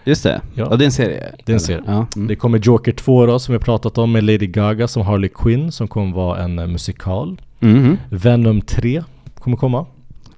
Just 0.05 0.23
det. 0.23 0.41
Ja. 0.55 0.67
Ja, 0.71 0.75
det 0.75 0.83
är 0.83 0.85
en 0.85 0.91
serie. 0.91 1.35
Det 1.45 1.51
är 1.51 1.53
en 1.53 1.59
serie. 1.59 1.83
Ja. 1.87 2.05
Mm. 2.15 2.27
Det 2.27 2.35
kommer 2.35 2.59
Joker 2.59 2.91
2 2.91 3.25
då, 3.25 3.39
som 3.39 3.53
vi 3.53 3.59
pratat 3.59 3.97
om, 3.97 4.11
med 4.11 4.23
Lady 4.23 4.47
Gaga 4.47 4.87
som 4.87 5.03
Harley 5.03 5.29
Quinn, 5.35 5.71
som 5.71 5.87
kommer 5.87 6.15
vara 6.15 6.39
en 6.43 6.55
musikal. 6.55 7.41
Mhm. 7.59 7.97
Venom 8.09 8.61
3 8.61 9.03
kommer 9.35 9.57
komma. 9.57 9.85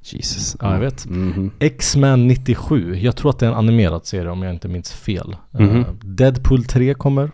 Jesus. 0.01 0.57
Ja, 0.61 0.73
jag 0.73 0.79
vet. 0.79 1.05
Mhm. 1.09 1.51
X-Men 1.59 2.27
97, 2.27 2.95
jag 2.95 3.15
tror 3.15 3.29
att 3.29 3.39
det 3.39 3.45
är 3.45 3.49
en 3.49 3.55
animerad 3.55 4.05
serie 4.05 4.29
om 4.31 4.43
jag 4.43 4.53
inte 4.53 4.67
minns 4.67 4.91
fel. 4.93 5.35
Eh, 5.53 5.59
Mhm. 5.61 5.85
Deadpool 6.03 6.63
3 6.65 6.93
kommer. 6.93 7.31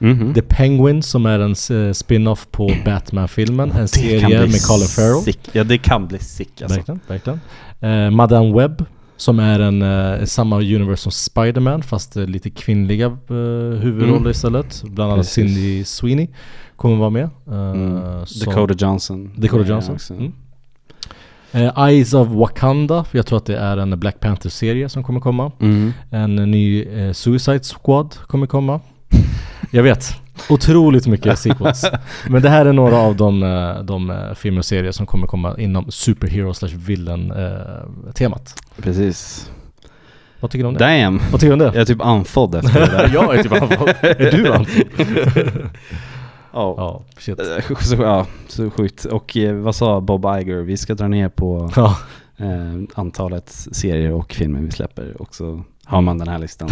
Mhm. 0.00 0.34
The 0.34 0.42
Penguin 0.42 1.02
som 1.02 1.26
är 1.26 1.38
en 1.38 1.50
eh, 1.86 1.92
spin-off 1.92 2.46
på 2.50 2.70
Batman-filmen. 2.84 3.70
En 3.70 3.80
Det 3.80 3.88
serie 3.88 4.38
med 4.46 4.62
Colin 4.66 4.88
Farrell. 4.88 5.22
Sick. 5.24 5.38
Ja, 5.52 5.64
det 5.64 5.78
kan 5.78 6.06
bli 6.08 6.18
sick 6.18 6.62
alltså. 6.62 6.76
Verkligen, 6.76 7.00
verkligen. 7.08 7.40
Eh, 7.80 8.10
Madame 8.10 8.54
Webb 8.58 8.84
som 9.16 9.38
är 9.40 9.60
en 9.60 9.82
eh, 9.82 10.24
samma 10.24 10.56
universe 10.56 11.02
som 11.02 11.12
Spider-Man 11.12 11.82
fast 11.82 12.16
eh, 12.16 12.24
lite 12.26 12.50
kvinnliga 12.50 13.06
eh, 13.06 13.80
huvudroller 13.80 14.16
Mm. 14.16 14.30
istället. 14.30 14.82
Bland 14.84 15.12
annat 15.12 15.24
Precis. 15.26 15.34
Cindy 15.54 15.84
Sweeney 15.84 16.28
kommer 16.76 16.96
vara 16.96 17.10
med. 17.10 17.24
Eh, 17.50 17.54
Mm. 17.72 18.00
Dakota 18.46 18.74
Johnson. 18.78 19.30
Dakota 19.36 19.68
Johnson. 19.68 19.98
Mm. 20.10 20.32
Eh, 21.52 21.78
Eyes 21.88 22.14
of 22.14 22.28
Wakanda, 22.28 23.04
jag 23.12 23.26
tror 23.26 23.36
att 23.38 23.46
det 23.46 23.56
är 23.58 23.76
en 23.76 24.00
Black 24.00 24.20
Panther-serie 24.20 24.88
som 24.88 25.02
kommer 25.04 25.20
komma. 25.20 25.52
Mm. 25.60 25.92
En 26.10 26.36
ny 26.36 26.82
eh, 26.84 27.12
Suicide 27.12 27.60
Squad 27.62 28.14
kommer 28.26 28.46
komma. 28.46 28.80
Jag 29.70 29.82
vet, 29.82 30.14
otroligt 30.48 31.06
mycket 31.06 31.38
sequels. 31.38 31.84
Men 32.28 32.42
det 32.42 32.48
här 32.48 32.66
är 32.66 32.72
några 32.72 32.96
av 32.96 33.16
de, 33.16 33.42
eh, 33.42 33.82
de 33.82 34.10
eh, 34.10 34.34
filmer 34.34 34.58
och 34.58 34.64
serier 34.64 34.92
som 34.92 35.06
kommer 35.06 35.26
komma 35.26 35.54
inom 35.58 35.90
superhero 35.90 36.54
slash 36.54 36.68
villain 36.68 37.32
eh, 37.32 38.12
temat. 38.14 38.62
Precis. 38.82 39.50
Vad 40.40 40.50
tycker 40.50 40.64
du 40.64 40.68
om 40.68 40.74
det? 40.74 41.00
Damn. 41.02 41.20
Vad 41.30 41.40
tycker 41.40 41.46
du 41.46 41.52
om 41.52 41.58
det? 41.58 41.64
Jag 41.64 41.76
är 41.76 41.84
typ 41.84 42.00
andfådd 42.00 42.54
efter 42.54 42.80
det 42.80 42.86
där. 42.86 43.10
jag 43.14 43.34
är 43.38 43.42
typ 43.42 43.52
andfådd. 43.52 43.94
Är 44.00 44.30
du 44.30 44.52
andfådd? 44.52 44.84
Ja. 46.52 46.74
Ja, 46.76 47.02
shit. 47.18 47.40
Så, 47.80 47.94
ja, 47.94 48.26
så 48.48 48.70
sjukt. 48.70 49.04
Och 49.04 49.36
vad 49.52 49.74
sa 49.74 50.00
Bob 50.00 50.24
Iger? 50.24 50.56
Vi 50.56 50.76
ska 50.76 50.94
dra 50.94 51.08
ner 51.08 51.28
på 51.28 51.70
Ja, 51.76 51.96
eh, 52.36 52.82
antalet 52.94 53.50
serier 53.50 54.12
och 54.12 54.32
filmer 54.32 54.60
vi 54.60 54.70
släpper. 54.70 55.22
Och 55.22 55.34
så 55.34 55.64
har 55.84 56.00
man 56.00 56.18
den 56.18 56.28
här 56.28 56.38
listan. 56.38 56.70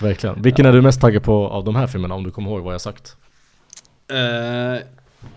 Verkligen. 0.00 0.42
Vilken 0.42 0.66
är 0.66 0.72
du 0.72 0.82
mest 0.82 1.00
taggad 1.00 1.22
på 1.22 1.48
av 1.48 1.64
de 1.64 1.76
här 1.76 1.86
filmerna 1.86 2.14
om 2.14 2.24
du 2.24 2.30
kommer 2.30 2.50
ihåg 2.50 2.60
vad 2.62 2.74
jag 2.74 2.80
sagt? 2.80 3.16
Eh, 4.10 4.82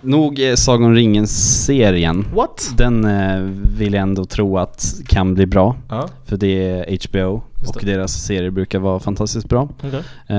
nog 0.02 0.40
är 0.40 0.56
Sagan 0.56 0.84
om 0.86 0.96
ringen-serien. 0.96 2.26
What? 2.34 2.74
Den 2.78 3.06
eh, 3.06 3.40
vill 3.78 3.94
jag 3.94 4.02
ändå 4.02 4.26
tro 4.26 4.58
att 4.58 4.94
kan 5.08 5.34
bli 5.36 5.46
bra. 5.46 5.76
Ja, 5.90 6.10
För 6.26 6.38
det 6.38 6.70
är 6.70 6.98
HBO 7.10 7.42
Just 7.62 7.76
och 7.76 7.82
det. 7.86 7.92
deras 7.94 8.14
serier 8.14 8.50
brukar 8.50 8.80
vara 8.80 9.00
fantastiskt 9.00 9.50
bra. 9.50 9.70
okej. 9.84 10.02
Eh, 10.28 10.38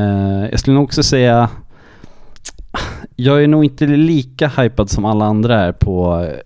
jag 0.50 0.60
skulle 0.60 0.74
nog 0.74 0.84
också 0.84 1.02
säga 1.02 1.48
Jag 3.16 3.42
är 3.44 3.48
nog 3.48 3.64
inte 3.64 3.86
lika 3.86 4.48
hypad 4.48 4.90
som 4.90 5.04
alla 5.04 5.24
andra 5.24 5.60
är 5.60 5.72
på 5.72 6.20
eh, 6.24 6.36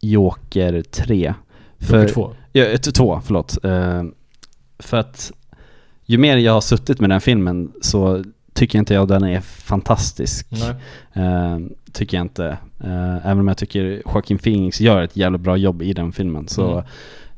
Joker 0.00 0.82
3. 0.82 1.34
Joker 1.78 2.08
2. 2.08 2.32
Ja, 2.52 2.64
eh, 2.64 2.76
t- 2.76 2.90
två, 2.92 3.20
förlåt. 3.24 3.64
Eh, 3.64 4.02
för 4.78 4.96
att 4.96 5.32
ju 6.10 6.18
mer 6.18 6.36
jag 6.36 6.52
har 6.52 6.60
suttit 6.60 7.00
med 7.00 7.10
den 7.10 7.20
filmen 7.20 7.72
så 7.80 8.24
tycker 8.52 8.78
inte 8.78 8.94
jag 8.94 9.08
den 9.08 9.24
är 9.24 9.40
fantastisk. 9.40 10.46
Eh, 11.12 11.58
tycker 11.92 12.16
jag 12.16 12.24
inte. 12.24 12.46
Eh, 12.84 13.26
även 13.26 13.38
om 13.40 13.48
jag 13.48 13.56
tycker 13.56 14.02
Joaquin 14.06 14.38
Phoenix 14.38 14.80
gör 14.80 15.02
ett 15.02 15.16
jävla 15.16 15.38
bra 15.38 15.56
jobb 15.56 15.82
i 15.82 15.92
den 15.92 16.12
filmen 16.12 16.48
så 16.48 16.84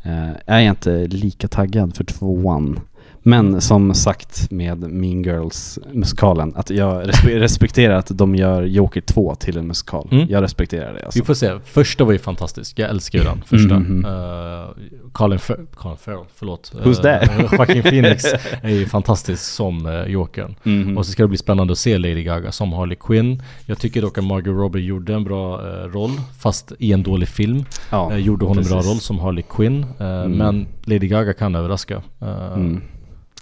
Mm. 0.04 0.30
eh, 0.30 0.37
är 0.46 0.61
jag 0.61 0.70
inte 0.72 1.06
lika 1.06 1.48
taggad 1.48 1.96
för 1.96 2.04
tvåan. 2.04 2.80
Men 3.24 3.61
som 3.61 3.94
sagt 3.94 4.50
med 4.50 4.78
Mean 4.92 5.22
Girls 5.22 5.78
musikalen, 5.92 6.52
att 6.56 6.70
jag 6.70 7.02
respe- 7.08 7.38
respekterar 7.38 7.94
att 7.94 8.18
de 8.18 8.35
gör 8.35 8.62
Joker 8.62 9.00
2 9.00 9.35
till 9.35 9.58
en 9.58 9.66
musikal. 9.66 10.08
Mm. 10.11 10.26
Jag 10.30 10.42
respekterar 10.42 10.94
det 10.94 11.04
alltså. 11.04 11.20
Vi 11.20 11.24
får 11.24 11.35
se. 11.35 11.52
Första 11.64 12.04
var 12.04 12.12
ju 12.12 12.18
fantastisk. 12.18 12.78
Jag 12.78 12.90
älskar 12.90 13.18
ju 13.18 13.24
den 13.24 13.42
första. 13.46 13.78
Mhm. 13.78 14.04
Uh, 14.04 14.66
Colin, 15.12 15.38
Fer- 15.38 15.66
Colin 15.74 15.96
Farrell, 15.96 16.24
förlåt. 16.35 16.72
Who's 16.85 16.94
that? 16.94 17.22
Uh, 17.38 17.54
Joaquin 17.54 17.82
Phoenix 17.82 18.24
är 18.62 18.68
ju 18.70 18.87
fantastisk 18.87 19.42
som 19.44 19.87
uh, 19.87 20.06
Jokern. 20.06 20.54
Mhm. 20.62 20.98
Och 20.98 21.06
så 21.06 21.12
ska 21.12 21.22
det 21.22 21.28
bli 21.28 21.38
spännande 21.38 21.72
att 21.72 21.78
se 21.78 21.98
Lady 21.98 22.22
Gaga 22.24 22.52
som 22.52 22.72
Harley 22.72 22.96
Quinn. 23.00 23.42
Jag 23.66 23.78
tycker 23.78 24.02
dock 24.02 24.18
att 24.18 24.24
Margot 24.24 24.54
Robbie 24.56 24.80
gjorde 24.80 25.14
en 25.14 25.24
bra 25.24 25.61
eh, 25.61 25.85
roll, 25.88 26.11
fast 26.38 26.72
i 26.78 26.92
en 26.92 27.02
dålig 27.02 27.28
film. 27.28 27.64
ja, 27.90 28.16
gjorde 28.18 28.44
hon 28.44 28.58
en 28.58 28.64
bra 28.64 28.76
precis. 28.76 28.90
roll 28.90 29.00
som 29.00 29.18
Harley 29.18 29.44
Quinn. 29.50 29.87
Mm. 29.98 30.32
Men 30.32 30.66
Lady 30.85 31.08
Gaga 31.08 31.32
kan 31.32 31.54
överraska. 31.54 32.02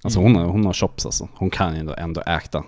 Eh, 0.04 0.06
Mm. 0.06 0.06
Alltså 0.06 0.20
hon 0.20 0.36
har, 0.36 0.44
hon 0.44 0.66
har 0.66 0.72
chops 0.72 1.06
alltså. 1.06 1.28
Hon 1.34 1.50
kan 1.50 1.74
ju 1.74 1.80
ändå, 1.80 1.94
ändå 1.98 2.20
äkta. 2.26 2.64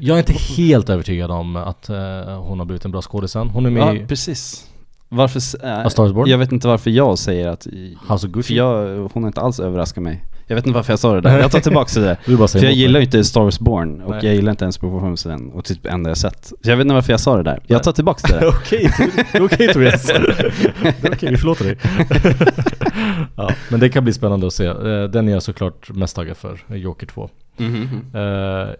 Jag 0.00 0.14
är 0.14 0.18
inte 0.18 0.32
helt 0.32 0.88
övertygad 0.90 1.30
om 1.30 1.56
att 1.56 1.88
eh, 1.88 1.96
hon 2.42 2.58
har 2.58 2.64
blivit 2.66 2.84
en 2.84 2.90
bra 2.90 3.02
skådis 3.02 3.36
än. 3.36 3.48
Hon 3.50 3.66
är 3.66 3.70
med 3.70 3.82
Ja, 3.82 3.94
i 3.94 4.06
precis. 4.06 4.66
Varför... 5.08 5.38
s- 5.38 5.54
äh, 5.54 5.78
A 5.86 5.90
Star 5.90 6.06
is 6.06 6.12
Born, 6.12 6.28
jag 6.28 6.38
vet 6.38 6.52
inte 6.52 6.68
varför 6.68 6.90
jag 6.90 7.18
säger 7.18 7.48
att... 7.48 7.66
House 7.66 8.14
of 8.14 8.20
För 8.20 8.28
Gucci. 8.28 8.56
jag, 8.56 8.98
hon 9.12 9.22
har 9.22 9.26
inte 9.28 9.40
alls 9.40 9.60
överraskat 9.60 10.04
mig. 10.04 10.24
Jag 10.48 10.54
vet 10.56 10.66
inte 10.66 10.76
varför 10.76 10.92
jag 10.92 10.98
sa 10.98 11.14
det 11.14 11.20
där. 11.20 11.38
Jag 11.38 11.50
tar 11.50 11.60
tillbaka 11.60 12.00
det 12.00 12.06
där. 12.06 12.16
Du 12.26 12.36
bara 12.36 12.48
För 12.48 12.64
jag 12.64 12.72
gillar 12.72 13.00
ju 13.00 13.04
inte 13.04 13.24
Star 13.24 13.40
Wars 13.40 13.58
Born 13.58 14.00
och 14.00 14.10
Nej. 14.10 14.20
jag 14.26 14.34
gillar 14.34 14.50
inte 14.50 14.64
ens 14.64 14.78
performancen 14.78 15.50
och 15.52 15.64
typ 15.64 15.86
enda 15.86 16.10
jag 16.10 16.16
sett. 16.16 16.44
Så 16.44 16.54
jag 16.70 16.76
vet 16.76 16.84
inte 16.84 16.94
varför 16.94 17.12
jag 17.12 17.20
sa 17.20 17.36
det 17.36 17.42
där. 17.42 17.60
Jag 17.66 17.82
tar 17.82 17.92
tillbaka 17.92 18.28
det 18.28 18.40
där. 18.40 18.48
Okej, 18.60 18.90
är 19.32 19.42
okej 19.44 19.72
Tobias. 19.72 20.06
Det 20.06 20.12
är 21.02 21.12
Okej, 21.12 21.30
vi 21.30 21.36
förlåter 21.36 21.64
dig. 21.64 21.76
ja, 23.36 23.50
men 23.70 23.80
det 23.80 23.88
kan 23.88 24.04
bli 24.04 24.12
spännande 24.12 24.46
att 24.46 24.52
se. 24.52 24.66
Eh, 24.66 24.74
Den 25.04 25.28
är 25.28 25.32
jag 25.32 25.42
såklart 25.42 25.90
mest 25.90 26.16
taggad 26.16 26.36
för, 26.36 26.58
Joker 26.76 27.06
2. 27.06 27.30
Mhm. 27.56 28.00
Eh, 28.14 28.74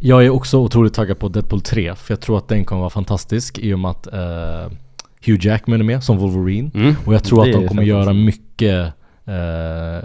Jag 0.00 0.24
är 0.24 0.30
också 0.30 0.58
otroligt 0.58 0.94
taggad 0.94 1.18
på 1.18 1.28
Deadpool 1.28 1.60
3, 1.60 1.94
för 1.94 2.12
jag 2.12 2.20
tror 2.20 2.38
att 2.38 2.48
den 2.48 2.64
kommer 2.64 2.80
vara 2.80 2.90
fantastisk 2.90 3.58
i 3.58 3.74
och 3.74 3.78
med 3.78 3.90
att 3.90 4.06
eh, 4.06 4.72
Hugh 5.26 5.46
Jackman 5.46 5.80
är 5.80 5.84
med 5.84 6.04
som 6.04 6.18
Wolverine. 6.18 6.70
Mm. 6.74 6.94
Och 7.04 7.14
jag 7.14 7.24
tror 7.24 7.44
Det 7.44 7.50
att 7.50 7.60
de 7.60 7.68
kommer 7.68 7.82
göra 7.82 8.12
mycket, 8.12 8.92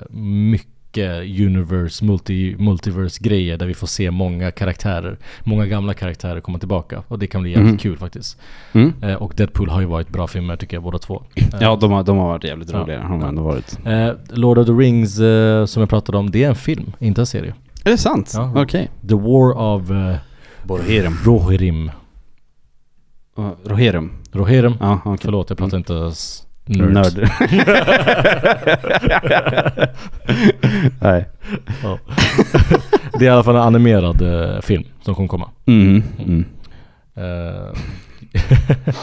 mycket 0.10 0.71
universe, 0.98 2.06
multi, 2.06 2.56
multiverse 2.60 3.20
grejer 3.24 3.58
där 3.58 3.66
vi 3.66 3.74
får 3.74 3.88
se 3.88 4.12
många 4.12 4.52
karaktärer, 4.52 5.18
många 5.44 5.66
gamla 5.66 5.94
karaktärer 5.94 6.42
komma 6.42 6.60
tillbaka. 6.60 7.04
Och 7.08 7.20
det 7.20 7.28
kan 7.28 7.42
bli 7.42 7.52
jävligt 7.52 7.70
Mhm. 7.70 7.78
kul 7.78 7.98
faktiskt. 7.98 8.38
Mm. 8.74 8.94
Eh, 9.02 9.14
och 9.16 9.34
Deadpool 9.38 9.70
har 9.70 9.80
ju 9.82 9.88
varit 9.88 10.10
bra 10.10 10.28
filmer 10.28 10.56
tycker 10.56 10.76
jag 10.78 10.84
båda 10.84 10.98
två. 10.98 11.24
Ja, 11.60 11.76
de 11.82 11.92
har, 11.92 12.04
de 12.04 12.18
har 12.18 12.28
varit 12.28 12.44
jävligt 12.44 12.72
Ja. 12.72 12.80
roliga. 12.80 13.02
Har 13.02 13.10
de 13.10 13.22
Ja. 13.22 13.28
ändå 13.28 13.44
varit. 13.44 13.80
eh, 13.86 14.12
Lord 14.30 14.58
of 14.58 14.66
the 14.68 14.74
Rings 14.74 15.20
eh, 15.20 15.66
som 15.66 15.80
jag 15.82 15.90
pratade 15.90 16.18
om, 16.18 16.32
det 16.32 16.44
är 16.44 16.50
en 16.50 16.56
film, 16.56 16.92
inte 17.00 17.22
en 17.22 17.26
serie. 17.26 17.54
Är 17.86 17.92
det 17.92 17.98
sant? 17.98 18.32
Ja. 18.36 18.54
Okej. 18.56 18.90
The 19.10 19.16
War 19.16 19.58
of 19.58 19.92
eh, 19.92 20.16
Borherum. 20.64 21.18
Rohirrim. 21.26 21.92
Uh, 23.40 23.50
Rohirrim. 23.66 24.12
Rohirrim? 24.32 24.74
Ja, 24.80 25.02
okej. 25.06 25.18
Förlåt, 25.22 25.50
jag 25.50 25.58
pratar 25.58 25.78
inte 25.78 25.96
s- 26.12 26.44
nerd. 26.66 26.94
Nörd. 26.94 27.14
Nej. 31.02 31.30
Ja. 31.84 32.00
det 33.20 33.26
är 33.26 33.30
i 33.30 33.30
alla 33.30 33.44
fall 33.44 33.56
en 33.56 33.62
animerad 33.62 34.22
eh, 34.22 34.62
film 34.62 34.84
som 35.02 35.16
kommer 35.16 35.28
komma. 35.28 35.50
Mm. 35.66 36.04
Mm. 36.20 36.46
Eh, 37.16 37.74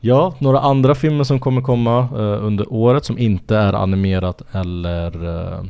ja, 0.00 0.34
några 0.38 0.60
andra 0.60 0.94
filmer 0.94 1.24
som 1.24 1.40
kommer 1.40 1.62
komma 1.62 1.98
eh, 1.98 2.44
under 2.44 2.72
året 2.72 3.04
som 3.04 3.18
inte 3.18 3.56
är 3.56 3.72
animerat 3.72 4.42
eller 4.52 5.24
uh, 5.26 5.64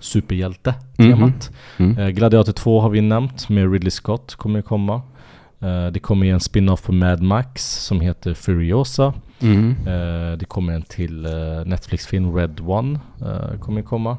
superhjälte-temat. 0.00 1.50
Mm. 1.76 1.98
Eh, 1.98 2.08
Gladiator 2.08 2.52
2 2.52 2.80
har 2.80 2.90
vi 2.90 3.00
nämnt 3.00 3.48
med 3.48 3.72
Ridley 3.72 3.90
Scott 3.90 4.34
kommer 4.34 4.62
komma. 4.62 5.02
Eh, 5.60 5.86
det 5.86 6.00
kommer 6.00 6.26
en 6.26 6.40
spin-off 6.40 6.82
på 6.82 6.92
Mad 6.92 7.22
Max 7.22 7.84
som 7.84 8.00
heter 8.00 8.34
Furiosa. 8.34 9.14
Mm. 9.42 9.70
Eh, 9.86 10.38
det 10.38 10.44
kommer 10.48 10.72
en 10.72 10.82
till 10.82 11.26
eh, 11.26 11.32
Netflix-film, 11.66 12.34
Red 12.36 12.60
One, 12.66 12.98
eh, 13.22 13.58
kommer 13.60 13.82
komma. 13.82 14.10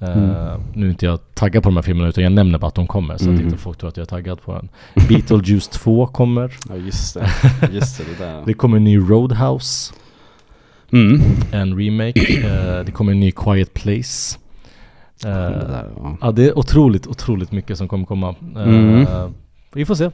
Eh, 0.00 0.16
Mm. 0.16 0.60
Nu 0.74 0.86
är 0.86 0.90
inte 0.90 1.06
jag 1.06 1.34
taggad 1.34 1.62
på 1.62 1.68
de 1.68 1.76
här 1.76 1.82
filmerna 1.82 2.08
utan 2.08 2.24
jag 2.24 2.32
nämner 2.32 2.58
bara 2.58 2.66
att 2.66 2.74
de 2.74 2.86
kommer 2.86 3.16
så 3.16 3.24
att 3.30 3.36
Mhm. 3.36 3.44
inte 3.44 3.56
folk 3.58 3.78
tror 3.78 3.88
att 3.88 3.96
jag 3.96 4.02
är 4.04 4.08
taggad 4.08 4.42
på 4.42 4.52
den. 4.54 4.68
Beetlejuice 5.08 5.68
2 5.68 6.06
kommer. 6.06 6.52
Ja, 6.68 6.76
just 6.76 7.14
det. 7.14 7.30
Just 7.72 7.98
det, 7.98 8.04
det 8.18 8.24
där. 8.24 8.42
Det 8.46 8.54
kommer 8.54 8.76
en 8.76 8.84
ny 8.84 8.98
Roadhouse, 8.98 9.92
Mm. 10.92 11.20
en 11.52 11.78
remake. 11.78 12.82
Det 12.86 12.92
kommer 12.92 13.12
en 13.12 13.20
ny 13.20 13.30
Quiet 13.32 13.74
Place. 13.74 14.38
Det 15.22 15.28
där, 15.28 15.90
ja. 15.96 16.16
ja, 16.20 16.32
det 16.32 16.44
är 16.44 16.58
otroligt, 16.58 17.06
otroligt 17.06 17.52
mycket 17.52 17.78
som 17.78 17.88
kommer 17.88 18.04
komma. 18.06 18.34
Mm. 18.56 19.06
Vi 19.72 19.84
får 19.84 19.94
se. 19.94 20.10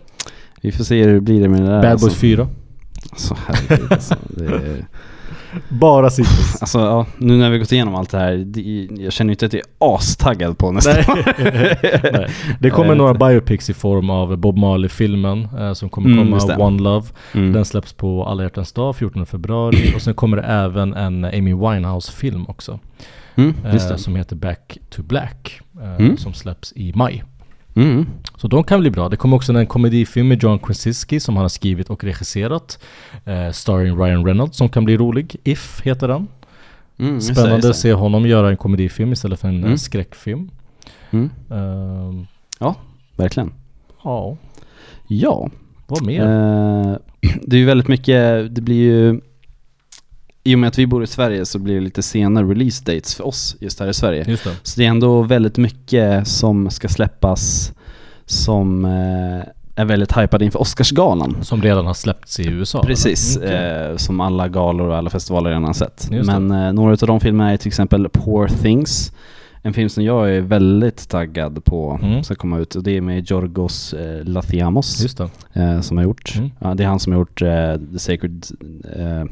Vi 0.61 0.73
får 0.73 0.85
se 0.85 1.05
hur 1.05 1.15
det 1.15 1.21
blir 1.21 1.49
med 1.49 1.61
det 1.63 1.67
där. 1.67 1.83
Bad 1.83 1.91
alltså. 1.91 2.07
Boys 2.07 2.19
4. 2.19 2.49
Alltså 3.11 3.37
herregud 3.47 3.93
alltså. 3.93 4.15
Är... 4.41 4.87
Bara 5.69 6.11
sequels. 6.11 6.59
Alltså 6.63 6.79
ja, 6.79 7.07
nu 7.19 7.37
när 7.37 7.51
vi 7.51 7.59
gått 7.59 7.73
igenom 7.73 7.95
allt 7.95 8.11
det 8.11 8.19
här, 8.19 8.37
det, 8.37 8.89
jag 9.03 9.13
känner 9.13 9.29
ju 9.31 9.33
inte 9.35 9.47
att 9.47 9.53
jag 9.53 9.63
är 9.81 9.95
astaggad 9.97 10.59
på 10.59 10.73
nästa 10.73 10.93
Nej. 10.93 11.05
Nej. 12.13 12.29
Det 12.61 12.71
kommer 12.71 12.95
några 12.95 13.11
inte. 13.11 13.27
biopics 13.27 13.71
i 13.71 13.75
form 13.75 14.11
av 14.11 14.37
Bob 14.37 14.57
Marley-filmen 14.59 15.49
eh, 15.59 15.73
som 15.73 15.89
kommer 15.89 16.11
Mm, 16.11 16.39
komma. 16.39 16.57
One 16.67 16.83
Love. 16.83 17.07
Mm. 17.35 17.53
Den 17.53 17.65
släpps 17.65 17.93
på 17.93 18.25
alla 18.25 18.43
hjärtans 18.43 18.73
dag 18.73 18.97
14 18.97 19.27
februari 19.27 19.93
och 19.95 20.03
sen 20.03 20.15
kommer 20.15 20.37
det 20.37 20.43
även 20.43 20.95
en 20.95 21.25
Amy 21.25 21.55
Winehouse-film 21.55 22.45
också. 22.49 22.79
Mm, 23.35 23.55
Eh, 23.65 23.97
som 23.97 24.17
heter 24.17 24.37
Back 24.37 24.79
to 24.91 25.03
Black. 25.03 25.61
Eh, 25.83 25.97
Mm. 25.97 26.17
Som 26.17 26.35
släpps 26.35 26.73
i 26.77 26.93
maj. 26.95 27.25
Mm. 27.75 28.07
Så 28.37 28.49
de 28.49 28.65
kan 28.65 28.81
bli 28.81 28.91
bra. 28.91 29.09
Det 29.09 29.17
kommer 29.17 29.37
också 29.37 29.53
en 29.53 29.67
komedifilm 29.67 30.29
med 30.29 30.43
John 30.43 30.59
Krasinski 30.59 31.21
som 31.21 31.37
han 31.37 31.45
har 31.45 31.49
skrivit 31.49 31.91
och 31.91 32.05
regisserat. 32.05 32.79
Eh, 33.25 33.51
starring 33.53 33.97
Ryan 34.05 34.25
Reynolds 34.27 34.57
som 34.57 34.69
kan 34.69 34.85
bli 34.85 34.97
rolig. 34.97 35.37
If 35.45 35.81
heter 35.85 36.09
den. 36.09 36.29
Mm, 36.99 37.21
Spännande 37.21 37.71
att 37.71 37.77
se 37.77 37.93
honom 37.93 38.27
göra 38.27 38.49
en 38.51 38.57
komedifilm 38.57 39.13
istället 39.13 39.41
för 39.41 39.49
en 39.49 39.65
Mm. 39.65 39.79
skräckfilm. 39.79 40.51
Mm, 41.11 41.31
Ehm, 41.51 42.27
verkligen. 43.17 43.53
ja, 44.05 44.37
Ja. 45.07 45.51
vad 45.87 46.03
mer? 46.07 46.23
Eh, 46.23 46.97
det 47.43 47.57
är 47.57 47.61
ju 47.61 47.67
väldigt 47.67 47.89
mycket, 47.89 48.55
det 48.55 48.61
blir 48.61 48.77
ju 48.83 49.21
i 50.45 50.55
och 50.55 50.59
med 50.59 50.69
att 50.69 50.79
vi 50.79 50.87
bor 50.87 51.05
i 51.05 51.07
Sverige 51.07 51.47
så 51.47 51.59
blir 51.59 51.75
det 51.75 51.81
lite 51.81 52.03
senare 52.03 52.45
release 52.47 52.85
dates 52.85 53.15
för 53.15 53.27
oss 53.27 53.57
just 53.61 53.81
här 53.81 53.89
i 53.89 53.95
Sverige. 53.95 54.25
Det. 54.25 54.37
Så 54.63 54.81
det 54.81 54.85
är 54.85 54.89
ändå 54.89 55.23
väldigt 55.23 55.57
mycket 55.57 56.29
som 56.29 56.71
ska 56.71 56.89
släppas 56.89 57.73
som 58.27 58.85
eh, 58.85 59.43
är 59.75 59.85
väldigt 59.85 60.17
hypade 60.19 60.45
inför 60.45 60.61
Oscarsgalan. 60.61 61.37
Som 61.43 61.63
redan 61.63 61.87
har 61.87 61.95
släppts 61.95 62.41
i 62.41 62.47
USA? 62.49 62.83
Precis? 62.83 63.37
Mm, 63.37 63.49
okej. 63.49 63.91
eh, 63.91 63.97
som 63.97 64.21
alla 64.21 64.49
galor 64.49 64.89
och 64.89 64.97
alla 64.97 65.11
festivaler 65.11 65.51
redan 65.51 65.65
har 65.65 65.73
sett. 65.73 66.09
Just 66.11 66.31
det. 66.31 66.39
Men 66.41 66.67
eh, 66.67 66.73
några 66.73 66.93
av 66.93 66.97
de 67.07 67.21
filmerna 67.21 67.53
är 67.53 67.57
till 67.57 67.69
exempel 67.69 68.09
Poor 68.09 68.49
Things. 68.49 69.13
En 69.65 69.73
film 69.73 69.89
som 69.89 70.05
jag 70.05 70.37
är 70.37 70.41
väldigt 70.41 71.09
taggad 71.09 71.65
på 71.65 71.99
Mm. 72.03 72.25
ska 72.25 72.35
komma 72.35 72.59
ut. 72.59 72.75
Och 72.75 72.83
det 72.83 72.97
är 72.97 73.01
med 73.01 73.31
Jorgos 73.31 73.93
eh, 73.95 74.25
Lathiamos 74.25 75.03
Just 75.03 75.19
det. 75.19 75.29
eh, 75.53 75.81
som 75.81 75.97
har 75.97 76.05
gjort. 76.05 76.35
Mm. 76.37 76.51
Ja, 76.59 76.75
det 76.75 76.83
är 76.83 76.89
han 76.89 77.01
som 77.01 77.13
har 77.13 77.21
gjort 77.21 77.43
eh, 77.43 77.75
The 77.93 77.99
Sacred 77.99 78.47
eh, 78.97 79.25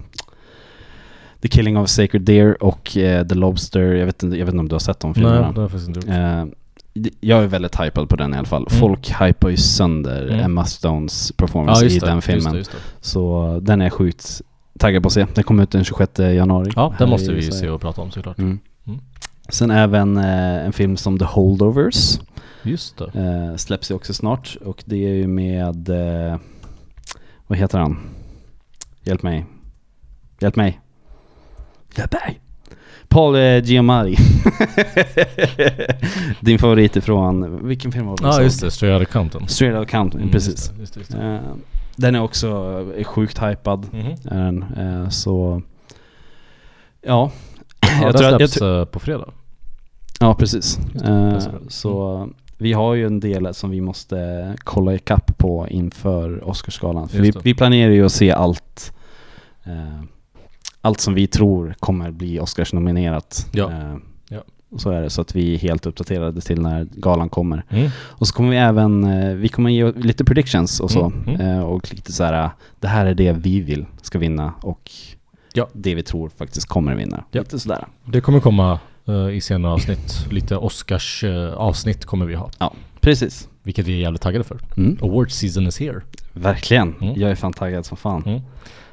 The 1.42 1.48
Killing 1.48 1.76
of 1.78 1.88
Sacred 1.88 2.22
Deer 2.22 2.62
och 2.64 2.96
eh, 2.96 3.26
The 3.26 3.34
Lobster. 3.34 3.80
Jag 3.94 4.06
vet, 4.06 4.22
inte, 4.22 4.36
jag 4.36 4.46
vet 4.46 4.52
inte 4.52 4.60
om 4.60 4.68
du 4.68 4.74
har 4.74 4.80
sett 4.80 5.00
de 5.00 5.06
Nej, 5.08 5.14
filmerna? 5.14 5.38
det 5.52 5.54
har 5.56 5.62
jag 5.62 5.70
faktiskt 5.70 5.88
inte 5.88 6.00
gjort. 6.00 6.08
Eh, 6.16 6.44
jag 7.20 7.42
är 7.42 7.46
väldigt 7.46 7.80
hypad 7.80 8.08
på 8.08 8.16
den 8.16 8.34
i 8.34 8.36
alla 8.36 8.46
fall. 8.46 8.66
Mm. 8.70 8.80
Folk 8.80 9.10
hypar 9.22 9.48
ju 9.48 9.56
sönder 9.56 10.22
Mm. 10.28 10.40
Emma 10.40 10.64
Stones 10.64 11.32
performance 11.32 11.86
i 11.86 11.98
den 11.98 12.22
filmen. 12.22 12.42
Just 12.42 12.52
det, 12.52 12.58
just 12.58 12.70
det. 12.72 12.78
Så 13.08 13.58
den 13.62 13.80
är 13.80 13.90
sjukt 13.90 14.42
taggad 14.78 15.02
på 15.02 15.06
att 15.06 15.12
se. 15.12 15.26
Den 15.34 15.44
kommer 15.44 15.62
ut 15.62 15.70
den 15.70 15.84
26 15.84 16.18
januari. 16.18 16.70
Ja, 16.76 16.94
den 16.98 17.08
måste 17.10 17.32
vi 17.32 17.42
Sverige. 17.42 17.60
se 17.60 17.68
och 17.68 17.80
prata 17.80 18.00
om 18.02 18.10
såklart. 18.10 18.38
Mm. 18.38 18.58
Mm. 18.86 19.00
Sen 19.48 19.70
även 19.70 20.16
eh, 20.16 20.66
en 20.66 20.72
film 20.72 20.96
som 20.96 21.18
The 21.18 21.24
Holdovers 21.24 22.20
Just 22.62 22.98
det. 22.98 23.04
eh, 23.50 23.56
släpps 23.56 23.90
ju 23.90 23.94
också 23.94 24.14
snart 24.14 24.56
och 24.64 24.82
det 24.86 24.96
är 25.06 25.14
ju 25.14 25.26
med 25.26 25.88
eh, 25.88 26.38
vad 27.46 27.58
heter 27.58 27.78
han? 27.78 27.98
Hjälp 29.04 29.22
mig. 29.22 29.46
Hjälp 30.40 30.56
mig. 30.56 30.80
Mig. 31.96 32.40
Paul 33.08 33.36
eh, 33.36 33.64
Giamatti. 33.64 34.16
Din 36.40 36.58
favorit 36.58 36.96
ifrån, 36.96 37.66
vilken 37.68 37.92
film 37.92 38.06
var 38.06 38.16
det? 38.16 38.22
Ja 38.24 38.32
såg? 38.32 38.42
just 38.44 38.60
det, 38.60 38.70
Straight 38.70 39.00
Outta 39.00 39.12
Compton. 39.12 39.48
Straight 39.48 39.76
Outta 39.78 39.90
Compton, 39.90 40.20
Mm, 40.20 40.32
precis. 40.32 40.50
Just 40.50 40.76
det, 40.76 40.80
just 40.80 40.94
det, 40.94 41.00
just 41.00 41.12
det. 41.12 41.18
Eh, 41.18 41.40
den 41.96 42.14
är 42.14 42.22
också 42.22 42.48
eh, 42.96 43.04
sjukt 43.04 43.42
hypad. 43.42 43.86
Är 44.24 44.44
den. 44.44 44.62
Eh, 44.62 45.08
så... 45.08 45.62
Ja. 47.02 47.30
Ja, 47.80 47.88
jag 48.02 48.12
den 48.12 48.18
tror 48.20 48.34
att, 48.34 48.40
jag, 48.40 48.50
släpps 48.50 48.62
eh, 48.62 48.84
på 48.84 48.98
fredag. 49.00 49.28
ja, 50.20 50.34
precis. 50.34 50.78
Precis. 51.02 51.48
så 51.68 52.28
vi 52.58 52.72
har 52.72 52.94
ju 52.94 53.06
en 53.06 53.20
del 53.20 53.54
som 53.54 53.70
vi 53.70 53.80
måste 53.80 54.54
kolla 54.58 54.94
ikapp 54.94 55.38
på 55.38 55.66
inför 55.70 56.48
Oscarsgalan. 56.48 57.08
För 57.08 57.18
vi, 57.18 57.32
vi 57.42 57.54
planerar 57.54 57.92
ju 57.92 58.04
att 58.04 58.12
se 58.12 58.32
allt. 58.32 58.92
Eh, 60.82 60.88
allt 60.88 61.00
som 61.00 61.14
vi 61.14 61.26
tror 61.26 61.74
kommer 61.80 62.10
bli 62.10 62.40
Oscars-nominerat. 62.40 63.46
Ja. 63.52 63.70
Eh, 63.70 63.96
Ja. 64.32 64.42
Så 64.78 64.90
är 64.90 65.02
det, 65.02 65.10
så 65.10 65.20
att 65.20 65.36
vi 65.36 65.54
är 65.54 65.58
helt 65.58 65.86
uppdaterade 65.86 66.40
till 66.40 66.60
när 66.62 66.84
galan 66.92 67.28
kommer. 67.28 67.64
Mm. 67.68 67.90
Och 67.96 68.26
så 68.28 68.34
kommer 68.34 68.50
vi 68.50 68.56
även, 68.56 69.04
eh, 69.04 69.34
vi 69.34 69.48
kommer 69.48 69.70
ge 69.70 69.92
lite 69.92 70.24
predictions 70.24 70.80
och 70.80 70.90
så. 70.90 71.04
Mm, 71.06 71.28
mm. 71.28 71.40
Eh, 71.40 71.60
och 71.60 71.92
lite 71.94 72.12
så 72.12 72.24
här, 72.24 72.50
det 72.80 72.88
här 72.88 73.06
är 73.06 73.14
det 73.14 73.32
vi 73.32 73.60
vill 73.60 73.86
ska 74.02 74.18
vinna 74.18 74.52
och 74.62 74.90
Ja. 75.52 75.68
det 75.72 75.94
vi 75.94 76.02
tror 76.02 76.28
faktiskt 76.28 76.66
kommer 76.68 76.94
vinna. 76.94 77.24
Ja. 77.30 77.40
Lite 77.40 77.58
sådär. 77.58 77.86
Det 78.04 78.20
kommer 78.20 78.40
komma 78.40 78.78
eh, 79.08 79.28
i 79.28 79.40
senare 79.40 79.72
avsnitt. 79.72 80.26
Lite 80.30 80.56
Oscars 80.56 81.24
eh, 81.24 81.52
avsnitt 81.54 82.04
kommer 82.04 82.26
vi 82.26 82.34
ha. 82.34 82.50
Precis. 83.00 83.48
Vilket 83.62 83.86
vi 83.86 83.92
är 83.92 83.98
jävligt 84.00 84.22
taggade 84.22 84.44
för. 84.44 84.58
Mm. 84.76 84.98
Awards 85.02 85.34
season 85.36 85.66
is 85.66 85.80
here. 85.80 86.00
Verkligen. 86.32 86.94
Mm. 87.00 87.20
Jag 87.20 87.30
är 87.30 87.34
fan 87.34 87.52
taggad 87.52 87.86
som 87.86 87.96
fan. 87.96 88.40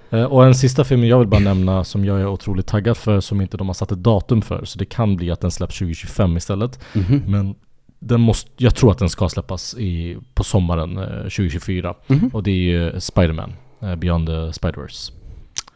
Mm. 0.09 0.23
Eh, 0.23 0.31
Och 0.31 0.45
en 0.45 0.55
sista 0.55 0.83
film 0.83 1.03
jag 1.03 1.19
vill 1.19 1.27
bara 1.27 1.39
nämna 1.41 1.83
som 1.83 2.05
jag 2.05 2.19
är 2.21 2.27
otroligt 2.27 2.67
taggad 2.67 2.97
för 2.97 3.19
som 3.19 3.41
inte 3.41 3.57
de 3.57 3.67
har 3.67 3.73
satt 3.73 3.91
ett 3.91 4.03
datum 4.03 4.41
för. 4.41 4.65
Så 4.65 4.79
det 4.79 4.85
kan 4.85 5.15
bli 5.15 5.31
att 5.31 5.41
den 5.41 5.51
släpps 5.51 5.77
2025 5.77 6.37
istället. 6.37 6.79
Mhm. 6.93 7.23
Men 7.27 7.55
den 7.99 8.21
måste, 8.21 8.49
jag 8.57 8.75
tror 8.75 8.91
att 8.91 8.97
den 8.97 9.09
ska 9.09 9.29
släppas 9.29 9.75
i, 9.77 10.17
på 10.33 10.43
sommaren 10.43 10.97
eh, 10.97 11.03
2024. 11.21 11.93
Mhm. 12.07 12.29
Och 12.33 12.43
det 12.43 12.51
är 12.51 12.55
ju 12.55 12.99
Spider-Man, 12.99 13.53
eh, 13.81 13.95
Beyond 13.95 14.27
the 14.27 14.33
Spider-Verse. 14.33 15.11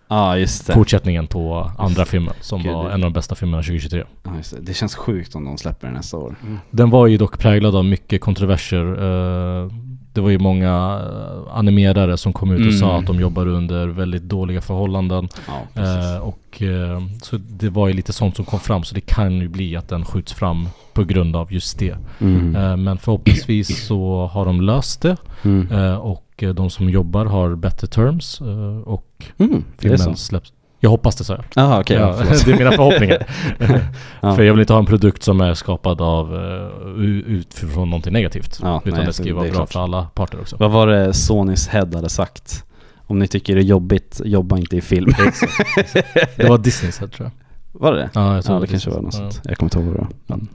Ja, 0.08 0.38
just 0.38 0.68
det. 0.68 0.74
Fortsättningen 0.74 1.28
på 1.28 1.72
andra 1.78 2.06
filmen 2.06 2.34
som 2.42 2.64
Gud, 2.64 2.72
var 2.74 2.86
en 2.90 2.94
av 2.94 3.00
de 3.00 3.14
bästa 3.14 3.36
filmerna 3.36 3.64
2023. 3.64 4.04
Ja, 4.24 4.32
just 4.38 4.56
det. 4.56 4.62
det 4.62 4.74
känns 4.74 4.96
sjukt 4.96 5.36
om 5.36 5.46
de 5.46 5.58
släpper 5.58 5.88
den 5.88 5.96
nästa 5.96 6.18
år. 6.18 6.36
Den 6.72 6.90
var 6.90 7.08
ju 7.08 7.18
dock 7.18 7.40
präglad 7.40 7.76
av 7.76 7.86
mycket 7.86 8.22
kontroverser. 8.22 8.86
Det 10.14 10.22
var 10.22 10.30
ju 10.30 10.40
många 10.40 11.02
eh, 11.06 11.58
animerare 11.58 12.18
som 12.18 12.34
kom 12.34 12.52
ut 12.52 12.60
och 12.60 12.66
Mm. 12.66 12.80
sa 12.80 13.00
att 13.00 13.08
de 13.08 13.20
jobbar 13.20 13.48
under 13.48 13.88
väldigt 13.88 14.24
dåliga 14.24 14.62
förhållanden. 14.62 15.28
Ja. 15.48 15.82
Eh, 15.82 16.18
och 16.22 16.62
eh, 16.62 17.02
så 17.22 17.38
det 17.38 17.70
var 17.70 17.88
ju 17.88 17.94
lite 17.94 18.14
sånt 18.14 18.36
som 18.36 18.46
kom 18.46 18.60
fram 18.60 18.84
så 18.84 18.96
det 18.96 19.02
kan 19.02 19.34
ju 19.42 19.48
bli 19.48 19.76
att 19.76 19.88
den 19.90 20.06
skjuts 20.06 20.34
fram 20.34 20.68
på 20.94 21.04
grund 21.04 21.36
av 21.36 21.54
just 21.54 21.80
det. 21.80 21.98
Mm. 22.22 22.56
Eh, 22.56 22.78
men 22.78 22.98
förhoppningsvis 22.98 23.88
så 23.88 24.26
har 24.34 24.46
de 24.46 24.62
löst 24.62 25.02
det 25.02 25.18
Mm. 25.44 25.72
eh, 25.72 25.96
och 25.96 26.44
de 26.56 26.70
som 26.70 26.90
jobbar 26.90 27.26
har 27.26 27.56
better 27.56 27.88
terms 27.88 28.42
eh, 28.42 28.78
och 28.88 29.08
Mm. 29.38 29.64
Filmen 29.78 30.16
släpps. 30.16 30.54
Jag 30.84 30.90
hoppas 30.90 31.16
det 31.16 31.24
sa 31.24 31.34
jag. 31.34 31.44
Jaha, 31.56 31.80
okej. 31.80 31.98
ja, 31.98 32.16
ja, 32.20 32.36
det 32.46 32.52
är 32.52 32.58
mina 32.58 32.72
förhoppningar. 32.72 33.26
Ja. 34.22 34.36
För 34.36 34.44
jag 34.44 34.54
vill 34.54 34.60
inte 34.62 34.74
ha 34.74 34.80
en 34.80 34.86
produkt 34.86 35.24
som 35.24 35.42
är 35.42 35.54
skapad 35.54 36.02
av 36.02 36.34
uh, 36.34 37.04
utifrån 37.28 37.90
någonting 37.90 38.14
negativt. 38.14 38.60
Ja, 38.64 38.82
utan 38.86 38.98
nej, 38.98 39.08
det 39.08 39.14
ska 39.14 39.24
ju 39.24 39.34
vara 39.34 39.44
bra 39.46 39.54
klart. 39.54 39.72
för 39.74 39.80
alla 39.80 40.04
parter 40.06 40.40
också. 40.42 40.56
Vad 40.60 40.72
var 40.72 40.88
det 40.88 41.14
Sonys 41.14 41.68
head 41.68 41.90
hade 41.94 42.10
sagt? 42.10 42.64
Om 43.08 43.20
ni 43.20 43.28
tycker 43.28 43.56
det 43.56 43.62
är 43.62 43.64
jobbigt, 43.66 44.22
jobba 44.26 44.58
inte 44.58 44.78
i 44.78 44.82
film. 44.82 45.12
Det 46.36 46.50
var 46.50 46.58
Disneys 46.58 47.00
head 47.00 47.08
tror 47.08 47.32
jag. 47.74 47.82
Var 47.82 47.94
det? 47.94 48.10
Ja, 48.14 48.36
jag 48.36 48.46
tror 48.46 48.56
Ja, 48.56 48.60
det 48.60 48.66
det 48.66 48.70
kanske 48.72 48.90
var 48.90 49.02
något 49.02 49.14
Ja. 49.14 49.20
sånt. 49.32 49.42
Jag 49.44 49.58
kommer 49.58 49.66
inte 49.68 49.80
ihåg 49.80 49.88
vad 49.88 49.96
det 49.96 50.02
var. 50.02 50.38
Men, 50.38 50.48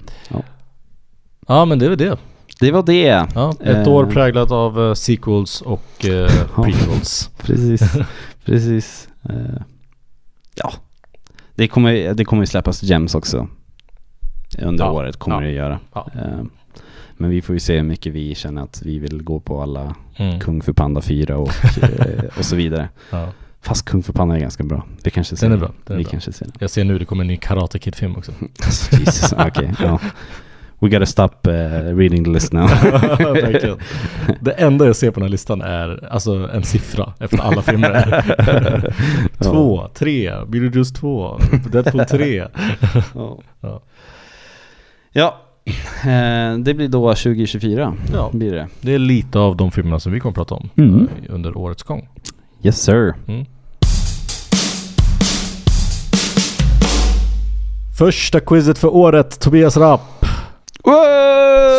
Ja 1.49 1.65
men 1.65 1.79
det 1.79 1.85
är 1.85 1.89
väl 1.89 1.99
det. 1.99 2.17
Det 2.61 2.71
var 2.73 2.83
det. 2.83 3.27
Ja, 3.35 3.53
ett 3.61 3.87
Eh. 3.87 3.93
år 3.93 4.07
präglat 4.07 4.51
av 4.51 4.81
eh, 4.89 4.95
sequels 4.95 5.61
och 5.61 5.83
Ja. 5.99 6.29
prequels. 6.55 7.31
Precis. 7.43 7.81
Precis. 8.45 9.09
Eh, 9.29 9.63
ja. 10.57 10.73
Det 11.55 11.69
kommer, 11.69 12.15
det 12.15 12.25
kommer 12.25 12.43
ju 12.43 12.47
släppas 12.47 12.83
gems 12.83 13.15
också. 13.15 13.49
Under 14.63 14.85
Ja, 14.85 14.91
året 14.91 15.17
kommer 15.17 15.37
ja, 15.43 15.49
det 15.49 15.53
göra. 15.53 15.79
ja. 15.95 16.11
Eh, 16.15 16.43
men 17.17 17.31
vi 17.31 17.43
får 17.43 17.55
ju 17.55 17.61
se 17.61 17.77
hur 17.77 17.83
mycket 17.83 18.13
vi 18.13 18.35
känner 18.35 18.63
att 18.63 18.83
vi 18.85 18.99
vill 18.99 19.23
gå 19.23 19.41
på 19.41 19.63
alla 19.63 19.95
Mm. 20.19 20.41
Kung 20.41 20.63
för 20.63 20.73
Panda 20.73 21.01
4 21.03 21.37
och, 21.37 21.51
eh, 21.83 22.25
och 22.39 22.45
så 22.45 22.57
vidare. 22.57 22.89
Ja. 23.11 23.29
Fast 23.61 23.85
Kung 23.85 24.03
för 24.03 24.13
Panda 24.13 24.37
är 24.37 24.41
ganska 24.41 24.65
bra. 24.65 24.87
Vi 25.05 25.11
kanske 25.11 25.37
ser 25.37 25.47
Den 25.49 25.57
är 25.57 25.61
bra, 25.61 25.73
den 25.85 25.95
är 25.95 25.99
vi 25.99 26.05
bra. 26.05 26.11
kanske 26.11 26.33
ser 26.33 26.45
den. 26.45 26.55
Jag 26.59 26.71
ser 26.71 26.85
nu 26.85 26.99
det 26.99 27.05
kommer 27.05 27.25
en 27.25 27.29
ny 27.29 27.37
Karate 27.37 27.79
Kid-film 27.79 28.17
också. 28.17 28.33
Jesus, 28.93 29.33
okej. 29.33 29.73
ja. 29.83 30.01
We 30.79 30.89
gotta 30.89 31.07
stop 31.07 31.47
eh, 31.47 31.53
reading 31.97 32.25
the 32.25 32.31
list 32.31 32.53
now. 32.53 32.69
Det 34.41 34.51
enda 34.53 34.87
jag 34.87 34.97
ser 34.97 35.11
på 35.11 35.15
den 35.21 35.23
här 35.27 35.31
listan 35.31 35.63
är 35.63 36.09
alltså 36.11 36.51
en 36.55 36.63
siffra 36.63 37.13
efter 37.21 37.39
alla 37.39 37.63
filmer. 37.63 38.25
två, 39.43 39.89
tre, 39.95 40.33
Beetlejuice 40.49 40.93
2, 40.93 41.39
Deadpool 41.73 42.05
3. 42.05 42.37
Ja. 43.15 43.39
Ja. 43.61 43.83
Ja, 45.13 45.37
eh, 46.11 46.59
det 46.59 46.75
blir 46.75 46.89
då 46.89 47.09
2024. 47.15 47.95
Ja. 48.13 48.31
Blir 48.33 48.53
det. 48.55 48.69
Det 48.81 48.95
är 48.95 48.99
lite 48.99 49.39
av 49.39 49.57
de 49.57 49.71
filmerna 49.71 50.01
som 50.01 50.13
vi 50.13 50.21
kommer 50.21 50.35
prata 50.35 50.55
om 50.55 50.69
Mm. 50.77 51.09
eh, 51.29 51.35
under 51.35 51.57
årets 51.59 51.83
gång. 51.83 52.09
Yes 52.63 52.81
sir. 52.83 53.15
Mm. 53.29 53.45
Första 57.99 58.41
quizet 58.41 58.79
för 58.79 58.95
året, 58.95 59.41
Tobias 59.41 59.77
Rapp. 59.77 60.16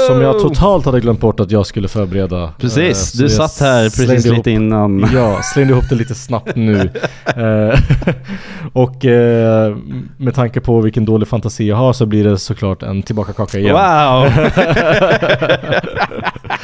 Som 0.07 0.21
jag 0.21 0.39
totalt 0.39 0.85
hade 0.85 0.99
glömt 0.99 1.19
bort 1.19 1.39
att 1.39 1.51
jag 1.51 1.65
skulle 1.65 1.87
förbereda. 1.87 2.53
Precis, 2.59 2.77
Eh, 2.87 2.93
så 2.93 3.17
du 3.17 3.23
jag 3.23 3.31
satt 3.31 3.59
här 3.59 3.83
precis 3.83 3.95
slängde 4.05 4.15
lite 4.15 4.29
ihop, 4.51 4.61
innan. 4.61 5.09
Ja, 5.13 5.39
slängde 5.43 5.73
ihop 5.73 5.89
det 5.89 5.95
lite 5.95 6.15
snabbt 6.15 6.55
nu. 6.55 6.89
Eh, 7.37 7.79
och 8.73 9.05
eh, 9.05 9.75
med 10.17 10.35
tanke 10.35 10.61
på 10.61 10.81
vilken 10.81 11.05
dålig 11.05 11.27
fantasi 11.27 11.67
jag 11.67 11.75
har 11.75 11.93
så 11.93 12.05
blir 12.05 12.23
det 12.23 12.37
såklart 12.37 12.83
en 12.83 13.03
tillbakakaka 13.03 13.59
igen. 13.59 13.73
Wow! 13.73 14.29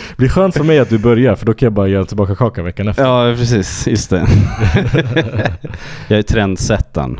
Det 0.10 0.18
blir 0.18 0.30
skönt 0.30 0.58
för 0.58 0.64
mig 0.64 0.80
att 0.80 0.89
du 0.89 0.98
börjar 0.98 1.36
för 1.36 1.46
då 1.46 1.54
kan 1.54 1.66
jag 1.66 1.74
bara 1.74 1.88
göra 1.88 2.02
en 2.02 2.08
tillbakakaka 2.08 2.62
veckan 2.64 2.88
efter. 2.88 3.04
ja, 3.04 3.36
precis. 3.38 3.88
Just 3.88 4.10
det. 4.10 4.28
jag 6.08 6.20
är 6.20 6.24
trendsättaren. 6.24 7.20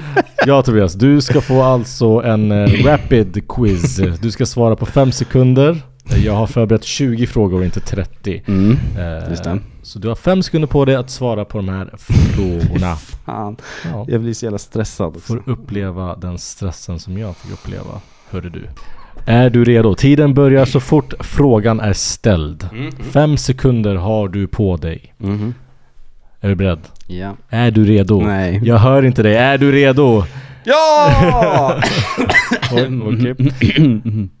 Ja 0.46 0.62
Tobias, 0.62 0.94
du 0.94 1.20
ska 1.20 1.40
få 1.40 1.62
alltså 1.62 2.06
en 2.24 2.52
eh, 2.52 2.84
rapid 2.84 3.48
quiz. 3.48 3.96
Du 4.20 4.30
ska 4.30 4.46
svara 4.46 4.76
på 4.76 4.86
5 4.86 5.12
sekunder. 5.12 5.82
Jag 6.24 6.32
har 6.32 6.46
förberett 6.46 6.84
20 6.84 7.26
frågor 7.26 7.58
och 7.58 7.64
inte 7.64 7.80
30. 7.80 8.42
Mm. 8.46 8.76
Eh, 8.98 9.30
Just 9.30 9.44
det. 9.44 9.58
Så 9.82 9.98
du 9.98 10.08
har 10.08 10.14
5 10.14 10.42
sekunder 10.42 10.68
på 10.68 10.84
dig 10.84 10.94
att 10.96 11.10
svara 11.10 11.44
på 11.44 11.58
de 11.58 11.68
här 11.68 11.90
frågorna. 11.98 12.96
Fan, 13.26 13.56
Ja. 13.84 14.04
jag 14.08 14.20
blir 14.20 14.34
så 14.34 14.44
jävla 14.46 14.58
stressad. 14.58 15.06
också. 15.16 15.20
Får 15.20 15.42
uppleva 15.46 16.16
den 16.16 16.38
stressen 16.38 16.98
som 16.98 17.18
jag 17.18 17.36
fick 17.36 17.52
uppleva. 17.52 18.00
Hörde 18.30 18.50
du. 18.50 18.62
Är 19.26 19.50
du 19.50 19.64
redo? 19.64 19.94
Tiden 19.94 20.34
börjar 20.34 20.64
så 20.64 20.80
fort 20.80 21.14
frågan 21.20 21.80
är 21.80 21.92
ställd. 21.92 22.68
Fem 23.10 23.36
sekunder 23.36 23.94
har 23.94 24.28
du 24.28 24.46
på 24.46 24.76
dig. 24.76 25.14
Mhm. 25.18 25.54
Är 26.46 26.50
du 26.50 26.56
beredd? 26.56 26.78
Ja. 27.06 27.36
Är 27.50 27.70
du 27.70 27.84
redo? 27.84 28.20
Nej. 28.20 28.60
Jag 28.64 28.76
hör 28.78 29.02
inte 29.02 29.22
dig. 29.22 29.36
Är 29.36 29.58
du 29.58 29.72
redo? 29.72 30.24
Ja! 30.64 31.12
Oj, 32.72 33.00
okej. 33.02 33.30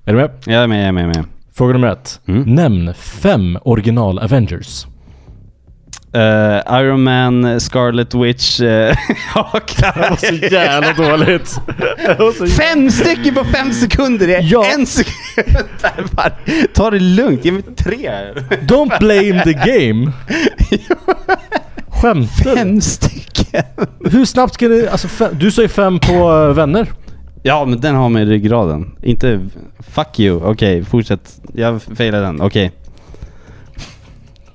Är 0.04 0.12
du 0.12 0.18
med? 0.18 0.30
jag 0.46 0.62
är 0.62 0.66
med, 0.66 0.80
jag 0.80 0.88
är 0.88 0.92
med, 0.92 1.04
jag 1.04 1.10
är 1.10 1.14
med. 1.14 1.24
Fråga 1.54 1.72
nummer 1.72 1.88
ett. 1.88 2.20
Mm. 2.28 2.42
Nämn 2.54 2.94
fem 2.94 3.58
original 3.62 4.18
Avengers. 4.18 4.86
Eh, 6.12 6.80
Iron 6.80 7.02
Man, 7.02 7.60
Scarlet 7.60 8.14
Witch, 8.14 8.60
uh, 8.60 8.66
Det 8.66 8.94
var 9.34 10.16
så 10.16 10.34
jävla 10.34 10.92
dåligt. 10.92 11.60
Det 12.06 12.18
var 12.18 12.32
så 12.32 12.46
Fem 12.46 12.90
stycken 12.90 13.34
på 13.34 13.44
fem 13.44 13.72
sekunder! 13.72 14.26
Det 14.26 14.34
är 14.34 14.42
Ja. 14.42 14.66
En 14.74 14.86
sekund! 14.86 15.66
Ta 16.74 16.90
det 16.90 16.98
lugnt, 16.98 17.44
ge 17.44 17.52
mig 17.52 17.62
tre! 17.62 18.10
Don't 18.62 18.98
blame 18.98 19.42
the 19.44 19.52
game. 19.52 20.12
Skämtar 22.02 22.44
du? 22.50 22.56
Fem 22.56 22.80
stycken! 22.80 23.62
Hur 24.10 24.24
snabbt 24.24 24.54
ska 24.54 24.68
du... 24.68 24.88
Alltså 24.88 25.08
fem, 25.08 25.30
du 25.40 25.50
sa 25.50 25.62
ju 25.62 25.68
fem 25.68 25.98
på 25.98 26.12
eh, 26.12 26.54
vänner. 26.54 26.92
Ja, 27.42 27.64
men 27.64 27.80
den 27.80 27.94
har 27.94 28.08
med 28.08 28.22
i 28.22 28.26
ryggraden. 28.26 28.96
Inte... 29.02 29.40
Fuck 29.78 30.20
you. 30.20 30.40
Okej, 30.44 30.84
fortsätt. 30.84 31.40
Jag 31.54 31.82
failade 31.82 32.24
den. 32.24 32.40
Okej. 32.40 32.72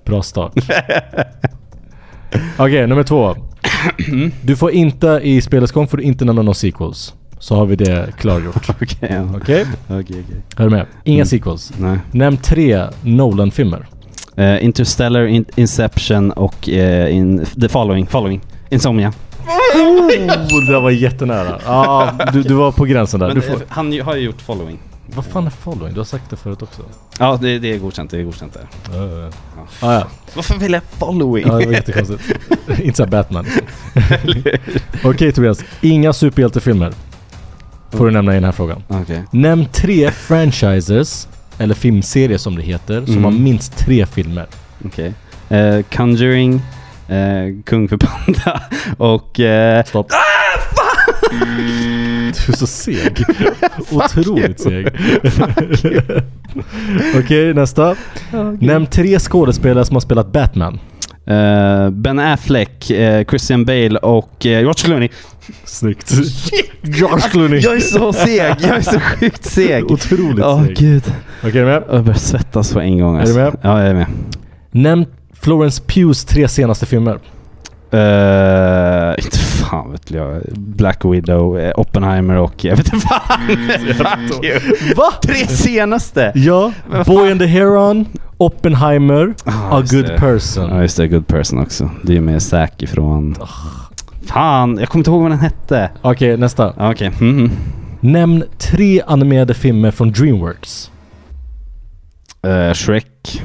Bra 0.06 0.22
start. 0.24 0.54
Okej, 2.58 2.88
nummer 2.88 3.04
två. 3.04 3.36
Du 4.42 4.56
får 4.56 4.72
inte 4.72 5.20
i 5.24 5.42
spelets 5.42 5.72
gång 5.72 5.88
får 5.88 5.98
du 5.98 6.04
inte 6.04 6.26
nämna 6.26 6.42
några 6.42 6.54
sequels. 6.54 7.14
Så 7.40 7.56
har 7.56 7.66
vi 7.66 7.76
det 7.76 8.10
klargjort. 8.18 8.70
Okej, 8.70 8.88
ja. 9.00 9.38
Okej? 9.38 9.66
Okej, 9.88 10.00
okej. 10.00 10.24
Är 10.58 10.64
du 10.64 10.70
med? 10.70 10.86
Inga 11.04 11.16
Mm. 11.18 11.26
sequels. 11.26 11.74
Nej. 11.78 12.00
Nämn 12.12 12.38
tre 12.38 12.86
Nolan-filmer. 13.02 13.88
Eh, 14.42 14.66
Interstellar, 14.66 15.26
in, 15.26 15.46
Inception 15.56 16.32
och 16.32 16.70
eh, 16.70 17.16
in, 17.16 17.46
The 17.62 17.70
Following. 17.70 18.08
Following. 18.08 18.42
Insomnia. 18.70 19.14
Oh, 19.76 20.66
det 20.68 20.80
var 20.80 20.92
jättenära. 20.92 21.60
Ja, 21.66 22.14
du, 22.34 22.44
du 22.44 22.54
var 22.54 22.72
på 22.72 22.86
gränsen 22.86 23.20
där. 23.20 23.28
Men, 23.28 23.36
Du 23.36 23.42
får, 23.42 23.54
eh, 23.54 23.62
han 23.70 24.02
har 24.02 24.16
ju 24.16 24.22
gjort 24.22 24.42
Following. 24.42 24.80
vad 25.16 25.26
fan 25.26 25.46
är 25.46 25.50
following? 25.50 25.94
Du 25.94 26.00
har 26.00 26.06
sagt 26.06 26.30
det 26.30 26.36
förut 26.36 26.62
också. 26.62 26.82
Ja, 27.20 27.40
det, 27.42 27.60
det 27.60 27.74
är 27.74 27.78
godkänt. 27.78 28.12
Det 28.12 28.18
är 28.20 28.24
godkänt 28.24 28.54
där. 28.54 28.98
Uh, 29.00 29.30
ah, 29.82 29.94
ja. 29.94 30.08
Varför 30.36 30.58
vill 30.58 30.74
jag 30.74 30.84
Following? 30.84 31.48
ja, 31.48 31.58
det 31.58 31.66
var 31.66 31.74
jättekonstigt. 31.74 32.24
Inte 32.80 32.98
såhär 32.98 33.10
Batman. 33.10 33.46
Okej 35.04 35.32
Tobias, 35.32 35.64
inga 35.82 36.14
superhjältefilmer. 36.14 36.94
Får 37.92 38.06
du 38.06 38.12
nämna 38.12 38.32
i 38.32 38.36
den 38.36 38.44
här 38.44 38.52
frågan. 38.52 38.84
Okej. 38.88 39.24
Nämn 39.32 39.66
tre 39.66 40.12
franchises, 40.12 41.28
eller 41.62 41.76
filmserier 41.76 42.38
som 42.38 42.56
det 42.56 42.62
heter, 42.64 43.02
som 43.06 43.12
Mm. 43.14 43.24
har 43.24 43.32
minst 43.32 43.78
tre 43.78 44.06
filmer. 44.06 44.46
Okej. 44.86 45.14
Eh, 45.50 45.82
Conjuring, 45.96 46.62
eh, 47.08 47.64
Kung 47.66 47.88
för 47.90 47.98
Panda 47.98 48.62
och... 48.98 49.40
Eh, 49.40 49.84
Stopp. 49.86 50.08
Du 52.46 52.52
är 52.54 52.58
så 52.58 52.68
seg. 52.68 53.24
Otroligt 53.92 54.60
seg. 54.60 54.88
Okej, 57.20 57.54
nästa. 57.54 57.96
Nämn 58.60 58.86
tre 58.86 59.20
skådespelare 59.20 59.86
som 59.86 59.96
har 59.96 60.02
spelat 60.02 60.32
Batman. 60.32 60.80
Eh, 61.26 61.90
ben 61.90 62.20
Affleck, 62.20 62.90
eh, 62.92 63.26
Christian 63.26 63.66
Bale 63.66 63.98
och 64.00 64.46
eh, 64.46 64.52
George 64.60 64.74
Clooney. 64.74 65.10
Snyggt. 65.66 66.12
George 66.82 67.30
Clooney. 67.32 67.60
Jag 67.60 67.76
är 67.76 67.80
så 67.80 68.14
seg! 68.14 68.56
Jag 68.60 68.64
är 68.78 68.82
så 68.82 69.00
sjukt 69.20 69.46
seg! 69.46 69.92
Otroligt 69.92 70.46
Åh 70.46 70.66
seg. 70.66 70.78
gud. 70.78 71.04
Okej, 71.44 71.50
är 71.50 71.66
du 71.66 71.66
med? 71.66 71.84
Jag 71.92 72.04
börjar 72.04 72.18
svettas 72.20 72.74
på 72.74 72.80
en 72.80 73.00
gång 73.00 73.16
Är 73.16 73.20
alltså. 73.20 73.36
du 73.36 73.42
med? 73.44 73.58
Ja, 73.62 73.80
jag 73.80 73.90
är 73.90 73.94
med. 73.94 74.08
Nämn 74.72 75.06
Florence 75.34 75.82
Pughs 75.88 76.26
tre 76.26 76.48
senaste 76.48 76.86
filmer. 76.86 77.20
Uh, 77.94 79.14
inte 79.26 79.38
fan 79.40 79.92
vet 79.92 80.12
jag. 80.12 80.42
Black 80.56 81.06
Widow, 81.06 81.60
eh, 81.60 81.72
Oppenheimer 81.78 82.36
och 82.36 82.66
jag 82.66 82.76
vet 82.76 82.94
inte 82.94 83.08
fan. 83.08 83.40
Fuck 83.98 84.44
you. 84.46 84.60
Va? 84.96 85.14
Tre 85.24 85.48
senaste! 85.48 86.32
Ja, 86.36 86.72
Boy 87.06 87.32
and 87.32 87.40
the 87.40 87.46
Heron, 87.46 88.06
Oppenheimer, 88.38 89.34
Ah, 89.46 89.78
A 89.78 89.84
Good 89.92 90.06
det. 90.06 90.18
Person. 90.18 90.70
Ja 90.70 90.82
just 90.82 90.98
det, 90.98 91.08
Good 91.08 91.28
Person 91.28 91.60
också. 91.60 91.90
Det 92.04 92.12
är 92.12 92.16
ju 92.16 92.22
med 92.22 92.42
Zack 92.44 92.82
ifrån... 92.84 93.36
Fan, 94.26 94.78
jag 94.80 94.90
kommer 94.90 95.00
inte 95.00 95.12
ihåg 95.12 95.22
vad 95.22 95.32
den 95.32 95.40
hette. 95.40 95.90
Okej, 96.02 96.38
nästa. 96.38 96.74
Ja, 96.78 96.92
Okej. 96.92 97.10
Mhm. 97.20 97.52
Nämn 98.00 98.44
tre 98.58 99.02
animerade 99.08 99.54
filmer 99.54 99.92
från 99.92 100.12
Dreamworks. 100.12 100.92
Eh, 102.48 102.74
Shrek. 102.74 103.42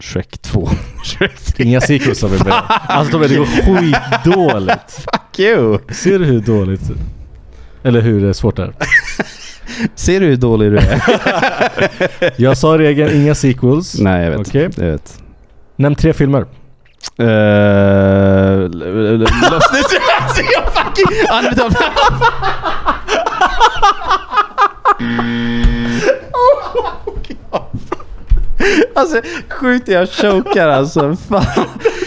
Shrek 0.00 0.42
2. 0.42 0.68
Shrek 1.04 1.36
3. 1.40 1.64
Inga 1.64 1.80
sequels 1.80 2.22
vi 2.22 2.44
med. 2.44 2.52
Alltså 2.68 3.12
Tobbe, 3.12 3.28
det 3.28 3.36
går 3.36 3.46
skitdåligt. 3.46 4.92
Fuck 4.92 5.38
you! 5.38 5.78
Ser 5.88 6.18
du 6.18 6.24
hur 6.24 6.40
dåligt? 6.40 6.82
Eller 7.82 8.00
hur 8.00 8.26
det 8.26 8.34
svårt 8.34 8.56
det 8.56 8.62
är? 8.62 8.72
Ser 9.94 10.20
du 10.20 10.26
hur 10.26 10.36
dålig 10.36 10.70
du 10.70 10.78
är? 10.78 11.02
Jag 12.40 12.56
sa 12.56 12.78
regeln, 12.78 13.22
inga 13.22 13.34
sequels. 13.34 13.98
Nej, 13.98 14.24
jag 14.24 14.30
vet. 14.30 14.48
Okej. 14.48 14.68
Jag 14.76 14.86
vet. 14.86 15.22
Nämn 15.76 15.94
tre 15.94 16.12
filmer. 16.12 16.46
Uh, 17.20 17.26
Lost 19.50 19.70
jag 20.36 20.72
fucking... 20.72 21.06
Unbetald. 21.38 21.76
Alltså 28.94 29.20
sjukt 29.48 29.88
jag 29.88 30.10
chokar 30.10 30.68
alltså. 30.68 31.16
Fan. 31.28 31.44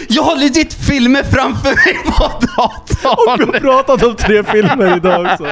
Jag 0.08 0.22
har 0.22 0.36
legit 0.36 0.74
filmer 0.74 1.22
framför 1.22 1.68
mig 1.68 1.98
på 2.04 2.22
datorn. 2.56 3.38
Vi 3.38 3.44
har 3.44 3.60
pratat 3.60 4.02
om 4.02 4.16
tre 4.16 4.44
filmer 4.44 4.96
idag 4.96 5.26
också. 5.32 5.44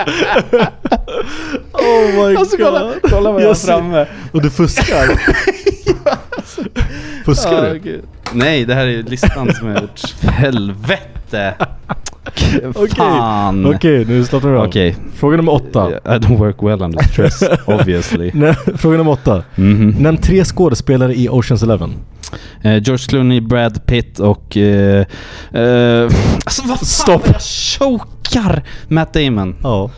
oh 1.73 2.29
my 2.29 2.37
Alltså 2.37 2.57
god. 2.57 2.67
kolla, 2.67 2.93
kolla 3.03 3.33
vad 3.33 3.43
jag 3.43 3.49
har 3.49 3.55
framme. 3.55 4.07
Och 4.33 4.43
du 4.43 4.51
fuskar. 4.51 5.17
Fuskar 7.25 7.71
du? 7.73 7.79
gud. 7.79 8.05
Nej, 8.33 8.65
det 8.65 8.75
här 8.75 8.87
är 8.87 9.03
listan 9.03 9.55
som 9.55 9.69
jag 9.69 9.75
har 9.75 9.83
gjort. 9.83 10.23
Helvete. 10.23 11.55
Fan. 12.97 13.67
Okej, 13.75 14.05
nu 14.05 14.25
slappnar 14.25 14.51
vi 14.51 14.57
av. 14.59 14.67
Okej. 14.67 14.97
Fråga 15.15 15.37
nummer 15.37 15.53
åtta. 15.53 15.91
I 15.91 16.09
don't 16.19 16.39
work 16.39 16.57
well 16.63 16.83
under 16.83 17.03
stress, 17.03 17.43
obviously. 17.67 18.31
Nej, 18.35 18.55
fråga 18.77 18.97
nummer 18.99 19.13
åtta. 19.13 19.43
Mhm. 19.55 19.95
Nämn 19.99 20.17
tre 20.17 20.45
skådespelare 20.45 21.15
i 21.15 21.29
Oceans 21.29 21.63
Eleven. 21.63 21.91
Eh, 22.63 22.73
George 22.83 23.07
Clooney, 23.09 23.41
Brad 23.41 23.87
Pitt 23.87 24.19
och... 24.19 24.57
Eh, 24.57 25.07
eh, 25.53 26.05
alltså 26.45 26.63
vad 26.67 26.79
fan, 26.79 26.87
Stopp. 26.87 27.23
jag 27.27 27.43
chokar! 27.43 28.63
Matt 28.89 29.13
Damon. 29.13 29.57
Ja. 29.63 29.91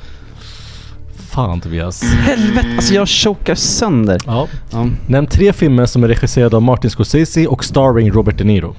Fan 1.30 1.60
Tobias. 1.60 2.02
Helvete, 2.02 2.68
alltså 2.76 2.94
jag 2.94 3.08
chokar 3.08 3.54
sönder. 3.54 4.20
Ja. 4.26 4.48
Ja. 4.70 4.86
Nämn 5.06 5.26
tre 5.26 5.52
filmer 5.52 5.86
som 5.86 6.04
är 6.04 6.08
regisserade 6.08 6.56
av 6.56 6.62
Martin 6.62 6.90
Scorsese 6.90 7.46
och 7.46 7.64
starring 7.64 8.10
Robert 8.10 8.38
De 8.38 8.44
Niro. 8.44 8.74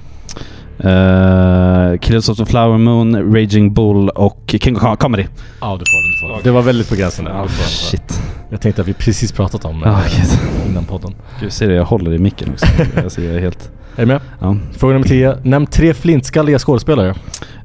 Uh, 0.84 1.98
Killers 1.98 2.28
of 2.28 2.36
the 2.38 2.46
Flower 2.46 2.78
Moon, 2.78 3.34
Raging 3.34 3.74
Bull 3.74 4.08
och 4.08 4.54
King 4.60 4.76
of 4.76 4.98
Comedy. 4.98 5.24
Ja, 5.60 5.78
du 5.78 5.84
får 5.90 6.02
den. 6.02 6.10
Du 6.10 6.18
får 6.20 6.28
den. 6.28 6.40
Det 6.44 6.50
var 6.50 6.62
väldigt 6.62 6.88
på 6.88 6.94
gränsen 6.94 7.24
där. 7.24 7.48
Shit. 7.48 8.20
Jag 8.50 8.60
tänkte 8.60 8.82
att 8.82 8.88
vi 8.88 8.94
precis 8.94 9.32
pratat 9.32 9.64
om 9.64 9.84
eh, 9.84 10.00
gud. 10.16 10.38
innan 10.70 10.84
podden. 10.84 11.14
Gud, 11.40 11.52
ser 11.52 11.68
du? 11.68 11.74
Jag 11.74 11.84
håller 11.84 12.14
i 12.14 12.18
micken 12.18 12.50
också. 12.52 12.66
jag 13.20 13.34
är 13.34 13.40
helt... 13.40 13.70
Är 13.96 14.00
du 14.00 14.06
med? 14.06 14.20
Ja. 14.40 14.56
Fråga 14.76 14.92
nummer 14.92 15.06
10. 15.06 15.36
Nämn 15.42 15.66
tre 15.66 15.94
flintskalliga 15.94 16.58
skådespelare. 16.58 17.14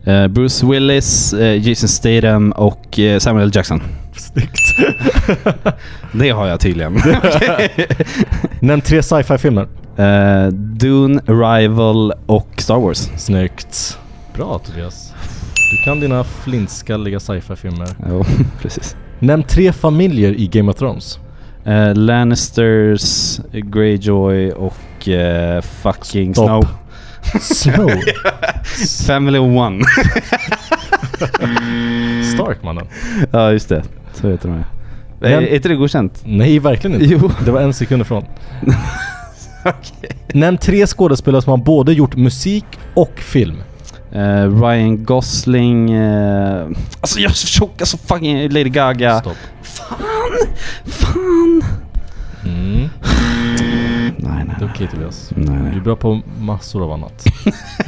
Eh, 0.04 0.28
Bruce 0.28 0.66
Willis, 0.66 1.34
eh, 1.34 1.68
Jason 1.68 1.90
Statham 1.90 2.52
och 2.52 3.00
eh, 3.00 3.20
Samuel 3.20 3.46
L. 3.48 3.52
Jackson. 3.56 3.82
Snyggt. 4.16 4.76
Det 6.12 6.30
har 6.30 6.48
jag 6.48 6.60
tydligen. 6.60 6.94
Nämn 8.60 8.82
tre 8.82 9.04
sci-fi 9.04 9.38
filmer. 9.38 9.68
Eh, 10.02 10.48
Dune, 10.54 11.22
Arrival 11.28 12.14
och 12.26 12.50
Star 12.58 12.80
Wars. 12.80 13.10
Snyggt. 13.18 14.00
Bra 14.34 14.60
Tobias. 14.60 15.14
Du 15.72 15.78
kan 15.84 16.00
dina 16.00 16.24
flintskalliga 16.24 17.20
sci-fi 17.20 17.56
filmer. 17.56 17.88
Jo, 18.10 18.26
precis. 18.62 18.96
Nämn 19.20 19.44
tre 19.44 19.74
familjer 19.74 20.34
i 20.40 20.48
Game 20.48 20.72
of 20.72 20.78
Thrones. 20.78 21.20
Eh, 21.66 21.96
Lannisters, 21.96 23.40
Greyjoy 23.52 24.52
och 24.52 25.08
eh, 25.08 25.62
fucking 25.62 26.34
Stopp. 26.34 26.66
Snow. 27.42 27.42
Snow. 27.42 27.92
Family 29.08 29.40
One. 29.40 29.84
Stark 32.34 32.64
mannen. 32.64 32.88
ja, 33.32 33.52
just 33.52 33.70
det. 33.70 33.84
Så 34.14 34.30
heter 34.30 34.50
de. 34.50 34.64
Är, 35.28 35.42
är 35.42 35.56
inte 35.56 35.70
det 35.70 35.76
godkänt? 35.76 36.22
Nej, 36.26 36.60
verkligen 36.60 37.02
inte. 37.02 37.14
Jo. 37.14 37.32
Det 37.46 37.52
var 37.52 37.62
en 37.62 37.74
sekund 37.74 38.02
ifrån. 38.02 38.26
Nämn 40.34 40.58
tre 40.58 40.88
skådespelare 40.88 41.42
som 41.42 41.50
har 41.52 41.58
både 41.58 41.94
gjort 41.94 42.16
musik 42.16 42.66
och 42.94 43.20
film. 43.20 43.64
Eh, 44.12 44.62
Ryan 44.62 45.04
Gosling. 45.06 45.92
eh, 45.92 46.68
alltså 47.02 47.20
jag 47.20 47.32
chokar 47.36 47.86
så 47.86 47.98
fucking 47.98 48.50
Lady 48.50 48.70
Gaga. 48.70 49.20
Stopp. 49.20 49.38
Fan! 49.64 49.98
Fan! 50.86 51.62
Mm. 52.46 52.90
Nej, 54.18 54.44
nej. 54.46 54.56
Det 54.60 54.66
är 54.66 54.70
okej 54.74 54.88
Tobias. 54.88 55.32
Nej, 55.36 55.46
Du 55.48 55.54
är 55.68 55.72
nej. 55.72 55.80
bra 55.82 55.96
på 55.96 56.22
massor 56.40 56.84
av 56.84 56.92
annat. 56.92 57.26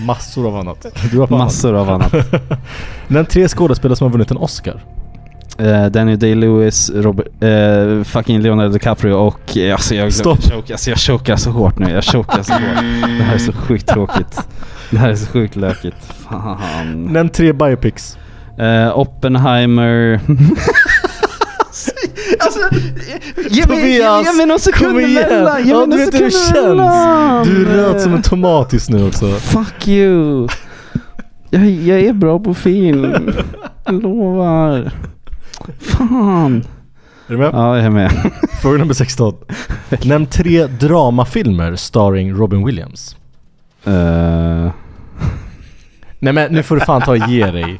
massor 0.06 0.48
av 0.48 0.56
annat. 0.58 0.82
Du 1.02 1.08
är 1.08 1.18
bra 1.18 1.28
på 1.28 1.38
Massor 1.38 1.74
av 1.74 1.90
annat. 1.90 2.14
annat. 2.34 2.52
Nämn 3.08 3.26
tre 3.26 3.48
skådespelare 3.48 3.96
som 3.96 4.06
har 4.06 4.12
vunnit 4.12 4.32
en 4.32 4.38
Oscar. 4.38 4.84
Uh, 5.62 5.86
Danny 5.86 6.16
Day-Lewis, 6.16 6.90
eh, 7.44 8.04
fucking 8.04 8.42
Leonardo 8.42 8.70
DiCaprio 8.74 9.14
och 9.14 9.58
eh, 9.58 9.74
alltså 9.74 9.96
jag, 9.96 10.14
Stopp. 10.14 10.44
chokar, 10.44 10.74
alltså 10.74 10.90
jag 10.90 11.00
chokar 11.00 11.36
så 11.36 11.50
hårt 11.52 11.80
nu. 11.80 11.90
Jag 11.92 12.04
chokar 12.04 12.44
så 12.44 12.54
hårt. 12.54 12.62
Det 13.18 13.24
här 13.24 13.34
är 13.36 13.38
så 13.40 13.52
sjukt 13.54 13.88
tråkigt. 13.88 14.40
Det 14.92 14.98
här 14.98 15.10
är 15.10 15.16
så 15.16 15.28
sjukt 15.28 15.56
lökigt. 15.56 15.98
Fan. 16.30 17.04
Nämn 17.12 17.30
tre 17.30 17.54
biopics. 17.54 18.18
Eh, 18.60 18.98
Oppenheimer. 19.00 20.20
alltså, 22.40 22.60
ge 22.70 23.14
mig, 23.36 23.48
ge, 23.50 23.64
Tobias, 23.64 24.26
ge 24.26 24.34
mig 24.38 24.46
någon 24.46 24.60
sekund 24.60 24.92
Kom 24.92 25.00
igen! 25.00 25.24
emellan! 25.32 25.64
Ge 25.64 25.70
Ja, 25.72 25.86
mig 25.86 25.86
du 25.86 25.90
någon 25.90 26.06
vet 26.06 26.14
hur 26.14 26.26
det 26.26 26.32
sekund 26.32 26.56
känns! 26.56 26.66
emellan! 26.66 27.44
Du 27.48 27.62
är 27.62 27.76
röd 27.76 28.02
som 28.02 28.14
en 28.14 28.22
tomat 28.22 28.74
just 28.74 28.90
nu 28.90 29.08
också. 29.08 29.28
Fuck 29.28 29.88
you! 29.88 30.48
Jag, 31.50 31.66
jag 31.70 32.00
är 32.00 32.14
bra 32.14 32.40
på 32.40 32.54
film. 32.54 33.34
Jag 33.86 34.02
lovar. 34.04 34.92
Fan. 35.80 36.64
Är 37.28 37.32
du 37.32 37.38
med? 37.38 37.50
Ja, 37.54 37.78
jag 37.78 37.86
är 37.86 37.90
med. 37.90 38.12
Fråga 38.62 38.78
nummer 38.78 38.94
16. 38.94 39.36
Nämn 40.04 40.26
tre 40.26 40.68
dramafilmer 40.68 41.76
starring 41.76 42.34
Robin 42.34 42.66
Williams. 42.66 43.18
Uh, 43.88 44.72
Nej 46.20 46.34
men 46.34 46.52
nu 46.52 46.64
får 46.64 46.76
du 46.76 46.82
fan 46.82 47.02
ta 47.02 47.12
och 47.12 47.18
ge 47.18 47.52
dig. 47.52 47.80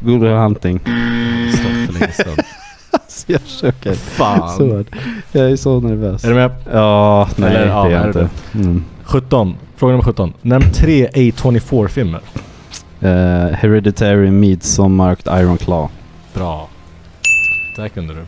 Good 0.00 0.20
Will 0.20 0.32
Hunting. 0.32 0.78
Stopp 0.78 1.86
för 1.86 2.00
länge 2.00 2.12
sedan. 2.12 2.44
Alltså 2.90 3.24
jag 3.32 3.40
chokar. 3.40 3.94
Fan. 3.94 4.56
Så. 4.56 4.84
Jag 5.32 5.50
är 5.50 5.56
så 5.56 5.80
nervös. 5.80 6.24
Är 6.24 6.28
du 6.28 6.34
med? 6.34 6.50
Ja, 6.72 7.28
nej 7.36 7.56
Eller, 7.56 7.66
ja, 7.66 7.86
är 7.86 7.90
är 7.90 7.94
jag 7.94 8.06
inte. 8.06 8.28
Mm. 8.54 8.84
17. 9.04 9.56
Fråga 9.76 9.90
nummer 9.90 10.04
17. 10.04 10.32
Nämn 10.42 10.72
tre 10.72 11.08
A24-filmer. 11.08 12.20
Eh, 13.00 13.56
Hereditary, 13.56 14.30
Midsommar 14.30 15.12
och 15.12 15.40
Iron 15.40 15.58
Claw. 15.58 15.88
Bra. 16.34 16.68
Där 17.78 17.88
kunde 17.88 18.14
du. 18.14 18.24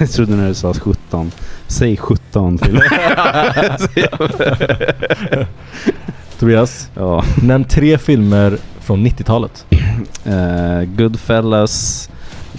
Jag 0.00 0.10
trodde 0.10 0.36
när 0.36 0.48
du 0.48 0.54
sa 0.54 0.74
17. 0.74 1.32
Säg 1.66 1.96
17 1.96 2.58
filmer. 2.58 2.82
Tobias, 6.38 6.90
ja. 6.94 7.24
nämn 7.42 7.64
tre 7.64 7.98
filmer 7.98 8.58
från 8.80 9.06
90-talet. 9.06 9.66
Eh, 10.24 10.82
Goodfellas, 10.82 12.10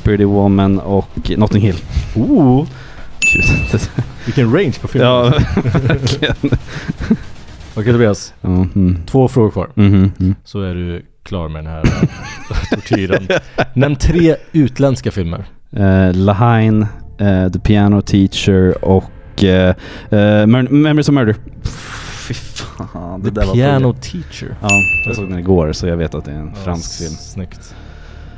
Pretty 0.03 0.23
Woman 0.23 0.79
och 0.79 1.31
Notting 1.37 1.61
Hill. 1.61 1.75
Oh, 2.15 2.67
Gud. 3.33 3.45
vilken 4.25 4.53
range 4.53 4.73
på 4.81 4.87
filmer. 4.87 5.07
ja. 5.07 5.33
Okej 7.75 7.93
Tobias, 7.93 8.33
Ja, 8.41 8.47
mm. 8.49 8.99
två 9.05 9.27
frågor 9.27 9.51
kvar. 9.51 9.69
Mhm, 9.75 10.11
mm. 10.19 10.35
Så 10.43 10.61
är 10.61 10.75
du 10.75 11.05
klar 11.23 11.49
med 11.49 11.63
den 11.63 11.73
här 11.73 11.83
tortyren. 12.69 13.27
Nämn 13.73 13.95
tre 13.95 14.35
utländska 14.51 15.11
filmer. 15.11 15.45
Eh, 15.75 16.13
Lahain, 16.15 16.85
eh, 17.17 17.49
The 17.51 17.59
Piano 17.59 18.01
Teacher 18.01 18.85
och 18.85 19.43
eh, 19.43 19.69
eh, 20.09 20.45
Mur- 20.45 20.69
Memories 20.71 21.09
of 21.09 21.15
Murder. 21.15 21.35
Fy 22.27 22.33
fan, 22.33 23.21
det 23.21 23.29
The 23.29 23.39
där 23.39 23.45
var 23.47 23.53
Piano 23.53 23.93
på- 23.93 23.99
Teacher. 23.99 24.55
Ja, 24.61 24.69
jag 25.05 25.15
såg 25.15 25.29
den 25.29 25.39
igår 25.39 25.71
så 25.73 25.87
jag 25.87 25.97
vet 25.97 26.15
att 26.15 26.25
det 26.25 26.31
är 26.31 26.35
en 26.35 26.55
fransk 26.55 26.97
film. 27.03 27.11
Snyggt. 27.11 27.75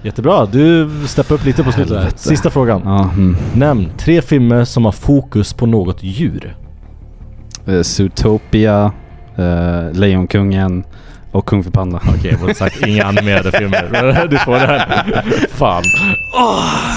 Jättebra, 0.04 0.46
du 0.46 0.90
steppar 1.08 1.36
upp 1.36 1.46
lite 1.46 1.64
på 1.64 1.72
slutet. 1.72 1.96
Helvete. 1.98 2.18
Sista 2.20 2.50
frågan. 2.50 2.82
Ja, 2.86 3.10
mm. 3.14 3.36
Nämn 3.56 3.90
tre 3.98 4.22
filmer 4.22 4.64
som 4.66 4.86
har 4.86 4.92
fokus 4.92 5.54
på 5.54 5.66
något 5.66 6.04
djur. 6.04 6.56
Eh, 7.66 7.82
Zootopia, 7.82 8.92
eh, 9.36 9.92
Lejonkungen 9.94 10.84
och 11.36 11.46
Kung 11.46 11.64
Fu 11.64 11.72
Panda. 11.72 12.02
Okej, 12.08 12.32
jag 12.32 12.40
borde 12.40 12.56
sagt 12.56 12.88
inga 12.88 13.06
animerade 13.06 13.52
filmer. 13.52 14.28
Du 14.30 14.38
får 14.38 14.54
det 14.54 14.68
här. 14.68 15.14
Fan. 15.50 15.84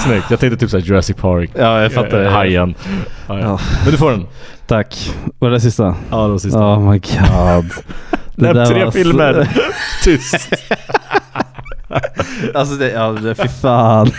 Snyggt. 0.05 0.31
Jag 0.31 0.39
tänkte 0.39 0.57
typ 0.57 0.69
såhär 0.69 0.83
Jurassic 0.83 1.17
Park. 1.17 1.51
Ja, 1.53 1.81
jag 1.81 1.93
fattar. 1.93 2.23
Eh, 2.23 2.31
Hajen. 2.31 2.75
Ja, 3.27 3.39
ja. 3.39 3.59
Men 3.83 3.91
du 3.91 3.97
får 3.97 4.11
den. 4.11 4.25
Tack. 4.67 5.15
Var 5.39 5.49
det 5.49 5.59
sista? 5.59 5.95
Ja, 6.09 6.17
det 6.23 6.31
var 6.31 6.37
sista. 6.37 6.59
Oh 6.59 6.91
my 6.91 6.99
god. 6.99 7.71
Det 8.35 8.53
Nämn 8.53 8.67
tre 8.67 8.85
var 8.85 8.91
filmer. 8.91 9.49
Tyst. 10.03 10.49
Alltså 12.55 12.75
det, 12.75 12.91
ja 12.91 13.11
det, 13.11 13.35
fy 13.35 13.47
fan. 13.47 14.11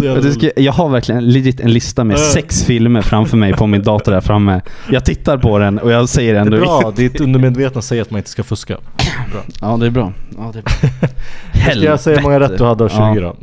Roligt. 0.00 0.34
ska, 0.34 0.50
jag 0.56 0.72
har 0.72 0.88
verkligen 0.88 1.28
legit 1.28 1.60
en 1.60 1.72
lista 1.72 2.04
med 2.04 2.18
sex 2.18 2.64
filmer 2.64 3.02
framför 3.02 3.36
mig 3.36 3.52
på 3.52 3.66
min 3.66 3.82
dator 3.82 4.12
där 4.12 4.20
framme. 4.20 4.60
Jag 4.90 5.04
tittar 5.04 5.38
på 5.38 5.58
den 5.58 5.78
och 5.78 5.92
jag 5.92 6.08
säger 6.08 6.32
Det 6.32 6.38
är 6.38 6.42
ändå... 6.42 6.56
bra, 6.56 6.92
ditt 6.96 7.20
undermedvetna 7.20 7.82
säger 7.82 8.02
att 8.02 8.10
man 8.10 8.18
inte 8.18 8.30
ska 8.30 8.42
fuska. 8.42 8.76
Ja 9.60 9.76
det 9.76 9.86
är 9.86 9.90
bra. 9.90 10.12
Ja, 10.36 10.52
det 10.52 10.58
är 10.58 10.62
bra. 10.62 11.72
Ska 11.72 11.84
jag 11.84 12.00
säga 12.00 12.16
hur 12.16 12.22
många 12.22 12.40
rätt 12.40 12.58
du 12.58 12.64
hade 12.64 12.84
av 12.84 12.88
20 13.14 13.20
då? 13.20 13.36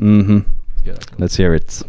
Ja, 0.89 0.95
mhm. 1.17 1.25
Let's 1.25 1.37
hear 1.37 1.55
it. 1.55 1.85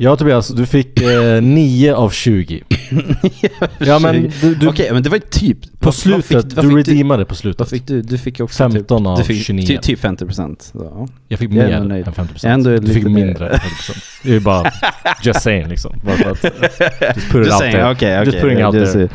Ja 0.00 0.16
Tobias, 0.16 0.48
du 0.48 0.66
fick 0.66 1.00
eh, 1.02 1.42
9 1.42 1.94
av 1.94 2.10
20. 2.10 2.62
Ja 3.78 3.98
men 3.98 4.32
du, 4.40 4.54
du 4.54 4.68
Okej, 4.68 4.92
men 4.92 5.02
det 5.02 5.08
var 5.08 5.16
ju 5.16 5.22
typ... 5.30 5.60
på 5.62 5.68
vad- 5.80 5.84
vad 5.84 5.94
slutet, 5.94 6.44
fick- 6.44 6.56
vad 6.56 6.64
du 6.70 6.76
redeemade 6.76 7.24
på 7.24 7.28
Vad 7.28 7.38
slutet. 7.38 7.70
fick 7.70 7.86
du? 7.86 8.02
Du 8.02 8.18
fick 8.18 8.40
också 8.40 8.56
15 8.70 9.06
av 9.06 9.16
typ, 9.16 9.26
du 9.26 9.34
fick 9.34 9.44
29. 9.46 9.66
Typ, 9.66 9.82
typ 9.82 10.00
50 10.00 10.24
procent. 10.24 10.72
Ja. 10.74 11.08
Jag 11.28 11.38
fick 11.38 11.52
Jag 11.52 11.64
är 11.70 11.80
mer 11.80 11.88
nöjd. 11.88 12.06
än 12.08 12.14
50%. 12.14 12.46
Ändå 12.48 12.70
du 12.70 12.94
fick 12.94 13.04
mer. 13.04 13.10
mindre 13.10 13.48
än 13.48 13.58
50%. 13.58 14.04
Det 14.22 14.28
är 14.28 14.32
ju 14.34 14.40
bara 14.40 14.72
just 15.22 15.42
saying 15.42 15.68
liksom. 15.68 16.00
Bara 16.04 16.16
för 16.16 16.30
att, 16.30 16.44
just 17.16 17.28
put 17.30 17.40
it 17.40 17.46
Just 17.46 17.52
out 17.52 17.58
saying, 17.58 17.96
there. 17.98 18.24
Just 18.24 18.40
putting 18.40 18.64
out 18.64 18.74
Just 18.74 18.92
there. 18.92 19.08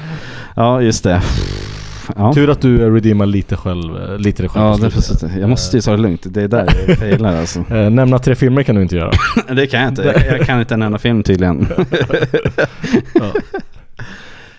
Ja, 0.55 0.81
just 0.81 1.03
det. 1.03 1.21
Ja. 2.15 2.33
Tur 2.33 2.49
att 2.49 2.61
du 2.61 2.95
redeemar 2.95 3.25
lite 3.25 3.55
själv, 3.57 4.03
eh, 4.03 4.17
lite 4.17 4.43
dig 4.43 4.49
själv 4.49 4.65
Ja, 4.65 4.77
det 4.81 4.89
precis. 4.89 5.23
Jag 5.39 5.49
måste 5.49 5.77
ju 5.77 5.81
ta 5.81 5.91
det 5.91 5.97
lugnt. 5.97 6.21
Det 6.25 6.41
är 6.41 6.47
där 6.47 6.67
jag 6.87 6.97
failar 6.99 7.35
alltså. 7.39 7.59
Eh, 7.69 7.89
Nämna 7.89 8.19
tre 8.19 8.35
filmer 8.35 8.63
kan 8.63 8.75
du 8.75 8.81
inte 8.81 8.95
göra. 8.95 9.11
Det 9.55 9.67
kan 9.67 9.79
jag 9.81 9.89
inte. 9.89 10.01
Jag, 10.03 10.39
jag 10.39 10.47
kan 10.47 10.59
inte 10.59 10.73
en 10.73 10.81
enda 10.81 10.97
film 10.97 11.23
tydligen. 11.23 11.67
Ja. 13.13 13.31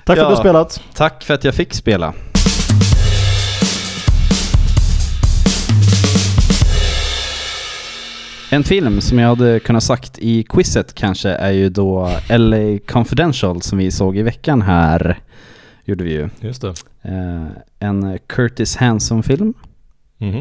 Tack 0.05 0.17
för 0.19 0.25
att 0.25 0.31
du 0.31 0.35
Ja. 0.35 0.41
spelat. 0.41 0.81
Tack 0.95 1.25
för 1.25 1.35
att 1.35 1.45
jag 1.45 1.55
fick 1.55 1.75
spela. 1.75 2.13
En 8.51 8.65
film 8.65 9.01
som 9.01 9.19
jag 9.19 9.29
hade 9.29 9.61
kunnat 9.61 9.83
sagt 9.83 10.19
i 10.19 10.43
quizet 10.43 10.95
kanske 10.95 11.29
är 11.31 11.51
ju 11.51 11.69
då 11.69 12.11
LA 12.29 12.79
Confidential 12.89 13.63
som 13.63 13.79
vi 13.79 13.91
såg 13.91 14.17
i 14.17 14.23
veckan 14.23 14.63
här. 14.63 15.19
Gjorde 15.85 16.05
vi 16.05 16.13
ju. 16.13 16.29
Just 16.41 16.63
det. 16.63 16.75
Eh, 17.03 17.47
en 17.79 18.19
Curtis 18.27 18.77
Hanson-film 18.77 19.55
Mhm. 20.19 20.39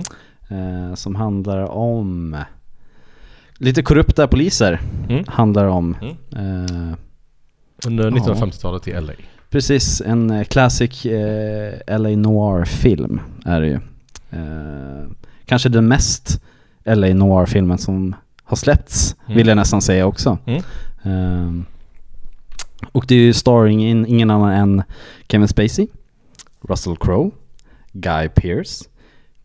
eh, 0.50 0.96
som 0.96 1.16
handlar 1.16 1.60
om 1.72 2.38
lite 3.58 3.82
korrupta 3.82 4.28
poliser. 4.28 4.80
Mm. 5.10 5.24
Handlar 5.28 5.66
om. 5.66 5.96
Mm. 6.02 6.16
Eh, 6.92 6.96
Under 7.88 8.04
Ja. 8.04 8.10
1950-talet 8.10 8.88
i 8.88 8.92
LA. 8.92 9.14
Precis, 9.50 10.02
en 10.06 10.46
classic 10.46 11.06
eh, 11.06 11.74
LA 12.00 12.10
Noir-film 12.16 13.22
är 13.46 13.62
det 13.62 13.68
ju. 13.68 13.80
Eh, 14.32 15.10
kanske 15.46 15.70
den 15.70 15.88
mest 15.88 16.42
LA 16.86 17.14
Noir-filmen 17.14 17.78
som 17.78 18.16
har 18.44 18.58
släppts, 18.58 19.16
Mm. 19.26 19.38
vill 19.38 19.48
jag 19.48 19.56
nästan 19.56 19.82
säga 19.82 20.06
också. 20.06 20.38
Mm. 20.46 20.62
Eh, 21.04 21.64
och 22.92 23.06
det 23.08 23.16
är 23.16 23.20
ju 23.20 23.34
starring 23.34 23.86
in 23.86 24.06
ingen 24.06 24.30
annan 24.30 24.52
än 24.52 24.84
Kevin 25.30 25.48
Spacey, 25.48 25.88
Russell 26.62 26.98
Crowe, 26.98 27.32
Guy 27.92 28.30
Pearce, 28.30 28.86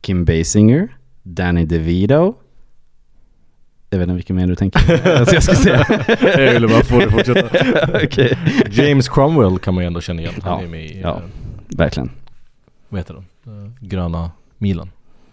Kim 0.00 0.24
Basinger, 0.24 0.88
Danny 1.22 1.64
DeVito. 1.64 2.34
Jag 3.90 3.98
vet 3.98 4.04
inte 4.08 4.14
vilken 4.14 4.36
mer 4.36 4.46
du 4.46 4.54
tänker. 4.56 5.08
alltså 5.18 5.34
jag 5.36 5.42
ska 5.42 5.54
säga. 5.54 5.84
Jag 6.20 6.52
ville 6.52 6.68
bara 6.68 6.84
få 6.84 6.98
det 6.98 7.04
att 7.06 7.12
fortsätta. 7.12 7.98
Okej. 8.04 8.38
James 8.70 9.08
Cromwell 9.08 9.58
kan 9.58 9.74
man 9.74 9.84
ju 9.84 9.86
ändå 9.86 10.00
känna 10.00 10.20
igen. 10.22 10.34
Han 10.42 10.58
Ja. 10.60 10.64
är 10.64 10.68
med 10.70 10.84
i, 10.84 11.00
Ja. 11.00 11.16
eh, 11.16 11.22
Verkligen. 11.76 12.10
vad 12.88 13.00
heter 13.00 13.14
den? 13.14 13.24
Eh, 13.64 13.72
Gröna 13.80 14.30
milen. 14.58 14.90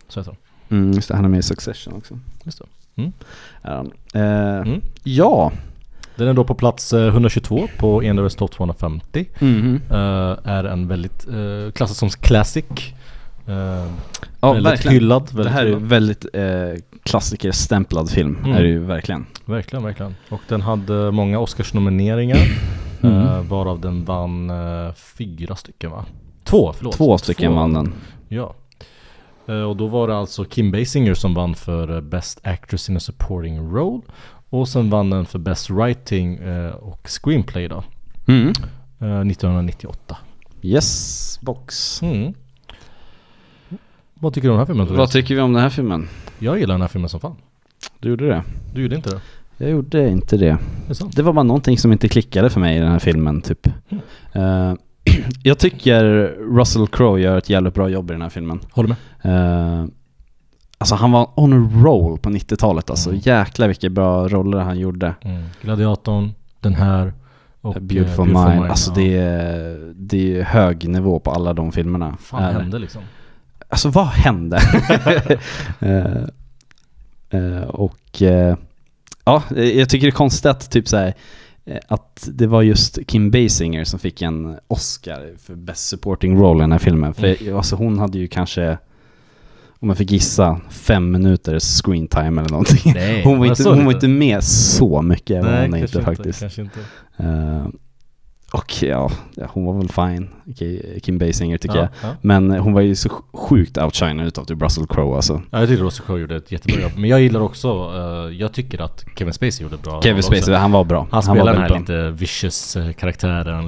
Så 0.07 0.19
heter 0.19 0.35
den. 0.69 0.77
Mm, 0.79 0.91
just 0.93 1.07
det, 1.07 1.15
han 1.15 1.25
är 1.25 1.29
med 1.29 1.39
i 1.39 1.43
Succession 1.43 1.93
också. 1.93 2.19
Just 2.43 2.61
det. 2.95 3.11
Är 3.61 3.75
han. 3.75 3.91
Eh, 4.13 4.61
Mm. 4.61 4.81
Ja. 5.03 5.51
Den 6.17 6.27
är 6.27 6.33
då 6.33 6.43
på 6.43 6.55
plats 6.55 6.93
eh, 6.93 7.07
122 7.07 7.67
på 7.77 8.03
Enlövs 8.03 8.35
topp 8.35 8.51
250. 8.51 9.25
Mhm. 9.39 9.81
Eh, 9.89 9.97
är 10.43 10.63
en 10.63 10.87
väldigt, 10.87 11.27
uh, 11.27 11.71
klassad 11.71 11.97
som 11.97 12.09
classic. 12.09 12.65
Eh, 13.47 13.85
Ja, 14.41 14.53
väldigt 14.53 14.71
verkligen. 14.73 14.93
hyllad. 14.93 15.21
Väldigt 15.31 15.43
det 15.45 15.49
här 15.49 15.61
är 15.61 15.65
hyllad. 15.65 15.81
väldigt 15.81 16.25
eh, 16.33 16.83
klassikerstämplad 17.03 18.09
film. 18.09 18.37
Mm. 18.43 18.51
Är 18.57 18.61
det 18.61 18.67
ju 18.69 18.79
verkligen. 18.79 19.25
Verkligen, 19.45 19.83
verkligen. 19.83 20.15
Och 20.29 20.41
den 20.47 20.61
hade 20.61 21.11
många 21.11 21.39
Oscarsnomineringar. 21.39 22.37
Mm. 23.01 23.21
eh, 23.21 23.41
varav 23.41 23.81
den 23.81 24.05
vann 24.05 24.49
eh, 24.49 24.93
fyra 24.93 25.55
stycken 25.55 25.91
va? 25.91 26.05
Två, 26.43 26.73
förlåt. 26.77 26.93
Två 26.93 27.17
stycken 27.17 27.55
vann 27.55 27.73
den. 27.73 27.93
Ja. 28.27 28.55
Eh, 29.47 29.61
och 29.61 29.75
då 29.75 29.87
var 29.87 30.07
det 30.07 30.17
alltså 30.17 30.43
Kim 30.45 30.71
Basinger 30.71 31.13
som 31.13 31.33
vann 31.33 31.55
för 31.55 31.95
eh, 31.95 32.01
Best 32.01 32.39
Actress 32.43 32.89
in 32.89 32.97
a 32.97 32.99
Supporting 32.99 33.71
Role. 33.75 34.01
Och 34.55 34.67
sen 34.67 34.89
vann 34.89 35.09
den 35.09 35.25
för 35.25 35.39
Best 35.39 35.69
Writing 35.69 36.35
eh, 36.35 36.71
och 36.71 37.07
Screenplay 37.09 37.67
då. 37.67 37.83
Mm. 38.27 38.47
eh, 38.99 39.19
1998. 39.19 40.17
Yes, 40.61 41.39
box. 41.41 42.01
Mm. 42.01 42.33
Vad 44.13 44.33
tycker 44.33 44.47
du 44.47 44.51
om 44.51 44.57
den 44.57 44.59
här 44.59 44.65
filmen? 44.65 44.97
Vad 44.97 45.11
tycker 45.11 45.35
vi 45.35 45.41
om 45.41 45.53
den 45.53 45.61
här 45.61 45.69
filmen? 45.69 46.07
Jag 46.39 46.59
gillar 46.59 46.73
den 46.73 46.81
här 46.81 46.87
filmen 46.87 47.09
som 47.09 47.19
fan. 47.19 47.35
Du 47.99 48.09
gjorde 48.09 48.27
det? 48.27 48.43
Du 48.73 48.81
gjorde 48.81 48.95
inte 48.95 49.09
det? 49.09 49.21
Jag 49.57 49.69
gjorde 49.69 50.07
inte 50.07 50.37
det. 50.37 50.57
Det. 50.87 51.15
Det 51.15 51.21
var 51.21 51.33
bara 51.33 51.43
någonting 51.43 51.77
som 51.77 51.91
inte 51.91 52.07
klickade 52.07 52.49
för 52.49 52.59
mig 52.59 52.77
i 52.77 52.79
den 52.79 52.91
här 52.91 52.99
filmen 52.99 53.41
typ. 53.41 53.67
Eh, 54.33 54.73
jag 55.43 55.59
tycker 55.59 56.03
Russell 56.57 56.87
Crowe 56.87 57.21
gör 57.21 57.37
ett 57.37 57.49
jävligt 57.49 57.73
bra 57.73 57.89
jobb 57.89 58.11
i 58.11 58.13
den 58.13 58.21
här 58.21 58.29
filmen. 58.29 58.59
Håller 58.71 58.89
med. 58.89 59.77
Uh, 59.81 59.87
alltså 60.85 60.95
han 60.95 61.11
var 61.11 61.29
on 61.35 61.53
a 61.53 61.69
roll 61.83 62.17
på 62.17 62.29
90-talet 62.29 62.89
alltså. 62.89 63.09
Mm. 63.09 63.21
Jäklar 63.23 63.67
vilka 63.67 63.89
bra 63.89 64.27
roller 64.27 64.59
han 64.59 64.79
gjorde. 64.79 65.15
Mm. 65.21 65.43
Gladiatorn, 65.61 66.31
den 66.59 66.73
här 66.73 67.13
och 67.61 67.75
eh, 67.75 67.81
Beautiful, 67.81 68.25
Mind. 68.25 68.65
Alltså 68.65 68.91
ja. 68.91 68.95
det 68.95 69.17
är, 69.17 69.93
det 69.95 70.39
är 70.39 70.43
hög 70.43 70.89
nivå 70.89 71.19
på 71.19 71.31
alla 71.31 71.53
de 71.53 71.71
filmerna. 71.71 72.09
Vad 72.09 72.19
fan 72.19 72.53
det. 72.53 72.59
hände 72.59 72.79
liksom? 72.79 73.01
Alltså 73.69 73.89
vad 73.89 74.07
hände? 74.07 74.59
Eh, 75.79 77.39
eh, 77.41 77.61
och 77.61 78.21
ja, 79.25 79.43
jag 79.55 79.89
tycker 79.89 80.07
det 80.07 80.09
är 80.09 80.11
konstigt 80.11 80.45
att 80.45 80.71
typ 80.71 80.87
så 80.87 80.97
här, 80.97 81.13
att 81.87 82.29
det 82.33 82.47
var 82.47 82.61
just 82.61 82.99
Kim 83.07 83.31
Basinger 83.31 83.83
som 83.83 83.99
fick 83.99 84.21
en 84.21 84.57
Oscar 84.67 85.33
för 85.37 85.55
Best 85.55 85.87
Supporting 85.87 86.39
Role 86.39 86.59
i 86.59 86.61
den 86.63 86.71
här 86.71 86.79
filmen. 86.79 87.13
För 87.13 87.55
alltså 87.57 87.75
hon 87.75 87.99
hade 87.99 88.17
ju 88.17 88.27
kanske, 88.27 88.77
om 89.85 89.89
jag 89.89 89.97
fick 89.97 90.11
gissa, 90.11 90.59
fem 90.69 91.11
minuters 91.11 91.81
screen 91.81 92.07
time 92.07 92.41
eller 92.41 92.49
någonting. 92.49 92.93
Nej, 92.95 93.23
Hon 93.25 93.39
var, 93.39 93.45
inte, 93.45 93.63
hon 93.69 93.85
var 93.85 93.93
lite? 93.93 94.05
inte 94.05 94.07
med 94.07 94.43
så 94.43 95.01
mycket. 95.01 95.43
var 95.43 95.51
Nej, 95.51 95.65
hon 95.69 95.75
inte, 95.79 95.97
inte, 95.97 96.01
faktiskt. 96.01 96.39
kanske 96.39 96.61
inte. 96.61 96.79
Eh, 97.17 97.67
Och 98.53 98.83
ja, 98.83 99.11
hon 99.49 99.65
var 99.65 99.73
väl 99.77 99.89
fine, 99.89 100.29
Ki- 100.45 100.99
Kim 100.99 101.17
Basinger 101.17 101.57
tycker 101.57 101.75
ja, 101.75 101.81
jag. 102.01 102.09
Ja. 102.11 102.15
Men 102.21 102.51
hon 102.51 102.73
var 102.73 102.81
ju 102.81 102.95
så 102.95 103.09
sjukt 103.45 103.77
outshinad 103.77 104.27
utav 104.27 104.45
typ 104.45 104.61
Russell 104.61 104.87
Crowe 104.87 105.15
alltså. 105.15 105.41
Ja, 105.51 105.59
jag 105.59 105.69
tyckte 105.69 105.83
Russell 105.83 106.05
Crowe 106.05 106.19
gjorde 106.21 106.35
ett 106.35 106.51
jättebra 106.51 106.81
jobb. 106.81 106.91
Men 106.97 107.09
jag 107.09 107.21
gillar 107.21 107.39
också, 107.39 107.67
eh, 107.67 108.37
jag 108.37 108.53
tycker 108.53 108.81
att 108.81 109.05
Kevin 109.17 109.33
Spacey 109.33 109.63
gjorde 109.63 109.75
ett 109.75 109.83
bra 109.83 110.01
Kevin. 110.01 110.23
Spacey, 110.23 110.53
han 110.53 110.71
var 110.71 110.83
bra. 110.83 111.07
Han 111.11 111.23
spelar 111.23 111.45
den 111.53 111.61
här 111.61 111.69
väldigt 111.69 111.89
lite 111.89 112.09
vicious 112.09 112.75
eh, 112.75 112.91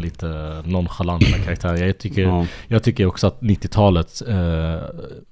lite 0.01 0.28
nonchalanta 0.65 1.38
karaktären. 1.45 1.88
Jag 1.88 1.97
tycker, 1.97 2.21
Ja. 2.21 2.45
jag 2.67 2.84
tycker 2.84 3.05
också 3.05 3.28
att 3.28 3.41
90-talet, 3.41 4.21
eh, 4.28 4.36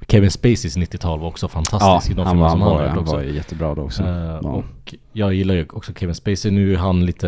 Kevin 0.07 0.31
Spaceys 0.31 0.77
90-tal 0.77 1.19
var 1.19 1.27
också 1.27 1.45
Ja, 1.45 1.49
fantastiskt 1.49 2.11
i 2.11 2.13
de 2.13 2.25
han 2.25 2.35
filmer 2.35 2.49
som 2.49 2.61
han, 2.61 2.69
var, 2.69 2.87
han 2.87 2.95
jättebra 3.35 3.75
då 3.75 3.81
också. 3.81 4.03
Eh, 4.03 4.39
Ja. 4.43 4.49
Och 4.49 4.95
jag 5.13 5.33
gillar 5.33 5.55
ju 5.55 5.65
också 5.73 5.93
Kevin 5.93 6.15
Spacey. 6.15 6.51
Nu 6.51 6.73
är 6.73 6.77
han 6.77 7.05
lite, 7.05 7.27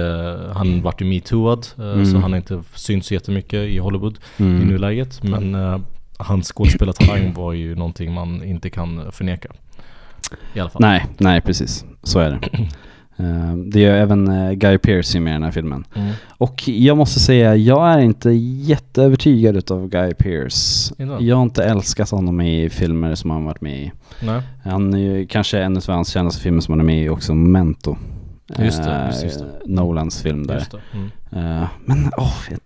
han 0.54 0.82
vart 0.82 1.02
ju 1.02 1.06
metooad 1.06 1.68
Mm. 1.78 2.06
så 2.06 2.18
han 2.18 2.32
har 2.32 2.38
inte 2.38 2.64
synts 2.74 3.08
så 3.08 3.14
jättemycket 3.14 3.54
i 3.54 3.78
Hollywood 3.78 4.18
i 4.38 4.44
Mm. 4.44 4.60
nuläget. 4.68 5.24
Men 5.24 5.56
hans 6.18 6.48
skådespelartalang 6.48 7.34
var 7.34 7.54
ju 7.54 7.76
någonting 7.76 8.14
man 8.14 8.44
inte 8.44 8.70
kan 8.70 9.12
förneka. 9.12 9.50
I 10.54 10.60
alla 10.60 10.70
fall. 10.70 10.82
Nej, 10.82 11.06
nej 11.18 11.42
precis. 11.42 11.86
Så 12.04 12.20
är 12.20 12.32
det. 12.32 12.68
Eh, 13.20 13.56
det 13.56 13.86
är 13.86 13.94
även 13.94 14.28
eh, 14.28 14.52
Guy 14.52 14.78
Pearce 14.78 15.20
med 15.20 15.32
i 15.32 15.34
den 15.34 15.44
här 15.44 15.52
filmen. 15.52 15.86
Mm. 15.96 16.12
Och 16.38 16.68
jag 16.68 16.98
måste 16.98 17.20
säga, 17.20 17.56
jag 17.56 17.90
är 17.94 18.00
inte 18.00 18.30
jätteövertygad 18.32 19.58
utav 19.58 19.90
Guy 19.90 20.14
Pearce. 20.14 20.94
Jag 21.20 21.36
har 21.36 21.44
inte 21.44 21.64
älskat 21.64 22.10
honom 22.10 22.42
i 22.42 22.70
filmer 22.70 23.16
som 23.16 23.30
han 23.32 23.46
varit 23.46 23.62
med 23.62 23.82
i. 23.84 23.92
Nej. 24.22 24.42
Han 24.64 24.94
är 24.94 24.98
ju 24.98 25.28
kanske 25.28 25.60
en 25.60 25.78
av 25.78 25.84
hans 25.88 26.10
kändaste 26.10 26.42
filmer 26.42 26.62
som 26.62 26.72
han 26.72 26.80
är 26.80 26.84
med 26.84 27.04
i 27.04 27.10
också, 27.10 27.34
Memento. 27.36 27.98
Just 28.60 28.84
det, 28.84 28.92
Eh, 28.96 29.06
just, 29.08 29.24
just 29.24 29.40
det. 29.40 29.46
Nolans 29.66 30.22
film 30.22 30.48
där. 30.48 30.64
Mm. 30.94 31.66
Men 31.86 32.12
jag- 32.18 32.58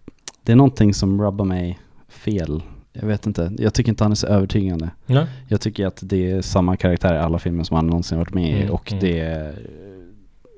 det 0.43 0.51
är 0.51 0.55
någonting 0.55 0.93
som 0.93 1.21
rubbar 1.21 1.45
mig 1.45 1.79
fel. 2.09 2.61
Jag 2.93 3.07
vet 3.07 3.25
inte, 3.25 3.51
jag 3.57 3.73
tycker 3.73 3.89
inte 3.89 4.03
han 4.03 4.11
är 4.11 4.15
så 4.15 4.27
övertygande. 4.27 4.89
Nej. 5.05 5.25
Jag 5.47 5.61
tycker 5.61 5.85
att 5.87 5.99
det 6.01 6.31
är 6.31 6.41
samma 6.41 6.77
karaktär 6.77 7.13
i 7.15 7.17
alla 7.17 7.39
filmer 7.39 7.63
som 7.63 7.75
han 7.75 7.87
någonsin 7.87 8.17
varit 8.17 8.33
med 8.33 8.49
i 8.49 8.61
Mm, 8.61 8.71
och 8.73 8.91
mm. 8.91 9.03
det 9.03 9.19
är 9.19 9.49
eh, 9.49 9.55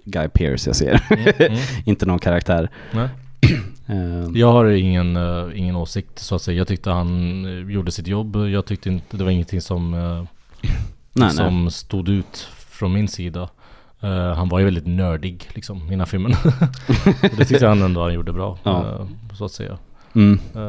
Guy 0.05 0.27
Pearce 0.27 0.69
jag 0.69 0.75
ser. 0.75 1.03
Mm, 1.09 1.34
mm. 1.38 1.59
inte 1.86 2.05
någon 2.05 2.19
karaktär. 2.19 2.69
Nej. 2.91 3.09
Eh, 3.88 4.29
Jag 4.34 4.51
har 4.51 4.65
ingen, 4.65 5.15
eh, 5.15 5.59
ingen 5.59 5.75
åsikt 5.75 6.19
så 6.19 6.36
att 6.36 6.41
säga. 6.41 6.57
Jag 6.57 6.67
tyckte 6.67 6.89
han 6.89 7.45
eh, 7.45 7.71
gjorde 7.73 7.91
sitt 7.91 8.07
jobb. 8.07 8.36
Jag 8.36 8.65
tyckte 8.65 8.89
inte, 8.89 9.17
det 9.17 9.23
var 9.23 9.31
ingenting 9.31 9.61
som, 9.61 9.93
uh, 9.93 10.23
nej, 11.13 11.31
som 11.31 11.71
stod 11.71 12.09
ut 12.09 12.47
från 12.69 12.93
min 12.93 13.07
sida. 13.07 13.49
Eh, 14.01 14.34
han 14.34 14.49
var 14.49 14.59
ju 14.59 14.65
väldigt 14.65 14.88
nördig 14.88 15.49
liksom 15.53 15.88
i 15.88 15.89
den 15.89 15.99
här 15.99 16.05
filmen. 16.05 16.31
Det 17.38 17.45
tyckte 17.45 17.67
han 17.67 17.81
ändå 17.81 18.01
han 18.01 18.13
gjorde 18.13 18.34
bra. 18.34 18.57
Ja. 18.63 19.07
så 19.34 19.45
att 19.45 19.51
säga. 19.51 19.77
Mm. 20.16 20.39
Eh, 20.55 20.61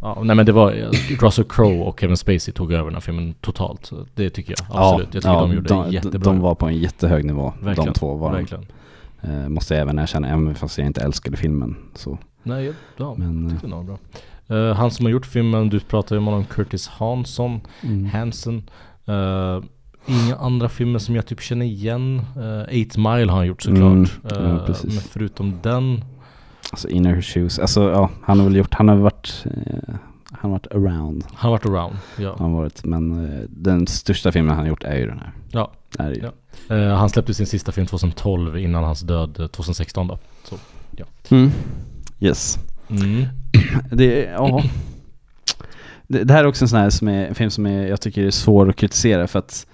ja, 0.00 0.22
nej 0.24 0.36
men 0.36 0.46
det 0.46 0.52
var, 0.52 0.72
eh, 0.72 0.88
Russell 1.20 1.44
Crowe 1.44 1.84
och 1.84 2.00
Kevin 2.00 2.16
Spacey 2.16 2.54
tog 2.54 2.72
över 2.72 2.84
den 2.84 2.94
här 2.94 3.00
filmen 3.00 3.34
totalt. 3.40 3.90
Det 4.14 4.30
tycker 4.30 4.54
jag 4.58 4.66
absolut. 4.78 5.14
jag 5.14 5.22
tycker 5.22 5.34
de 5.34 5.52
gjorde 5.52 5.68
de, 5.68 5.92
jättebra. 5.92 6.32
De 6.32 6.40
var 6.40 6.54
på 6.54 6.66
en 6.66 6.76
jättehög 6.76 7.24
nivå, 7.24 7.52
Verkligen, 7.60 7.92
de 7.92 7.98
två 7.98 8.14
var. 8.14 8.32
Verkligen. 8.32 8.66
Eh, 9.22 9.48
måste 9.48 9.74
jag 9.74 9.80
även 9.80 9.98
erkänna, 9.98 10.28
även 10.28 10.54
fast 10.54 10.78
jag 10.78 10.86
inte 10.86 11.00
älskade 11.00 11.36
filmen. 11.36 11.76
Så. 11.94 12.18
Nej, 12.42 12.72
ja, 12.96 13.14
Men, 13.18 13.50
tyckte 13.50 13.66
den 13.66 13.76
var 13.76 13.84
bra. 13.84 13.98
Eh, 14.56 14.74
han 14.74 14.90
som 14.90 15.06
har 15.06 15.10
gjort 15.10 15.26
filmen, 15.26 15.68
du 15.68 15.80
pratade 15.80 16.14
ju 16.14 16.18
om 16.18 16.26
honom, 16.26 16.44
Curtis 16.44 16.88
Hansson. 16.88 17.60
mm. 17.82 18.04
Hansen. 18.06 18.70
Uh, 19.08 19.64
inga 20.06 20.36
andra 20.36 20.68
filmer 20.68 20.98
som 20.98 21.14
jag 21.14 21.26
typ 21.26 21.40
känner 21.40 21.66
igen. 21.66 22.22
Uh, 22.36 22.62
Eight 22.68 22.96
Mile 22.96 23.30
har 23.30 23.36
han 23.36 23.46
gjort 23.46 23.62
såklart. 23.62 23.82
Mm, 23.82 24.06
ja, 24.22 24.74
men 24.84 25.00
förutom 25.00 25.58
den. 25.62 26.04
Alltså 26.74 26.88
Inner 26.88 27.20
Shoes, 27.20 27.58
alltså 27.58 27.90
ja, 27.90 28.10
han 28.22 28.38
har 28.38 28.46
väl 28.46 28.56
gjort, 28.56 28.74
han 28.74 28.88
har 28.88 28.96
varit, 28.96 29.44
eh, 29.44 29.94
han 30.30 30.38
har 30.40 30.50
varit 30.50 30.66
around. 30.66 31.24
Han 31.34 31.50
har 31.50 31.50
varit 31.50 31.66
around. 31.66 31.96
Ja. 32.16 32.36
Han 32.38 32.50
har 32.50 32.58
varit, 32.58 32.84
men 32.84 33.24
eh, 33.24 33.40
den 33.48 33.86
största 33.86 34.32
filmen 34.32 34.56
han 34.56 34.66
gjort 34.66 34.84
är 34.84 34.96
ju 34.96 35.06
den 35.06 35.18
här. 35.18 35.32
Ja. 35.50 35.72
Är 35.98 36.10
ju. 36.10 36.22
Ja. 36.68 36.76
Eh, 36.76 36.96
han 36.96 37.08
släppte 37.08 37.34
sin 37.34 37.46
sista 37.46 37.72
film 37.72 37.86
2012 37.86 38.58
innan 38.58 38.84
hans 38.84 39.00
död 39.00 39.40
eh, 39.40 39.46
2016 39.46 40.06
då. 40.06 40.18
Så. 40.44 40.56
Mm. 41.28 41.50
Yes. 42.20 42.58
Mm. 42.90 43.24
Det, 43.90 44.20
ja. 44.20 44.62
Det, 46.06 46.24
det 46.24 46.34
här 46.34 46.44
är 46.44 46.48
också 46.48 46.64
en 46.64 46.68
sån 46.68 46.78
här 46.78 46.90
som 46.90 47.08
är, 47.08 47.26
en 47.26 47.34
film 47.34 47.50
som 47.50 47.66
är, 47.66 47.86
jag 47.86 48.00
tycker 48.00 48.24
är 48.24 48.30
svår 48.30 48.68
att 48.68 48.76
kritisera 48.76 49.26
för 49.26 49.38
att 49.38 49.66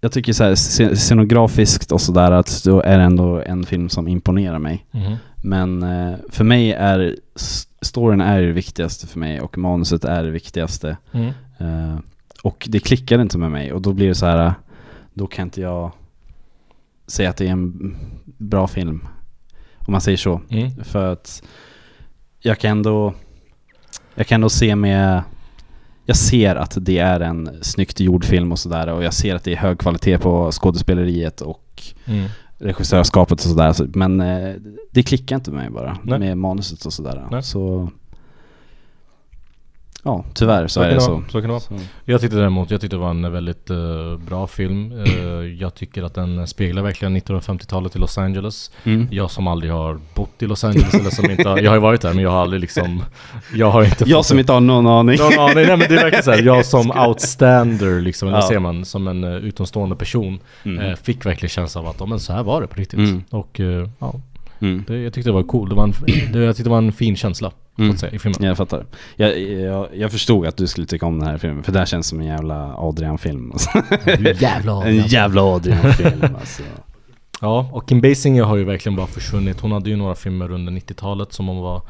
jag 0.00 0.12
tycker 0.12 0.32
så 0.32 0.44
här 0.44 0.54
sce- 0.54 0.94
scenografiskt 0.94 1.92
och 1.92 2.00
sådär 2.00 2.32
att 2.32 2.62
då 2.64 2.80
är 2.82 2.98
det 2.98 3.04
ändå 3.04 3.42
en 3.42 3.66
film 3.66 3.88
som 3.88 4.08
imponerar 4.08 4.58
mig. 4.58 4.86
Mhm. 4.90 5.16
Men 5.42 5.82
eh, 5.82 6.14
för 6.28 6.44
mig 6.44 6.72
är 6.72 7.16
storyn 7.82 8.20
är 8.20 8.42
det 8.42 8.52
viktigaste 8.52 9.06
för 9.06 9.18
mig 9.18 9.40
och 9.40 9.58
manuset 9.58 10.04
är 10.04 10.22
det 10.22 10.30
viktigaste. 10.30 10.96
Mm. 11.12 11.26
Eh, 11.58 11.98
och 12.42 12.66
det 12.70 12.80
klickar 12.80 13.18
inte 13.18 13.38
med 13.38 13.50
mig 13.50 13.72
och 13.72 13.82
då 13.82 13.92
blir 13.92 14.08
det 14.08 14.14
så 14.14 14.26
här, 14.26 14.54
då 15.14 15.26
kan 15.26 15.46
inte 15.46 15.60
jag 15.60 15.92
säga 17.06 17.30
att 17.30 17.36
det 17.36 17.46
är 17.46 17.52
en 17.52 17.96
bra 18.24 18.66
film. 18.66 19.08
Om 19.86 19.92
man 19.92 20.00
säger 20.00 20.18
så. 20.18 20.40
Mm. 20.50 20.84
För 20.84 21.12
att 21.12 21.42
jag 22.40 22.58
kan 22.58 22.70
ändå, 22.70 23.14
jag 24.14 24.26
kan 24.26 24.34
ändå 24.36 24.48
se 24.48 24.76
med, 24.76 25.22
jag 26.08 26.16
ser 26.16 26.56
att 26.56 26.76
det 26.80 26.98
är 26.98 27.20
en 27.20 27.50
snyggt 27.62 28.00
gjord 28.00 28.24
film 28.24 28.52
och 28.52 28.58
sådär 28.58 28.86
och 28.88 29.04
jag 29.04 29.14
ser 29.14 29.34
att 29.34 29.44
det 29.44 29.52
är 29.52 29.56
hög 29.56 29.78
kvalitet 29.78 30.18
på 30.18 30.50
skådespeleriet 30.52 31.40
och 31.40 31.82
Mm. 32.06 32.28
regissörskapet 32.58 33.32
och 33.44 33.50
sådär. 33.50 33.72
Så- 33.72 33.86
Men 33.94 34.20
eh, 34.20 34.54
det 34.90 35.02
klickar 35.02 35.36
inte 35.36 35.50
med 35.50 35.60
mig 35.62 35.70
bara, 35.70 35.98
Nej. 36.02 36.18
med 36.18 36.38
manuset 36.38 36.84
och 36.86 36.92
sådär. 36.92 37.26
Nej. 37.30 37.42
Så 37.42 37.90
Ja, 40.02 40.24
tyvärr 40.34 40.66
så, 40.68 40.80
är 40.80 40.84
kan 40.84 40.90
det 40.90 40.94
det 40.94 41.00
så. 41.00 41.22
så 41.28 41.32
kan 41.32 41.42
det 41.42 41.48
vara. 41.48 41.60
Så. 41.60 41.74
Jag 42.04 42.20
tyckte 42.20 42.36
däremot, 42.36 42.70
jag 42.70 42.80
tyckte 42.80 42.96
det 42.96 43.00
var 43.00 43.10
en 43.10 43.32
väldigt 43.32 43.70
eh, 43.70 43.76
bra 44.28 44.46
film. 44.46 44.92
Eh, 45.06 45.22
jag 45.60 45.74
tycker 45.74 46.02
att 46.02 46.14
den 46.14 46.46
speglar 46.46 46.82
verkligen 46.82 47.16
1950-talet 47.16 47.96
i 47.96 47.98
Los 47.98 48.18
Angeles. 48.18 48.70
Mm. 48.84 49.08
Jag 49.10 49.30
som 49.30 49.46
aldrig 49.46 49.72
har 49.72 50.00
bott 50.14 50.42
i 50.42 50.46
Los 50.46 50.64
Angeles 50.64 50.94
eller 50.94 51.10
som 51.10 51.30
inte 51.30 51.48
har, 51.48 51.58
jag 51.58 51.70
har 51.70 51.76
ju 51.76 51.80
varit 51.80 52.00
där 52.00 52.14
men 52.14 52.22
jag 52.24 52.30
har 52.30 52.42
aldrig 52.42 52.60
liksom, 52.60 53.02
jag 53.54 53.70
har 53.70 53.84
inte 53.84 54.04
Jag 54.06 54.24
som 54.24 54.38
inte 54.38 54.52
har 54.52 54.60
någon 54.60 54.86
aning. 54.86 55.16
någon 55.18 55.38
aning, 55.38 55.54
nej 55.66 55.76
men 55.76 55.78
det 55.88 55.96
verkar 55.96 56.22
såhär, 56.22 56.42
jag 56.42 56.66
som 56.66 56.90
outstander 57.08 58.00
liksom, 58.00 58.28
eller 58.28 58.38
Ja. 58.38 58.46
säger 58.48 58.60
man, 58.60 58.84
som 58.84 59.08
en 59.08 59.24
uh, 59.24 59.36
utomstående 59.36 59.96
person 59.96 60.38
Mm. 60.64 60.96
Fick 60.96 61.26
verkligen 61.26 61.50
känslan 61.50 61.84
av 61.84 61.90
att, 61.90 61.96
ja 62.00 62.06
men 62.06 62.20
så 62.20 62.32
här 62.32 62.42
var 62.42 62.60
det 62.60 62.66
på 62.66 62.74
riktigt 62.80 62.98
Mm. 62.98 63.22
Och 63.30 63.60
ja, 63.98 64.14
Mm. 64.60 64.84
det, 64.86 64.98
jag 64.98 65.12
tyckte 65.12 65.28
det 65.30 65.34
var 65.34 65.42
cool, 65.42 65.68
det 65.68 65.74
var 65.74 65.84
en, 65.84 65.94
det, 66.32 66.38
jag 66.38 66.56
tyckte 66.56 66.68
det 66.68 66.70
var 66.70 66.78
en 66.78 66.92
fin 66.92 67.16
känsla 67.16 67.52
Mm. 67.78 67.90
att 67.90 67.98
säga 67.98 68.12
i 68.12 68.18
filmen 68.18 68.42
Jag 68.42 68.56
fattar. 68.56 68.86
Jag, 69.16 69.40
jag, 69.40 69.88
jag 69.94 70.12
förstod 70.12 70.46
att 70.46 70.56
du 70.56 70.66
skulle 70.66 70.86
tycka 70.86 71.06
om 71.06 71.18
den 71.18 71.28
här 71.28 71.38
filmen, 71.38 71.62
för 71.62 71.72
det 71.72 71.78
här 71.78 71.86
känns 71.86 72.06
som 72.06 72.20
en 72.20 72.26
jävla 72.26 72.74
Adrian-film. 72.76 73.52
Alltså. 73.52 73.70
En 74.86 75.06
jävla 75.06 75.42
Adrian-film 75.42 76.20
alltså. 76.40 76.62
Ja, 77.40 77.70
och 77.72 77.88
Kim 77.88 78.00
Basinger 78.00 78.42
har 78.42 78.56
ju 78.56 78.64
verkligen 78.64 78.96
bara 78.96 79.06
försvunnit. 79.06 79.60
Hon 79.60 79.72
hade 79.72 79.90
ju 79.90 79.96
några 79.96 80.14
filmer 80.14 80.52
under 80.52 80.72
90-talet 80.72 81.32
som 81.32 81.46
hon 81.48 81.58
var 81.58 81.82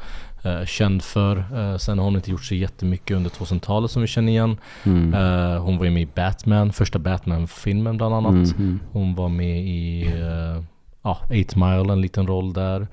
eh, 0.43 0.65
känd 0.65 1.03
för. 1.03 1.37
Eh, 1.37 1.77
sen 1.77 1.97
har 1.97 2.05
hon 2.05 2.15
inte 2.15 2.31
gjort 2.31 2.43
så 2.43 2.55
jättemycket 2.55 3.17
under 3.17 3.29
2000-talet 3.29 3.91
som 3.91 4.01
vi 4.01 4.07
känner 4.07 4.31
igen. 4.31 4.57
Mm. 4.83 5.13
Eh, 5.13 5.61
hon 5.61 5.77
var 5.77 5.85
ju 5.85 5.91
med 5.91 6.03
i 6.03 6.09
Batman, 6.15 6.73
första 6.73 6.99
Batman-filmen 6.99 7.97
bland 7.97 8.15
annat. 8.15 8.31
Mm, 8.31 8.51
mm. 8.57 8.79
Hon 8.91 9.15
var 9.15 9.29
med 9.29 9.59
i 9.59 10.05
uh, 10.05 10.63
ja, 11.01 11.17
8 11.23 11.33
Mile, 11.55 11.93
en 11.93 12.01
liten 12.01 12.27
roll 12.27 12.53
där. 12.53 12.87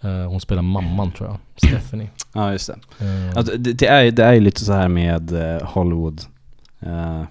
Eh, 0.00 0.28
hon 0.28 0.40
spelar 0.40 0.62
mamman 0.62 1.12
tror 1.12 1.28
jag, 1.28 1.38
Stephanie. 1.70 2.08
Ja, 2.34 2.52
just 2.52 2.66
det. 2.98 3.04
Eh, 3.04 3.36
Alltså, 3.36 3.56
det, 3.56 3.72
det, 3.72 3.86
är, 3.86 4.10
det 4.10 4.24
är 4.24 4.32
ju 4.32 4.40
lite 4.40 4.64
så 4.64 4.72
här 4.72 4.88
med 4.88 5.32
eh, 5.32 5.62
Hollywood. 5.68 6.20
Eh, 6.80 7.22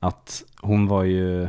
att 0.00 0.42
hon 0.60 0.86
var 0.86 1.02
ju 1.04 1.48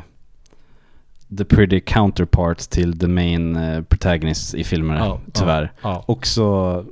the 1.37 1.45
pretty 1.45 1.79
counterpart 1.79 2.57
till 2.59 2.99
the 2.99 3.07
main 3.07 3.55
uh, 3.57 3.81
protagonist 3.83 4.53
i 4.55 4.63
filmerna, 4.63 4.99
Ja, 4.99 5.19
tyvärr. 5.33 5.71
ja, 5.81 6.03
Och 6.07 6.27
så 6.27 6.83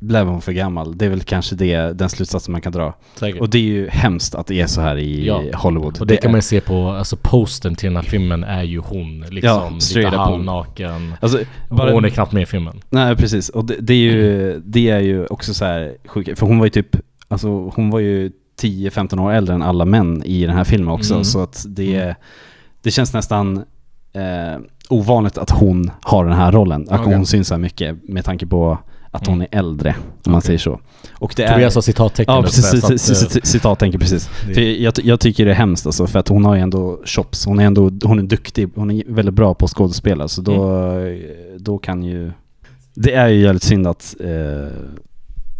blev 0.00 0.26
hon 0.26 0.40
för 0.40 0.52
gammal. 0.52 0.98
Det 0.98 1.04
är 1.06 1.10
väl 1.10 1.20
kanske 1.20 1.54
det, 1.54 1.76
den 1.98 2.08
slutsatsen 2.08 2.52
man 2.52 2.60
kan 2.60 2.72
dra. 2.72 2.94
säkert. 3.14 3.40
Och 3.40 3.50
det 3.50 3.58
är 3.58 3.62
ju 3.62 3.88
hemskt 3.88 4.34
att 4.34 4.46
det 4.46 4.60
är 4.60 4.66
så 4.66 4.80
här 4.80 4.96
i 4.96 5.26
Ja. 5.26 5.42
Hollywood. 5.54 6.00
Och 6.00 6.06
det 6.06 6.16
kan 6.16 6.28
är- 6.28 6.32
man 6.32 6.38
ju 6.38 6.42
se 6.42 6.60
på, 6.60 6.88
alltså 6.90 7.16
postern 7.22 7.74
till 7.74 7.86
den 7.86 7.96
här 7.96 8.02
filmen 8.02 8.44
är 8.44 8.62
ju 8.62 8.78
hon 8.78 9.20
liksom. 9.30 9.80
straight 9.80 10.06
lite 10.12 10.16
halvnaken. 10.16 11.14
Alltså, 11.20 11.38
Bara, 11.70 11.92
hon 11.92 12.04
är 12.04 12.08
knappt 12.08 12.32
med 12.32 12.42
i 12.42 12.46
filmen. 12.46 12.80
Nej 12.90 13.16
precis, 13.16 13.48
och 13.48 13.64
det, 13.64 13.76
det 13.80 13.92
är 13.94 13.96
ju 14.12 14.60
det 14.64 14.90
är 14.90 15.00
ju 15.00 15.26
också 15.26 15.54
så 15.54 15.64
här 15.64 15.96
sjukt, 16.06 16.38
för 16.38 16.46
hon 16.46 16.58
var 16.58 16.66
ju 16.66 16.70
typ, 16.70 16.96
alltså 17.28 17.48
hon 17.48 17.90
var 17.90 17.98
ju 18.00 18.30
10-15 18.60 19.18
år 19.20 19.32
äldre 19.32 19.54
än 19.54 19.62
alla 19.62 19.84
män 19.84 20.22
i 20.24 20.46
den 20.46 20.56
här 20.56 20.64
filmen 20.64 20.88
också, 20.94 21.14
Mm. 21.14 21.24
så 21.24 21.42
att 21.42 21.64
det, 21.68 21.96
Mm. 21.96 22.14
det 22.82 22.90
känns 22.90 23.12
nästan 23.12 23.56
eh, 24.12 24.60
ovanligt 24.88 25.38
att 25.38 25.50
hon 25.50 25.90
har 26.02 26.24
den 26.24 26.36
här 26.36 26.52
rollen, 26.52 26.86
att 26.90 27.00
Okej. 27.00 27.14
hon 27.14 27.26
syns 27.26 27.48
så 27.48 27.54
här 27.54 27.60
mycket 27.60 28.08
med 28.08 28.24
tanke 28.24 28.46
på 28.46 28.78
att 29.20 29.26
hon 29.26 29.40
är 29.42 29.48
äldre, 29.50 29.94
om 30.26 30.32
man 30.32 30.42
säger 30.42 30.58
så. 30.58 30.80
Och 31.12 31.32
det 31.36 31.48
Tobias 31.48 31.74
har 31.74 31.82
citattecken 31.82 32.34
Ja 32.34 32.42
precis, 32.42 32.70
så 32.70 32.76
att, 32.76 32.92
cit- 32.92 33.94
eh, 33.94 33.98
precis. 33.98 34.28
För 34.28 34.60
jag, 34.60 34.94
jag 35.04 35.20
tycker 35.20 35.44
det 35.44 35.50
är 35.50 35.54
hemskt 35.54 35.86
alltså, 35.86 36.06
för 36.06 36.18
att 36.18 36.28
hon 36.28 36.44
har 36.44 36.54
ju 36.54 36.60
ändå 36.60 37.00
chops, 37.04 37.46
hon 37.46 37.58
är 37.58 37.64
ändå, 37.64 37.90
hon 38.04 38.18
är 38.18 38.22
duktig, 38.22 38.68
hon 38.74 38.90
är 38.90 39.02
väldigt 39.06 39.34
bra 39.34 39.54
på 39.54 39.64
att 39.64 39.70
skådespela, 39.70 40.28
så 40.28 40.42
då, 40.42 40.64
Mm. 40.64 41.22
då 41.58 41.78
kan 41.78 42.02
ju 42.02 42.32
Det 42.94 43.12
är 43.14 43.28
ju 43.28 43.42
jävligt 43.42 43.62
synd 43.62 43.86
att 43.86 44.16
eh, 44.20 44.68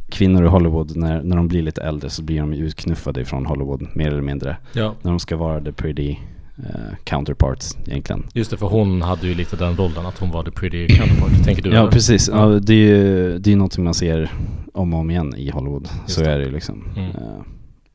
kvinnor 0.08 0.44
i 0.44 0.48
Hollywood, 0.48 0.96
när, 0.96 1.22
när 1.22 1.36
de 1.36 1.48
blir 1.48 1.62
lite 1.62 1.82
äldre 1.82 2.10
så 2.10 2.22
blir 2.22 2.40
de 2.40 2.52
utknuffade 2.52 3.24
från 3.24 3.46
Hollywood, 3.46 3.86
mer 3.94 4.08
eller 4.08 4.22
mindre. 4.22 4.56
Ja, 4.72 4.94
När 5.02 5.10
de 5.10 5.20
ska 5.20 5.36
vara 5.36 5.60
the 5.60 5.72
pretty 5.72 6.16
counterparts 7.04 7.76
egentligen. 7.86 8.26
just 8.34 8.50
det, 8.50 8.56
för 8.56 8.66
hon 8.66 9.02
hade 9.02 9.26
ju 9.28 9.34
lite 9.34 9.56
den 9.56 9.76
rollen 9.76 10.06
att 10.06 10.18
hon 10.18 10.30
var 10.30 10.42
the 10.44 10.50
pretty 10.50 10.86
counterpart, 10.88 11.44
tänker 11.44 11.62
du? 11.62 11.70
Ja, 11.70 11.80
eller? 11.80 11.90
precis. 11.90 12.28
Ja. 12.32 12.46
Det 12.46 12.72
är 12.74 12.76
ju 12.96 13.38
det 13.38 13.52
är 13.52 13.56
någonting 13.56 13.84
man 13.84 13.94
ser 13.94 14.32
om 14.74 14.94
och 14.94 15.00
om 15.00 15.10
igen 15.10 15.34
i 15.36 15.50
Hollywood. 15.50 15.88
Just 16.02 16.14
så 16.18 16.20
det. 16.24 16.30
är 16.30 16.38
det 16.38 16.44
ju 16.44 16.50
liksom. 16.50 16.84
Mm. 16.96 17.10
Eh, 17.10 17.42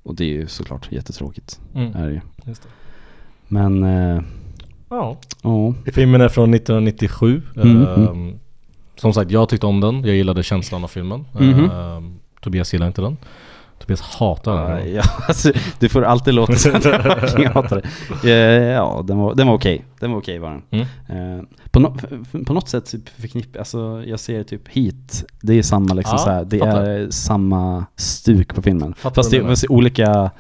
och 0.04 0.16
det 0.16 0.24
är 0.24 0.28
ju 0.28 0.48
såklart 0.48 0.92
jättetråkigt. 0.92 1.60
Mm. 1.76 1.96
Är 1.96 2.06
det 2.08 2.14
ju. 2.14 2.22
Just 2.46 2.64
det. 2.64 2.70
Men, 3.48 3.84
eh, 3.84 4.22
Ja. 4.90 5.18
ja. 5.44 5.74
Filmen 5.94 6.22
är 6.22 6.30
från 6.30 6.54
1997. 6.54 7.42
Mm, 7.56 7.86
Ehm, 7.88 8.40
Som 8.96 9.14
sagt, 9.14 9.32
jag 9.32 9.50
tyckte 9.50 9.66
om 9.66 9.80
den. 9.82 10.04
Jag 10.04 10.16
gillade 10.16 10.44
känslan 10.44 10.84
av 10.84 10.88
filmen. 10.88 11.26
Ehm, 11.40 12.20
Tobias 12.42 12.74
gillar 12.74 12.88
inte 12.88 13.02
den. 13.02 13.18
Tobias 13.80 14.02
hatar 14.02 14.70
den. 14.76 14.94
Ja, 14.94 15.02
alltså, 15.28 15.52
du 15.80 15.90
får 15.90 16.04
alltid 16.04 16.34
låta 16.34 16.56
som 16.56 16.76
att 16.76 16.86
jag 17.40 17.50
hatar 17.52 17.82
det. 18.24 18.32
Eh, 18.32 18.64
Ja, 18.74 19.04
den 19.08 19.18
var, 19.18 19.36
den 19.36 19.48
var 19.48 19.54
okej. 19.54 19.86
Den 20.00 20.12
var 20.12 20.18
okej 20.18 20.40
var 20.40 20.50
den. 20.50 20.62
Mm. 21.10 21.38
Eh, 21.40 21.44
på, 21.72 21.80
no, 21.80 21.98
på 22.46 22.54
något 22.54 22.70
sätt 22.70 22.86
typ 22.86 23.10
förknipp, 23.10 23.58
alltså 23.58 24.04
jag 24.06 24.20
ser 24.20 24.44
typ 24.44 24.68
Heat, 24.68 25.24
det 25.42 25.54
är 25.54 25.62
samma 25.64 25.94
liksom 25.94 26.14
Ja, 26.18 26.24
så 26.24 26.30
här, 26.30 26.46
det 26.46 26.60
fattar. 26.60 26.82
är 26.84 27.10
samma 27.10 27.86
stuk 27.96 28.56
på 28.56 28.62
filmen. 28.62 28.94
Fattar 28.94 29.16
Fast 29.16 29.32
det, 29.32 29.38
det 29.42 29.64
är 29.64 29.72
olika 29.72 30.32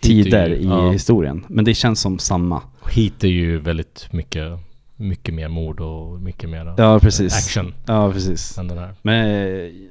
tider 0.00 0.46
ju- 0.48 0.54
i 0.56 0.64
ja. 0.64 0.90
historien. 0.90 1.44
Men 1.48 1.64
det 1.64 1.74
känns 1.74 2.00
som 2.00 2.18
samma. 2.18 2.62
Heat 2.90 3.24
är 3.24 3.28
ju 3.28 3.58
väldigt 3.58 4.08
mycket, 4.12 4.52
mycket 4.96 5.34
mer 5.34 5.48
mord 5.48 5.80
och 5.80 6.20
mycket 6.20 6.50
mer 6.50 6.74
Ja, 6.76 6.98
precis. 7.00 7.34
action 7.36 7.74
Ja, 7.86 8.12
precis. 8.12 8.58
än 8.58 8.68
den 8.68 8.78
här. 8.78 8.94
Men, 9.02 9.26
eh, 9.26 9.36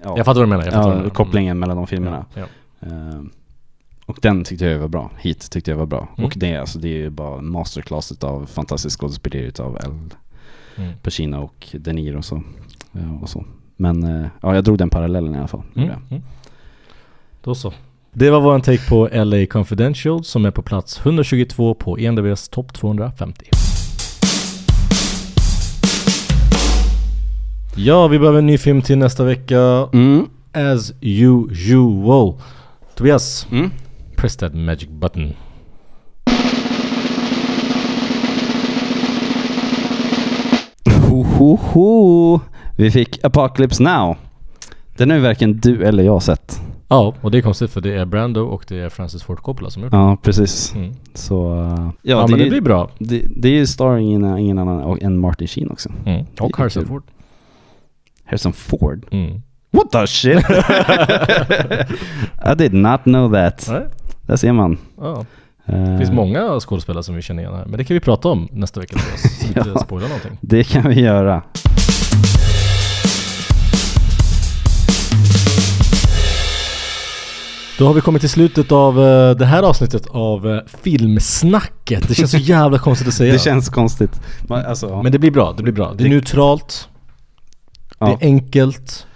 ja, 0.04 0.18
Jag 0.18 0.18
fattar 0.18 0.34
vad 0.34 0.44
du 0.44 0.46
menar. 0.50 0.64
Jag 0.64 0.74
fattar 0.74 0.84
vad 0.84 0.92
du 0.92 0.96
ja 0.98 1.02
menar. 1.02 1.10
kopplingen 1.16 1.60
mellan 1.60 1.78
de 1.78 1.88
filmerna. 1.88 2.26
Ja, 2.34 2.40
ja. 2.42 2.46
Eh, 2.86 3.22
och 4.06 4.18
den 4.22 4.44
tyckte 4.44 4.66
jag 4.66 4.80
var 4.80 4.88
bra. 4.88 5.12
Heat 5.18 5.52
tyckte 5.52 5.72
jag 5.72 5.78
var 5.78 5.86
bra. 5.86 6.08
Mm. 6.18 6.26
Och 6.26 6.34
det, 6.36 6.56
alltså, 6.56 6.80
det 6.80 6.88
är 6.88 6.98
ju 6.98 7.10
bara 7.10 7.42
masterclass 7.42 8.24
av 8.24 8.46
fantastisk 8.46 9.00
skådespeleri 9.00 9.52
av 9.60 9.76
Al 9.76 10.10
Mm. 10.78 10.94
Pacino 11.02 11.38
och 11.38 11.68
De 11.72 11.94
Niro 11.94 12.18
och 12.18 12.26
så. 12.26 12.44
Ja, 12.92 13.20
och 13.22 13.30
så. 13.30 13.46
Men 13.78 14.04
eh, 14.04 14.28
ja, 14.42 14.56
jag 14.56 14.64
drog 14.64 14.78
den 14.78 14.90
parallellen 14.90 15.36
i 15.36 15.38
alla 15.38 15.48
fall. 15.48 15.64
Mm. 15.76 15.90
Mm. 16.10 16.24
Då 17.44 17.56
så. 17.56 17.74
Det 18.14 18.30
var 18.30 18.42
våran 18.42 18.62
take 18.62 18.90
på 18.90 19.10
LA 19.14 19.46
Confidential 19.46 20.24
som 20.24 20.46
är 20.46 20.52
på 20.52 20.62
plats 20.62 21.00
122 21.00 21.74
på 21.74 21.98
ENDBs 22.00 22.50
topp 22.50 22.74
250. 22.74 23.46
Ja, 27.76 28.08
vi 28.08 28.20
behöver 28.20 28.40
en 28.40 28.46
ny 28.46 28.58
film 28.58 28.82
till 28.82 28.98
nästa 28.98 29.24
vecka. 29.24 29.90
Mm. 29.94 30.28
As 30.54 30.94
usual. 31.02 32.34
Tobias, 32.96 33.48
Mm. 33.52 33.72
press 34.16 34.36
that 34.38 34.54
magic 34.54 34.90
button. 34.90 35.34
Ho, 41.10 41.24
ho, 41.24 41.56
ho. 41.56 42.40
Vi 42.76 42.92
fick 42.92 43.24
Apocalypse 43.26 43.84
Now. 43.84 44.16
Den 44.98 45.10
har 45.10 45.18
ju 45.18 45.24
varken 45.24 45.60
du 45.60 45.84
eller 45.84 46.04
jag 46.04 46.24
sett. 46.24 46.62
Ja, 46.88 47.14
och 47.22 47.32
det 47.32 47.38
är 47.38 47.42
konstigt 47.42 47.72
för 47.72 47.82
det 47.82 47.94
är 47.94 48.06
Brando 48.06 48.42
och 48.42 48.66
det 48.68 48.80
är 48.80 48.90
Francis 48.90 49.24
Ford 49.24 49.40
Coppola 49.40 49.70
som 49.70 49.84
gjort 49.84 49.92
det. 49.92 49.98
Ja, 49.98 50.18
precis. 50.22 50.76
Mm. 50.76 50.94
Så... 51.14 51.54
eh, 51.62 51.70
Ja, 51.70 51.92
ja, 52.02 52.28
men 52.28 52.32
det, 52.32 52.38
det 52.38 52.46
är, 52.46 52.50
blir 52.50 52.62
bra. 52.62 52.90
det, 53.00 53.24
det 53.36 53.50
är 53.50 53.54
ju 53.54 53.68
starring 53.68 54.08
ingen, 54.08 54.38
ingen 54.38 54.58
annan 54.58 54.82
och- 54.84 55.02
än 55.04 55.20
Martin 55.20 55.48
Sheen 55.48 55.72
också. 55.72 55.90
Mm. 56.06 56.26
Det 56.36 56.44
Och 56.44 56.58
Harrison. 56.58 56.86
Ford. 56.86 57.04
Harrison 58.26 58.54
Ford. 58.54 59.06
Mm. 59.12 59.42
What 59.76 59.92
the 59.92 60.08
shit? 60.08 60.38
I 62.52 62.56
did 62.58 62.74
not 62.74 63.04
know 63.04 63.34
that. 63.34 63.66
Nej? 63.70 63.82
Där 64.28 64.36
ser 64.36 64.52
man. 64.52 64.78
Ja. 64.98 65.26
Eh, 65.66 65.84
Det 65.84 65.98
finns 65.98 66.12
många 66.12 66.60
skådespelare 66.60 67.04
som 67.04 67.16
vi 67.16 67.22
känner 67.22 67.44
igen 67.44 67.56
här. 67.56 67.66
Men 67.66 67.78
det 67.78 67.84
kan 67.84 67.94
vi 67.94 68.00
prata 68.00 68.28
om 68.30 68.48
nästa 68.52 68.80
vecka. 68.80 68.98
Så 69.00 69.48
vi 69.54 69.60
inte 69.70 69.80
spoilar 69.80 70.08
någonting. 70.08 70.38
Det 70.42 70.64
kan 70.64 70.90
vi 70.90 71.02
göra. 71.02 71.42
Då 77.78 77.88
har 77.88 77.94
vi 77.94 78.02
kommit 78.02 78.22
till 78.22 78.30
slutet 78.30 78.72
av 78.72 79.00
eh, 79.08 79.32
det 79.36 79.46
här 79.46 79.64
avsnittet 79.64 80.08
av 80.08 80.48
eh, 80.52 80.60
Filmsnacket. 80.84 82.08
Det 82.08 82.16
känns 82.16 82.32
så 82.32 82.38
jävla 82.54 82.78
konstigt 82.80 83.08
att 83.08 83.14
säga. 83.14 83.34
Det 83.34 83.40
känns 83.40 83.70
konstigt. 83.70 84.22
Man, 84.50 84.66
alltså, 84.66 84.90
ja. 84.90 85.02
Men 85.04 85.12
det 85.12 85.20
blir 85.20 85.32
bra, 85.32 85.54
det 85.58 85.64
blir 85.64 85.74
bra. 85.74 85.94
Det 85.94 86.04
är 86.04 86.04
Det- 86.04 86.10
neutralt, 86.10 86.90
det 87.90 87.96
Ja. 88.00 88.12
är 88.12 88.18
enkelt. 88.22 89.08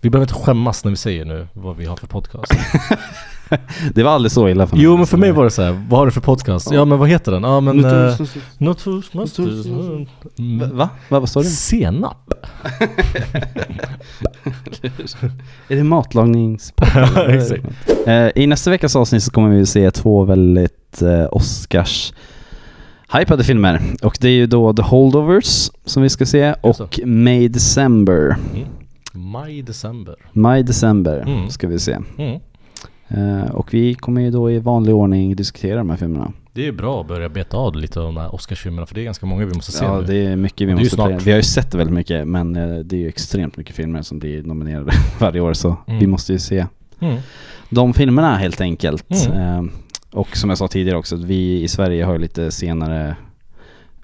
Vi 0.00 0.10
behöver 0.10 0.24
inte 0.24 0.34
skämmas 0.34 0.84
när 0.84 0.90
vi 0.90 0.96
säger 0.96 1.24
nu 1.24 1.46
vad 1.52 1.76
vi 1.76 1.86
har 1.86 1.96
för 1.96 2.06
podcast. 2.06 2.52
det 3.94 4.02
var 4.02 4.10
aldrig 4.10 4.32
så 4.32 4.48
illa 4.48 4.66
för 4.66 4.76
mig. 4.76 4.84
jo 4.84 4.96
men 4.96 5.06
för 5.06 5.16
mig 5.16 5.32
var 5.32 5.44
det 5.44 5.50
så 5.50 5.62
här, 5.62 5.84
vad 5.88 6.00
har 6.00 6.06
du 6.06 6.12
för 6.12 6.20
podcast? 6.20 6.72
Ja 6.72 6.84
men 6.84 6.98
vad 6.98 7.08
heter 7.08 7.32
den? 7.32 7.42
Ja 7.42 7.60
men... 7.60 7.76
Notus, 8.58 9.14
Va? 9.14 9.26
Va? 10.72 10.88
Va? 11.08 11.20
Vad 11.20 11.28
sa 11.28 11.40
du? 11.40 11.46
Senap? 11.48 12.34
Är 15.68 15.76
det 15.76 15.84
matlagningspodd? 15.84 16.88
Ja, 16.94 17.24
exakt. 17.28 17.64
Eh, 18.06 18.28
I 18.34 18.46
nästa 18.46 18.70
veckas 18.70 18.96
avsnitt 18.96 19.22
så 19.22 19.30
kommer 19.30 19.48
vi 19.48 19.66
se 19.66 19.90
två 19.90 20.24
väldigt 20.24 21.02
eh, 21.02 21.26
Oscars 21.30 22.12
hypade 23.12 23.44
filmer. 23.44 23.82
Och 24.02 24.18
det 24.20 24.28
är 24.28 24.32
ju 24.32 24.46
då 24.46 24.74
The 24.74 24.82
Holdovers 24.82 25.70
som 25.84 26.02
vi 26.02 26.08
ska 26.08 26.26
se 26.26 26.54
och 26.60 27.00
May 27.04 27.48
December. 27.48 28.36
Mm. 28.54 28.68
Maj, 29.12 29.62
december. 29.62 30.14
Maj 30.32 30.62
December 30.62 31.18
Mm. 31.26 31.50
ska 31.50 31.68
vi 31.68 31.78
se. 31.78 31.98
Mm. 32.18 32.40
Eh, 33.08 33.50
och 33.50 33.74
vi 33.74 33.94
kommer 33.94 34.20
ju 34.20 34.30
då 34.30 34.50
i 34.50 34.58
vanlig 34.58 34.94
ordning 34.94 35.36
diskutera 35.36 35.76
de 35.78 35.90
här 35.90 35.96
filmerna. 35.96 36.32
Det 36.52 36.66
är 36.66 36.72
bra 36.72 37.00
att 37.00 37.08
börja 37.08 37.28
beta 37.28 37.56
av 37.56 37.76
lite 37.76 38.00
av 38.00 38.06
de 38.06 38.16
här 38.16 38.34
Oscarsfilmerna 38.34 38.86
för 38.86 38.94
det 38.94 39.00
är 39.00 39.04
ganska 39.04 39.26
många 39.26 39.46
vi 39.46 39.54
måste 39.54 39.72
se 39.72 39.84
Ja, 39.84 40.00
nu. 40.00 40.06
det 40.06 40.26
är 40.26 40.36
mycket 40.36 40.68
vi 40.68 40.74
måste 40.74 40.90
snart. 40.90 41.06
playa. 41.08 41.20
Vi 41.24 41.30
har 41.30 41.36
ju 41.36 41.42
sett 41.42 41.74
väldigt 41.74 41.94
mycket 41.94 42.28
men 42.28 42.56
eh, 42.56 42.78
det 42.78 42.96
är 42.96 43.00
ju 43.00 43.08
extremt 43.08 43.56
mycket 43.56 43.76
filmer 43.76 44.02
som 44.02 44.18
blir 44.18 44.42
nominerade 44.42 44.92
varje 45.20 45.40
år 45.40 45.52
så 45.52 45.76
Mm. 45.86 46.00
vi 46.00 46.06
måste 46.06 46.32
ju 46.32 46.38
se 46.38 46.66
Mm. 47.00 47.18
de 47.70 47.94
filmerna 47.94 48.36
helt 48.36 48.60
enkelt. 48.60 49.26
Mm. 49.30 49.38
Eh, 49.64 49.70
och 50.12 50.36
som 50.36 50.50
jag 50.50 50.58
sa 50.58 50.68
tidigare 50.68 50.98
också, 50.98 51.14
att 51.14 51.24
vi 51.24 51.62
i 51.62 51.68
Sverige 51.68 52.04
har 52.04 52.12
ju 52.12 52.18
lite 52.18 52.50
senare 52.50 53.16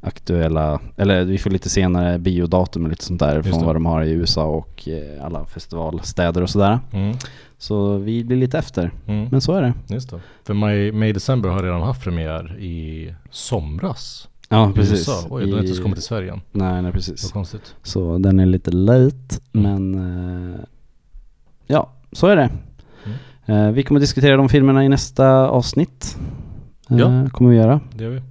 aktuella, 0.00 0.80
eller 0.96 1.24
vi 1.24 1.38
får 1.38 1.50
lite 1.50 1.68
senare 1.68 2.18
biodatum 2.18 2.84
och 2.84 2.90
lite 2.90 3.04
sånt 3.04 3.20
där 3.20 3.36
Just 3.36 3.48
från 3.48 3.58
det. 3.60 3.66
vad 3.66 3.76
de 3.76 3.86
har 3.86 4.02
i 4.02 4.10
USA 4.10 4.44
och 4.46 4.88
eh, 4.88 5.24
alla 5.24 5.44
festivalstäder 5.46 6.42
och 6.42 6.50
sådär. 6.50 6.78
Mm. 6.92 7.16
Så 7.58 7.96
vi 7.98 8.24
blir 8.24 8.36
lite 8.36 8.58
efter, 8.58 8.90
Mm. 9.06 9.28
men 9.30 9.40
så 9.40 9.52
är 9.52 9.62
det. 9.62 9.74
Just 9.94 10.10
det. 10.10 10.20
För 10.44 10.54
May, 10.54 10.92
May 10.92 11.12
December 11.12 11.48
har 11.48 11.62
redan 11.62 11.82
haft 11.82 12.02
premiär 12.02 12.58
i 12.60 13.14
somras. 13.30 14.28
Ja, 14.48 14.72
precis. 14.74 14.92
USA. 14.92 15.26
Oj, 15.30 15.42
den 15.42 15.52
har 15.52 15.58
inte 15.58 15.66
ens 15.66 15.80
kommit 15.82 15.96
till 15.96 16.04
Sverige 16.04 16.32
än. 16.32 16.40
Nej, 16.52 16.82
nej 16.82 16.92
precis. 16.92 17.32
konstigt. 17.32 17.74
Så 17.82 18.18
den 18.18 18.40
är 18.40 18.46
lite 18.46 18.70
late, 18.70 19.16
Mm. 19.52 19.90
men 19.92 20.54
eh, 20.54 20.60
ja, 21.66 21.90
så 22.12 22.26
är 22.26 22.36
det. 22.36 22.50
Mm. 23.04 23.66
Eh, 23.66 23.72
vi 23.72 23.82
kommer 23.82 24.00
diskutera 24.00 24.36
de 24.36 24.48
filmerna 24.48 24.84
i 24.84 24.88
nästa 24.88 25.48
avsnitt. 25.48 26.16
Ja. 26.88 27.28
kommer 27.32 27.50
vi 27.50 27.56
göra. 27.56 27.80
Det 27.94 28.04
gör 28.04 28.10
vi. 28.10 28.22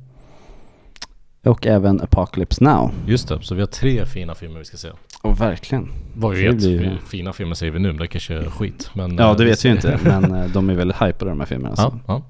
Och 1.46 1.68
även 1.68 2.02
Apocalypse 2.02 2.64
Now. 2.64 2.92
Just 3.08 3.28
det, 3.28 3.40
så 3.42 3.56
vi 3.56 3.62
har 3.62 3.68
tre 3.68 4.06
fina 4.06 4.36
filmer 4.36 4.60
vi 4.60 4.66
ska 4.66 4.78
se. 4.78 4.88
Och 5.22 5.42
verkligen. 5.42 5.88
Vad 6.16 6.34
vi 6.36 6.44
vet, 6.48 6.56
blir- 6.58 6.98
fina 7.08 7.34
filmer 7.34 7.56
säger 7.56 7.72
vi 7.72 7.80
nu 7.80 7.88
men 7.88 7.98
det 7.98 8.08
kanske 8.08 8.34
är 8.34 8.50
skit. 8.50 8.90
Men, 8.94 9.16
Ja, 9.18 9.32
eh, 9.32 9.38
det 9.38 9.46
vet 9.46 9.52
vi 9.54 9.56
ser- 9.62 9.72
inte, 9.72 10.00
men 10.04 10.36
eh, 10.36 10.48
de 10.54 10.70
är 10.70 10.74
väldigt 10.74 10.98
hypade 11.02 11.32
de 11.32 11.40
här 11.40 11.48
filmerna. 11.48 11.74
Ja, 11.78 11.94
ja. 12.08 12.22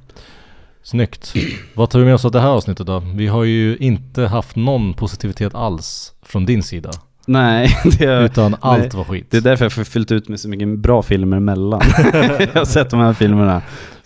Snyggt. 0.83 1.33
Vad 1.73 1.89
tar 1.89 1.99
vi 1.99 2.05
med 2.05 2.13
oss 2.13 2.25
av 2.25 2.31
det 2.31 2.39
här 2.41 2.49
avsnittet 2.49 2.87
då? 2.87 3.03
Vi 3.15 3.27
har 3.27 3.43
ju 3.43 3.77
inte 3.77 4.25
haft 4.27 4.55
någon 4.55 4.93
positivitet 4.93 5.55
alls 5.55 6.13
från 6.21 6.45
din 6.45 6.63
sida. 6.63 6.91
Nej, 7.27 7.69
är, 7.99 8.21
Utan 8.25 8.55
allt 8.61 8.93
var 8.93 9.03
skit. 9.03 9.27
det 9.31 9.37
är 9.37 9.41
därför 9.41 9.65
jag 9.65 9.69
har 9.71 9.83
fyllt 9.83 10.11
ut 10.11 10.27
med 10.29 10.39
så 10.39 10.49
mycket 10.49 10.67
bra 10.79 11.01
filmer 11.01 11.37
emellan. 11.37 11.81
jag 12.13 12.53
har 12.53 12.65
sett 12.65 12.89
de 12.89 12.99
här 12.99 13.13
filmerna. 13.13 13.61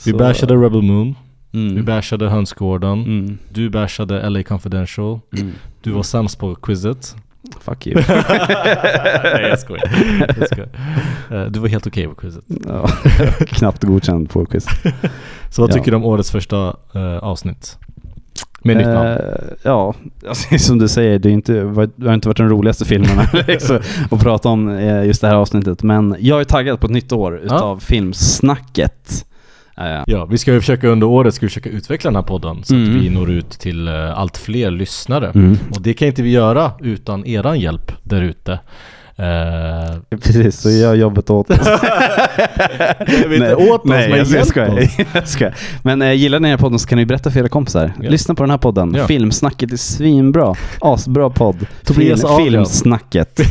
vi 0.06 0.12
Så- 0.12 0.18
bashade 0.18 0.54
Rebel 0.56 0.82
Moon, 0.82 1.16
Mm. 1.54 1.76
vi 1.76 1.82
bashade 1.82 2.30
Hönsgården, 2.30 3.04
Mm. 3.04 3.38
du 3.54 3.70
bashade 3.70 4.30
LA 4.30 4.44
Confidential, 4.44 5.20
Mm. 5.38 5.52
du 5.82 5.92
var 5.92 6.04
sämst 6.04 6.40
på 6.40 6.56
quizet. 6.56 7.16
Fuck 7.62 7.88
you. 7.88 8.04
Nej 9.24 9.46
jag 9.50 9.60
skojar. 9.60 9.84
jag 10.40 10.48
skojar. 10.48 10.70
Eh, 11.32 11.52
Du 11.52 11.60
var 11.60 11.68
helt 11.68 11.88
okej 11.88 12.08
på 12.08 12.16
quizet. 12.16 12.44
ja, 12.68 12.88
knappt 13.48 13.84
godkänd 13.84 14.30
på 14.30 14.46
quiz. 14.46 14.66
Så 15.50 15.62
vad 15.62 15.70
Ja. 15.70 15.74
tycker 15.74 15.92
du 15.92 15.98
om 15.98 16.06
årets 16.06 16.32
första 16.32 16.76
eh, 16.96 17.18
avsnitt? 17.18 17.78
Med 18.64 18.78
nytt 18.78 18.86
namn. 18.88 19.08
Eh, 19.08 19.18
ja, 19.64 19.94
alltså, 20.28 20.58
som 20.58 20.80
du 20.80 20.88
säger, 20.88 21.20
det, 21.20 21.30
är 21.30 21.34
inte, 21.34 21.54
det 21.96 22.08
har 22.08 22.14
inte 22.14 22.28
varit 22.28 22.38
den 22.38 22.50
roligaste 22.50 22.86
filmerna 22.86 23.30
liksom, 23.48 23.80
att 24.12 24.20
prata 24.20 24.50
om 24.50 24.80
just 25.06 25.22
det 25.22 25.28
här 25.28 25.36
avsnittet. 25.36 25.84
Men 25.84 26.16
jag 26.20 26.40
är 26.40 26.44
taggad 26.44 26.80
på 26.80 26.86
ett 26.88 26.92
nytt 26.94 27.12
år 27.12 27.38
utav 27.40 27.80
filmsnacket. 27.80 29.26
Ja, 30.08 30.26
vi 30.26 30.38
ska 30.38 30.54
ju 30.54 30.60
försöka 30.60 30.88
under 30.88 31.08
året 31.08 31.34
ska 31.34 31.46
vi 31.46 31.50
försöka 31.50 31.70
utveckla 31.70 32.08
den 32.10 32.16
här 32.16 32.24
podden 32.24 32.64
så 32.64 32.76
Mm. 32.76 32.90
att 32.98 33.04
vi 33.04 33.10
når 33.10 33.32
ut 33.32 33.50
till 33.50 33.88
eh, 33.88 34.20
allt 34.20 34.38
fler 34.38 34.72
lyssnare. 34.72 35.32
mm. 35.36 35.58
Och 35.76 35.82
det 35.82 35.94
kan 35.94 36.08
inte 36.08 36.22
vi 36.22 36.30
göra 36.32 36.72
utan 36.82 37.26
eran 37.26 37.60
hjälp 37.60 37.92
där 38.04 38.22
ute. 38.22 38.60
Eh, 39.16 40.18
Precis, 40.22 40.60
så 40.62 40.70
gör 40.70 40.94
jobbet 40.96 41.30
åt 41.30 41.50
oss. 41.50 41.58
inte 43.34 43.56
åt 43.56 43.82
oss, 43.82 43.90
nej, 43.90 44.10
men 44.10 44.18
jag, 44.32 44.48
skojar. 44.48 44.80
oss. 44.84 44.90
jag 45.14 45.28
skojar. 45.28 45.56
Men 45.84 46.02
eh, 46.02 46.14
gillar 46.14 46.40
ni 46.40 46.48
den 46.50 46.52
här 46.60 46.64
podden 46.64 46.80
så 46.80 46.88
kan 46.88 46.98
ni 46.98 47.06
berätta 47.06 47.32
för 47.32 47.40
era 47.40 47.50
kompisar. 47.50 47.94
Ja. 48.02 48.10
Lyssna 48.10 48.36
på 48.36 48.44
den 48.44 48.50
här 48.50 48.58
podden. 48.58 48.94
Ja. 48.98 49.08
Filmsnacket 49.08 49.72
är 49.74 49.78
svinbra. 49.78 50.56
Asbra 50.82 51.30
podd. 51.30 51.66
Tobias 51.86 52.22
Film, 52.22 52.32
Adrian. 52.34 52.46
filmsnacket. 52.52 53.40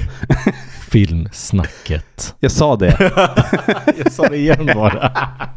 Filmsnacket. 0.91 2.35
Jag 2.41 2.51
sa 2.51 2.77
det. 2.77 2.97
jag 3.99 4.13
sa 4.13 4.23
det 4.29 4.37
igen 4.37 4.71
bara. 4.75 5.13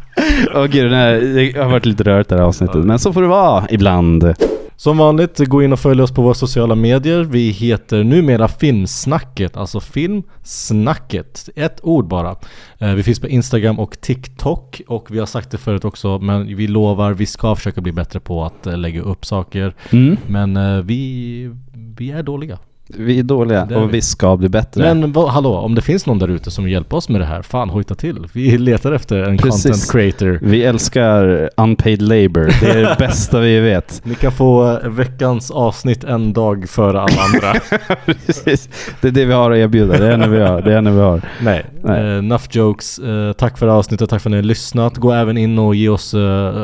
Åh 0.56 0.66
gud, 0.66 0.92
här, 0.92 1.14
det 1.54 1.60
har 1.60 1.70
varit 1.72 1.86
lite 1.86 2.04
rörigt 2.04 2.30
det 2.30 2.36
här 2.36 2.44
avsnittet. 2.44 2.86
Men 2.86 3.00
så 3.00 3.14
får 3.14 3.22
det 3.22 3.28
vara 3.28 3.68
ibland. 3.70 4.34
Som 4.76 4.98
vanligt, 4.98 5.40
gå 5.40 5.64
in 5.64 5.74
och 5.74 5.80
följ 5.80 6.02
oss 6.02 6.12
på 6.12 6.22
våra 6.22 6.34
sociala 6.34 6.76
medier. 6.76 7.24
Vi 7.24 7.50
heter 7.50 8.04
numera 8.04 8.48
Filmsnacket, 8.48 9.58
alltså 9.58 9.80
Filmsnacket. 9.80 11.50
Ett 11.56 11.80
ord 11.84 12.08
bara. 12.08 12.36
Eh, 12.80 12.94
Vi 12.94 13.04
finns 13.04 13.20
på 13.20 13.28
Instagram 13.28 13.80
och 13.80 14.02
TikTok 14.02 14.82
och 14.88 15.08
vi 15.10 15.20
har 15.20 15.26
sagt 15.26 15.52
det 15.52 15.58
förut 15.58 15.86
också, 15.86 16.20
men 16.20 16.56
vi 16.56 16.68
lovar, 16.68 17.14
vi 17.14 17.26
ska 17.26 17.56
försöka 17.56 17.82
bli 17.82 17.92
bättre 17.92 18.20
på 18.20 18.44
att 18.46 18.68
eh, 18.68 18.78
lägga 18.78 19.02
upp 19.02 19.26
saker. 19.26 19.76
Mm. 19.92 20.18
Men 20.28 20.58
eh, 20.58 20.82
vi, 20.84 21.52
vi 21.98 22.12
är 22.12 22.24
dåliga. 22.24 22.58
Vi 22.98 23.20
är 23.20 23.24
dåliga 23.24 23.66
Det 23.66 23.76
är 23.76 23.82
och 23.82 23.88
vi. 23.90 23.92
vi 23.92 24.02
ska 24.02 24.38
bli 24.38 24.50
bättre. 24.50 24.82
Men 24.94 25.12
vad, 25.12 25.30
hallå, 25.30 25.58
om 25.58 25.76
det 25.76 25.82
finns 25.82 26.06
någon 26.06 26.20
där 26.20 26.28
ute 26.28 26.52
som 26.52 26.70
hjälpa 26.70 26.96
oss 26.96 27.10
med 27.10 27.22
det 27.22 27.26
här, 27.26 27.42
fan 27.42 27.70
hojta 27.70 27.96
till. 27.96 28.28
Vi 28.34 28.58
letar 28.58 28.92
efter 28.92 29.24
en 29.24 29.38
Precis. 29.38 29.64
content 29.64 29.92
creator. 29.92 30.40
Vi 30.42 30.64
älskar 30.64 31.50
unpaid 31.58 32.02
labor. 32.02 32.54
Det 32.62 32.70
är 32.72 32.78
det 32.90 32.96
bästa 33.00 33.40
vi 33.40 33.60
vet. 33.60 34.02
Ni 34.06 34.16
kan 34.16 34.32
få 34.32 34.72
eh, 34.84 34.90
veckans 34.90 35.52
avsnitt 35.52 36.04
en 36.04 36.34
dag 36.34 36.70
före 36.70 37.02
alla 37.02 37.22
andra. 37.22 37.60
Precis. 38.06 38.70
Det 39.02 39.08
är 39.08 39.12
det 39.12 39.26
vi 39.26 39.34
har 39.34 39.52
att 39.52 39.58
erbjuda. 39.58 39.98
Det 39.98 40.14
är 40.14 40.18
det 40.18 40.28
vi 40.28 40.40
har. 40.40 40.62
Det 40.62 40.74
är 40.74 40.82
det 40.82 40.92
vi 40.92 41.00
har. 41.00 41.22
Nej, 41.42 41.66
Nej. 41.84 42.00
Eh, 42.12 42.18
enough 42.18 42.44
jokes. 42.52 43.00
Eh, 43.00 43.34
tack 43.34 43.58
för 43.58 43.68
avsnittet, 43.68 44.10
tack 44.10 44.22
för 44.22 44.30
att 44.30 44.32
ni 44.32 44.38
har 44.38 44.44
lyssnat. 44.44 44.98
Gå 44.98 45.12
även 45.12 45.38
in 45.38 45.60
och 45.60 45.76
ge 45.76 45.90
oss 45.90 46.14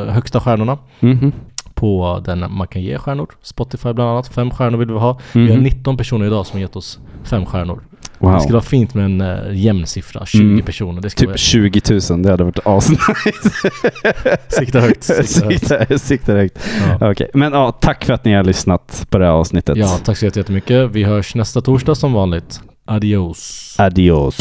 högsta 0.08 0.40
stjärnorna 0.40 0.78
Mhm. 1.00 1.32
På 1.78 2.22
den 2.26 2.44
man 2.52 2.66
kan 2.68 2.82
ge 2.82 2.98
stjärnor. 2.98 3.28
Spotify 3.42 3.92
bland 3.92 4.10
annat. 4.10 4.28
Fem 4.28 4.50
stjärnor 4.50 4.78
vill 4.78 4.88
vi 4.88 4.98
ha. 4.98 5.18
Vi 5.32 5.48
har 5.48 5.54
Mhm. 5.54 5.62
19 5.64 5.96
personer 5.96 6.26
idag 6.26 6.46
som 6.46 6.56
har 6.56 6.60
gett 6.60 6.76
oss 6.76 6.98
fem 7.24 7.46
stjärnor. 7.46 7.80
Det 8.20 8.26
Wow. 8.26 8.38
skulle 8.38 8.52
vara 8.52 8.62
fint 8.64 8.94
med 8.94 9.04
en 9.04 9.20
uh, 9.20 9.54
jämn 9.56 9.86
siffra. 9.86 10.26
20 10.26 10.42
Mm. 10.42 10.62
personer. 10.64 11.00
Det 11.02 11.10
ska 11.10 11.26
vara 11.26 11.32
Typ 11.36 11.40
20 11.40 11.80
000. 12.10 12.22
Det 12.22 12.30
hade 12.30 12.44
varit 12.44 12.58
asnice. 12.66 13.00
sikta 14.48 14.80
högt. 14.80 15.04
Sikta 15.04 15.44
högt. 15.46 15.66
Sikta, 15.68 15.98
sikta 15.98 16.32
högt. 16.32 16.58
Ja. 17.00 17.10
Okej, 17.10 17.30
men 17.34 17.52
ja, 17.52 17.72
tack 17.72 18.04
för 18.04 18.12
att 18.12 18.24
ni 18.24 18.34
har 18.34 18.44
lyssnat 18.44 19.06
på 19.10 19.18
det 19.18 19.24
här 19.24 19.32
avsnittet. 19.32 19.76
ja, 19.76 19.98
tack 20.04 20.16
så 20.18 20.24
jättemycket. 20.26 20.90
Vi 20.90 21.04
hörs 21.04 21.34
nästa 21.34 21.60
torsdag 21.60 21.94
som 21.94 22.12
vanligt. 22.12 22.60
Adios. 22.84 23.74
Adios. 23.78 24.36